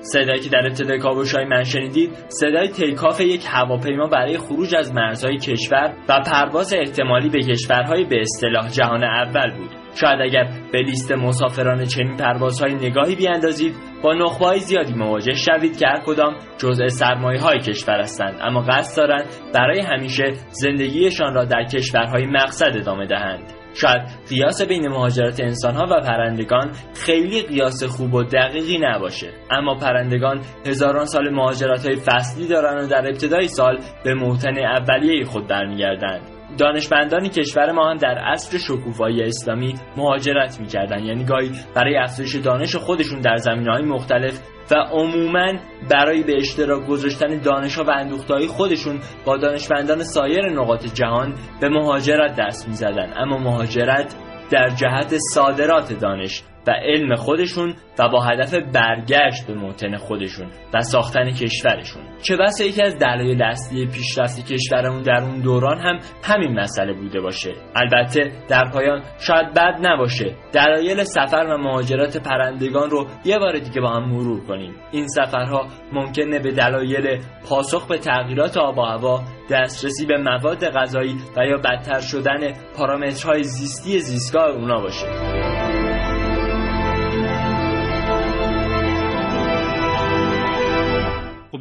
صدایی 0.00 0.40
که 0.40 0.48
در 0.50 0.66
ابتدای 0.66 0.98
های 1.34 1.44
من 1.44 1.62
شنیدید 1.62 2.10
صدای 2.28 2.68
تیکاف 2.68 3.20
یک 3.20 3.44
هواپیما 3.48 4.06
برای 4.06 4.38
خروج 4.38 4.74
از 4.74 4.94
مرزهای 4.94 5.36
کشور 5.36 5.94
و 6.08 6.20
پرواز 6.26 6.74
احتمالی 6.74 7.28
به 7.28 7.40
کشورهای 7.40 8.04
به 8.04 8.20
اصطلاح 8.20 8.68
جهان 8.68 9.04
اول 9.04 9.56
بود. 9.56 9.70
شاید 10.00 10.20
اگر 10.20 10.50
به 10.72 10.78
لیست 10.78 11.12
مسافران 11.12 11.84
چنین 11.84 12.16
پروازهای 12.16 12.74
نگاهی 12.74 13.16
بیاندازید 13.16 13.74
با 14.02 14.14
نخبه 14.14 14.58
زیادی 14.58 14.94
مواجه 14.94 15.32
شوید 15.32 15.78
که 15.78 15.86
هر 15.86 16.00
کدام 16.06 16.34
جزء 16.58 16.86
سرمایه 16.86 17.40
های 17.40 17.58
کشور 17.58 18.00
هستند. 18.00 18.34
اما 18.42 18.60
قصد 18.60 18.96
دارند 18.96 19.26
برای 19.54 19.80
همیشه 19.80 20.32
زندگیشان 20.50 21.34
را 21.34 21.44
در 21.44 21.64
کشورهای 21.64 22.26
مقصد 22.26 22.76
ادامه 22.76 23.06
دهند. 23.06 23.52
شاید 23.74 24.02
قیاس 24.28 24.62
بین 24.62 24.88
مهاجرت 24.88 25.40
انسانها 25.40 25.86
و 25.90 26.00
پرندگان 26.00 26.72
خیلی 26.94 27.42
قیاس 27.42 27.84
خوب 27.84 28.14
و 28.14 28.22
دقیقی 28.22 28.78
نباشه. 28.82 29.30
اما 29.50 29.74
پرندگان 29.74 30.40
هزاران 30.66 31.06
سال 31.06 31.30
مهاجرت 31.30 31.86
های 31.86 31.96
فصلی 31.96 32.48
دارن 32.48 32.84
و 32.84 32.86
در 32.86 33.06
ابتدای 33.08 33.48
سال 33.48 33.78
به 34.04 34.14
موتن 34.14 34.58
اولیه 34.58 35.24
خود 35.24 35.46
برمیگردند. 35.46 36.41
دانشمندان 36.58 37.28
کشور 37.28 37.72
ما 37.72 37.90
هم 37.90 37.96
در 37.96 38.18
عصر 38.18 38.58
شکوفایی 38.58 39.22
اسلامی 39.22 39.74
مهاجرت 39.96 40.60
می‌کردند 40.60 41.04
یعنی 41.04 41.24
گاهی 41.24 41.50
برای 41.74 41.96
افزایش 41.96 42.36
دانش 42.36 42.76
خودشون 42.76 43.20
در 43.20 43.36
زمین 43.36 43.68
های 43.68 43.82
مختلف 43.82 44.40
و 44.70 44.74
عموما 44.74 45.52
برای 45.90 46.22
به 46.22 46.36
اشتراک 46.36 46.86
گذاشتن 46.86 47.38
دانش 47.38 47.78
و 47.78 47.90
اندوختهای 47.90 48.46
خودشون 48.46 49.00
با 49.24 49.36
دانشمندان 49.36 50.02
سایر 50.02 50.48
نقاط 50.48 50.86
جهان 50.94 51.34
به 51.60 51.68
مهاجرت 51.68 52.36
دست 52.38 52.68
می‌زدن. 52.68 53.12
اما 53.16 53.38
مهاجرت 53.38 54.14
در 54.50 54.68
جهت 54.68 55.18
صادرات 55.34 56.00
دانش 56.00 56.42
و 56.66 56.70
علم 56.70 57.14
خودشون 57.14 57.74
و 57.98 58.08
با 58.08 58.20
هدف 58.20 58.54
برگشت 58.54 59.46
به 59.46 59.54
موتن 59.54 59.96
خودشون 59.96 60.50
و 60.74 60.80
ساختن 60.80 61.30
کشورشون. 61.30 62.02
چه 62.22 62.36
بسا 62.36 62.64
یکی 62.64 62.82
از 62.82 62.98
دلایل 62.98 63.42
اصلی 63.42 63.86
پیشرفت 63.86 64.52
کشورمون 64.52 65.02
در 65.02 65.22
اون 65.22 65.40
دوران 65.40 65.78
هم 65.78 65.98
همین 66.24 66.60
مسئله 66.60 66.92
بوده 66.92 67.20
باشه. 67.20 67.52
البته 67.76 68.32
در 68.48 68.70
پایان 68.70 69.02
شاید 69.18 69.54
بد 69.54 69.86
نباشه. 69.86 70.34
دلایل 70.52 71.04
سفر 71.04 71.44
و 71.44 71.58
مهاجرات 71.58 72.16
پرندگان 72.16 72.90
رو 72.90 73.06
یه 73.24 73.38
بار 73.38 73.58
دیگه 73.58 73.80
با 73.80 73.90
هم 73.90 74.10
مرور 74.10 74.46
کنیم. 74.46 74.74
این 74.92 75.06
سفرها 75.06 75.66
ممکنه 75.92 76.38
به 76.38 76.50
دلایل 76.52 77.18
پاسخ 77.48 77.88
به 77.88 77.98
تغییرات 77.98 78.56
آب 78.56 78.78
و 78.78 78.82
هوا 78.82 79.22
دسترسی 79.50 80.06
به 80.06 80.18
مواد 80.18 80.68
غذایی 80.68 81.16
و 81.36 81.46
یا 81.46 81.56
بدتر 81.56 82.00
شدن 82.00 82.52
پارامترهای 82.78 83.42
زیستی 83.42 83.98
زیستگاه 83.98 84.48
اونا 84.48 84.80
باشه. 84.80 85.31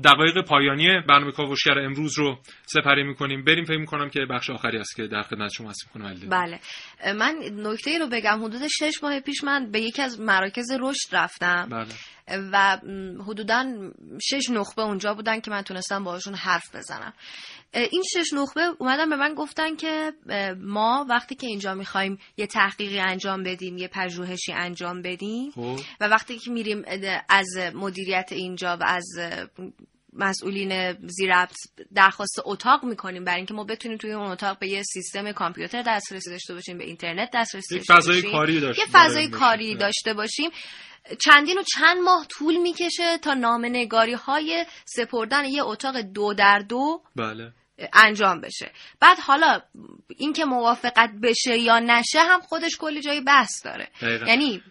دقایق 0.03 0.41
پایانی 0.47 0.87
برنامه 1.09 1.31
کاوشگر 1.31 1.79
امروز 1.79 2.19
رو 2.19 2.37
سپری 2.65 3.03
می‌کنیم. 3.03 3.43
بریم 3.43 3.65
فکر 3.65 3.77
می‌کنم 3.77 4.09
که 4.09 4.19
بخش 4.29 4.49
آخری 4.49 4.77
است 4.77 4.95
که 4.95 5.07
در 5.07 5.21
خدمت 5.21 5.51
شما 5.51 5.69
هستیم 5.69 5.89
خانم 5.93 6.29
بله. 6.29 6.59
من 7.13 7.35
نکته 7.53 7.97
رو 7.97 8.07
بگم. 8.07 8.43
حدود 8.43 8.67
شش 8.67 9.03
ماه 9.03 9.19
پیش 9.19 9.43
من 9.43 9.71
به 9.71 9.81
یکی 9.81 10.01
از 10.01 10.19
مراکز 10.19 10.71
رشد 10.79 11.15
رفتم. 11.15 11.67
بله. 11.71 11.87
و 12.51 12.77
حدودا 13.27 13.65
شش 14.21 14.49
نخبه 14.49 14.81
اونجا 14.81 15.13
بودن 15.13 15.39
که 15.39 15.51
من 15.51 15.61
تونستم 15.61 16.03
باشون 16.03 16.35
حرف 16.35 16.75
بزنم. 16.75 17.13
این 17.73 18.03
شش 18.13 18.33
نخبه 18.33 18.61
اومدن 18.79 19.09
به 19.09 19.15
من 19.15 19.33
گفتن 19.33 19.75
که 19.75 20.13
ما 20.57 21.05
وقتی 21.09 21.35
که 21.35 21.47
اینجا 21.47 21.73
می‌خوایم 21.73 22.17
یه 22.37 22.47
تحقیقی 22.47 22.99
انجام 22.99 23.43
بدیم 23.43 23.77
یه 23.77 23.87
پژوهشی 23.87 24.53
انجام 24.53 25.01
بدیم 25.01 25.51
خوب. 25.51 25.79
و 26.01 26.07
وقتی 26.07 26.37
که 26.37 26.51
میریم 26.51 26.83
از 27.29 27.57
مدیریت 27.75 28.29
اینجا 28.31 28.77
و 28.81 28.83
از 28.83 29.05
مسئولین 30.13 30.93
زیربط 31.07 31.53
درخواست 31.93 32.41
اتاق 32.45 32.83
می‌کنیم 32.83 33.23
برای 33.23 33.37
اینکه 33.37 33.53
ما 33.53 33.63
بتونیم 33.63 33.97
توی 33.97 34.11
اون 34.11 34.31
اتاق 34.31 34.59
به 34.59 34.67
یه 34.67 34.83
سیستم 34.83 35.31
کامپیوتر 35.31 35.83
دسترسی 35.87 36.29
داشته 36.29 36.53
باشیم 36.53 36.77
به 36.77 36.83
اینترنت 36.83 37.29
دسترسی 37.33 37.75
داشته 37.75 37.93
باشیم. 37.93 38.31
کاری 38.31 38.53
یه 38.53 38.85
فضای 38.91 39.27
کاری 39.27 39.75
داشته 39.75 40.13
باشیم. 40.13 40.49
چندین 41.25 41.57
و 41.57 41.63
چند 41.77 41.97
ماه 41.97 42.25
طول 42.29 42.57
می‌کشه 42.57 43.17
تا 43.17 43.33
نامنگاری 43.33 44.13
های 44.13 44.65
سپردن 44.85 45.45
یه 45.45 45.63
اتاق 45.63 46.01
دو 46.01 46.33
در 46.33 46.59
دو 46.59 47.01
بله. 47.15 47.53
انجام 47.93 48.41
بشه. 48.41 48.71
بعد 48.99 49.19
حالا 49.19 49.61
اینکه 50.17 50.45
موافقت 50.45 51.09
بشه 51.23 51.57
یا 51.57 51.79
نشه 51.79 52.19
هم 52.19 52.41
خودش 52.41 52.77
کلی 52.77 53.01
جای 53.01 53.21
بحث 53.21 53.65
داره. 53.65 53.87
یعنی 54.27 54.61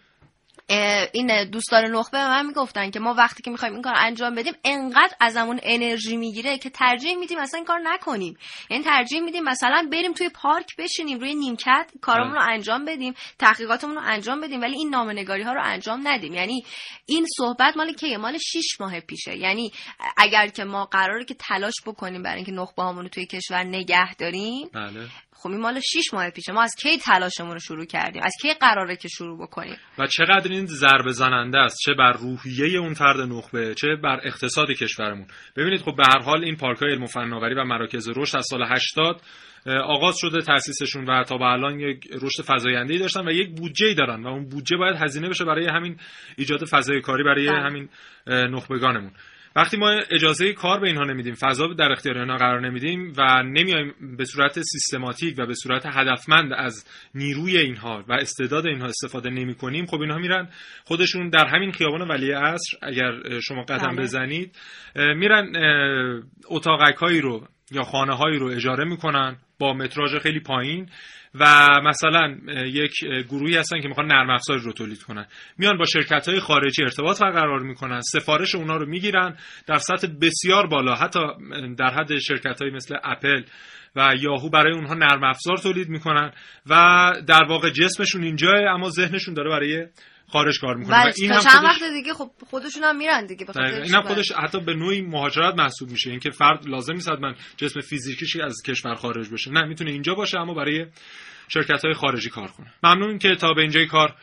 این 1.13 1.49
دوستان 1.49 1.85
نخبه 1.85 2.17
به 2.17 2.27
من 2.27 2.45
می‌گفتن 2.45 2.91
که 2.91 2.99
ما 2.99 3.13
وقتی 3.13 3.43
که 3.43 3.51
می‌خوایم 3.51 3.73
این 3.73 3.83
کار 3.83 3.93
انجام 3.97 4.35
بدیم 4.35 4.53
انقدر 4.63 5.15
ازمون 5.19 5.59
انرژی 5.63 6.17
می‌گیره 6.17 6.57
که 6.57 6.69
ترجیح 6.69 7.15
میدیم 7.17 7.39
مثلا 7.39 7.57
این 7.57 7.65
کار 7.65 7.79
نکنیم. 7.83 8.37
یعنی 8.69 8.83
ترجیح 8.83 9.21
میدیم 9.21 9.43
مثلا 9.43 9.87
بریم 9.91 10.13
توی 10.13 10.29
پارک 10.29 10.75
بشینیم 10.77 11.19
روی 11.19 11.35
نیمکت 11.35 11.91
کارمون 12.01 12.35
رو 12.35 12.41
انجام 12.49 12.85
بدیم 12.85 13.13
تحقیقاتمون 13.39 13.95
رو 13.95 14.01
انجام 14.05 14.41
بدیم 14.41 14.61
ولی 14.61 14.75
این 14.75 14.89
نامنگاری 14.89 15.43
ها 15.43 15.53
رو 15.53 15.61
انجام 15.63 16.07
ندیم. 16.07 16.33
یعنی 16.33 16.63
این 17.05 17.25
صحبت 17.37 17.77
مال 17.77 17.93
که 17.93 18.17
مال 18.17 18.37
6 18.37 18.61
ماه 18.79 18.99
پیشه. 18.99 19.37
یعنی 19.37 19.71
اگر 20.17 20.47
که 20.47 20.63
ما 20.63 20.85
قراره 20.85 21.25
که 21.25 21.33
تلاش 21.33 21.73
بکنیم 21.85 22.23
برای 22.23 22.35
اینکه 22.35 22.51
نخبه 22.51 22.83
هامون 22.83 23.03
رو 23.03 23.09
توی 23.09 23.25
کشور 23.25 23.63
نگه 23.63 24.15
داریم 24.15 24.69
بله. 24.73 25.07
خب 25.41 25.49
این 25.49 25.59
مال 25.59 25.79
6 25.79 26.13
ماه 26.13 26.29
پیشه 26.29 26.51
ما 26.51 26.63
از 26.63 26.75
کی 26.81 26.97
تلاشمون 26.97 27.51
رو 27.51 27.59
شروع 27.59 27.85
کردیم؟ 27.85 28.21
از 28.23 28.33
کی 28.41 28.53
قراره 28.53 28.95
که 28.95 29.07
شروع 29.07 29.41
بکنیم؟ 29.41 29.77
و 29.99 30.07
چقدر 30.07 30.51
این 30.51 30.65
ضربه 30.65 31.11
زننده 31.11 31.57
است 31.57 31.77
چه 31.85 31.93
بر 31.93 32.11
روحیه 32.11 32.79
اون 32.79 32.93
فرد 32.93 33.19
نخبه 33.19 33.75
چه 33.75 33.87
بر 34.03 34.19
اقتصاد 34.23 34.71
کشورمون. 34.71 35.27
ببینید 35.55 35.81
خب 35.81 35.95
به 35.95 36.03
هر 36.07 36.19
حال 36.19 36.43
این 36.43 36.55
پارک 36.55 36.77
های 36.81 36.91
علم 36.91 37.03
و 37.03 37.05
فناوری 37.05 37.55
و 37.55 37.63
مراکز 37.63 38.09
رشد 38.17 38.37
از 38.37 38.45
سال 38.49 38.63
80 38.63 39.21
آغاز 39.67 40.15
شده 40.17 40.41
تاسیسشون 40.41 41.05
و 41.05 41.23
تا 41.23 41.37
به 41.37 41.45
الان 41.45 41.79
یک 41.79 42.07
رشد 42.21 42.43
فزاینده‌ای 42.55 42.99
داشتن 42.99 43.27
و 43.27 43.31
یک 43.31 43.49
بودجه 43.59 43.93
دارن 43.93 44.23
و 44.23 44.27
اون 44.27 44.49
بودجه 44.49 44.77
باید 44.77 44.95
هزینه 44.95 45.29
بشه 45.29 45.45
برای 45.45 45.67
همین 45.67 45.97
ایجاد 46.37 46.65
فضای 46.65 47.01
کاری 47.01 47.23
برای 47.23 47.47
بله. 47.47 47.61
همین 47.61 47.89
نخبگانمون. 48.27 49.11
وقتی 49.55 49.77
ما 49.77 49.89
اجازه 50.11 50.53
کار 50.53 50.79
به 50.79 50.87
اینها 50.87 51.03
نمیدیم 51.03 51.33
فضا 51.33 51.67
در 51.67 51.91
اختیار 51.91 52.17
اینها 52.17 52.37
قرار 52.37 52.59
نمیدیم 52.59 53.13
و 53.17 53.43
نمیایم 53.43 53.93
به 54.17 54.25
صورت 54.25 54.61
سیستماتیک 54.61 55.35
و 55.37 55.45
به 55.45 55.53
صورت 55.53 55.85
هدفمند 55.85 56.53
از 56.53 56.85
نیروی 57.15 57.57
اینها 57.57 58.03
و 58.07 58.13
استعداد 58.13 58.67
اینها 58.67 58.87
استفاده 58.87 59.29
نمی 59.29 59.55
کنیم 59.55 59.85
خب 59.85 60.01
اینها 60.01 60.17
میرن 60.17 60.49
خودشون 60.83 61.29
در 61.29 61.47
همین 61.47 61.71
خیابان 61.71 62.07
ولی 62.07 62.31
عصر 62.31 62.77
اگر 62.81 63.39
شما 63.39 63.63
قدم 63.63 63.95
بله. 63.95 64.01
بزنید 64.01 64.55
میرن 64.95 65.53
اتاقک 66.45 66.95
هایی 66.95 67.21
رو 67.21 67.47
یا 67.71 67.83
خانه 67.83 68.15
هایی 68.15 68.37
رو 68.39 68.47
اجاره 68.47 68.85
می‌کنن 68.85 69.37
با 69.59 69.73
متراژ 69.73 70.15
خیلی 70.15 70.39
پایین 70.39 70.89
و 71.39 71.67
مثلا 71.83 72.37
یک 72.65 72.93
گروهی 73.29 73.57
هستن 73.57 73.81
که 73.81 73.87
می‌خوان 73.87 74.07
نرم 74.07 74.29
افزار 74.29 74.57
رو 74.57 74.73
تولید 74.73 75.03
کنن. 75.03 75.25
میان 75.57 75.77
با 75.77 75.85
شرکت 75.85 76.29
های 76.29 76.39
خارجی 76.39 76.83
ارتباط 76.83 77.21
برقرار 77.21 77.59
می‌کنن 77.59 78.01
سفارش 78.01 78.55
اونا 78.55 78.77
رو 78.77 78.85
می‌گیرن 78.85 79.37
در 79.67 79.77
سطح 79.77 80.07
بسیار 80.21 80.67
بالا 80.67 80.95
حتی 80.95 81.19
در 81.77 81.89
حد 81.89 82.17
شرکت 82.17 82.61
های 82.61 82.71
مثل 82.71 82.95
اپل 83.03 83.43
و 83.95 84.13
یاهو 84.21 84.49
برای 84.49 84.73
اونها 84.73 84.93
نرم 84.93 85.23
افزار 85.23 85.57
تولید 85.57 85.89
می‌کنن 85.89 86.31
و 86.69 86.75
در 87.27 87.43
واقع 87.49 87.69
جسمشون 87.69 88.23
اینجاه 88.23 88.53
اما 88.69 88.89
ذهنشون 88.89 89.33
داره 89.33 89.49
برای 89.49 89.87
خارج 90.31 90.59
کار 90.59 90.75
می‌کنه. 90.75 90.95
و 90.95 91.11
این 91.17 91.31
هم 91.31 91.39
چند 91.39 91.63
وقت 91.63 91.83
دیگه 91.93 92.13
خب 92.13 92.31
خودشون 92.49 92.83
هم 92.83 92.97
میرن 92.97 93.25
دیگه 93.25 93.45
این 93.57 93.95
هم 93.95 94.01
خودش 94.01 94.31
حتی 94.31 94.59
به 94.59 94.73
نوعی 94.73 95.01
مهاجرت 95.01 95.55
محسوب 95.55 95.89
میشه. 95.89 96.09
اینکه 96.09 96.29
فرد 96.29 96.67
لازم 96.67 96.93
نیست 96.93 97.09
من 97.09 97.35
جسم 97.57 97.79
فیزیکیش 97.79 98.35
از 98.35 98.63
کشور 98.65 98.95
خارج 98.95 99.29
بشه. 99.29 99.51
نه 99.51 99.65
می‌تونه 99.65 99.91
اینجا 99.91 100.13
باشه 100.13 100.39
اما 100.39 100.53
برای 100.53 100.85
شرکت 101.47 101.85
های 101.85 101.93
خارجی 101.93 102.29
کار 102.29 102.47
کنه. 102.47 102.73
ممنون 102.83 103.17
که 103.17 103.35
تا 103.35 103.53
به 103.53 103.61
اینجای 103.61 103.85
کار 103.85 104.15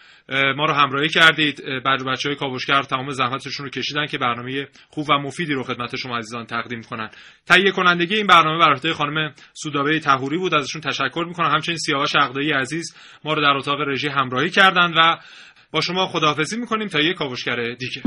ما 0.57 0.67
رو 0.67 0.75
همراهی 0.75 1.09
کردید. 1.09 1.63
بعد 1.85 2.05
بچه 2.07 2.29
های 2.29 2.37
کاوشگر 2.37 2.83
تمام 2.83 3.11
زحمتشون 3.11 3.67
رو 3.67 3.71
کشیدن 3.71 4.07
که 4.07 4.19
برنامه 4.19 4.69
خوب 4.89 5.07
و 5.11 5.19
مفیدی 5.19 5.55
رو 5.55 5.63
خدمت 5.63 5.97
شما 5.97 6.19
عزیزان 6.19 6.47
تقدیم 6.47 6.83
کنن. 6.83 7.11
تهیه 7.47 7.71
کنندگی 7.71 8.15
این 8.15 8.27
برنامه 8.27 8.59
بر 8.65 8.73
عهده 8.73 8.93
خانم 8.93 9.35
سودابه 9.53 10.01
تهوری 10.01 10.39
بود. 10.39 10.55
ازشون 10.55 10.81
تشکر 10.81 11.25
می‌کنم. 11.29 11.51
همچنین 11.51 11.79
سیاوش 11.79 12.17
عقدایی 12.17 12.53
عزیز 12.53 12.95
ما 13.25 13.35
رو 13.35 13.43
در 13.43 13.57
اتاق 13.57 13.81
رژی 13.81 14.09
همراهی 14.09 14.51
کردند 14.51 14.95
و 14.97 15.19
با 15.71 15.81
شما 15.81 16.07
خداحافظی 16.07 16.57
می‌کنیم 16.57 16.89
تا 16.89 17.01
یک 17.01 17.17
کاوشگر 17.17 17.57
دیگه. 17.75 18.03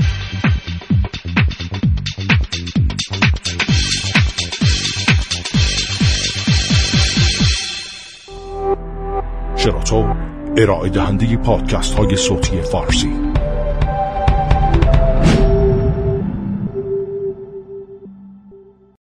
شراطو 9.58 10.16
ارائه 10.58 10.90
دهنده 10.90 11.38
پادکست 11.38 11.94
های 11.94 12.16
صوتی 12.16 12.62
فارسی. 12.62 13.10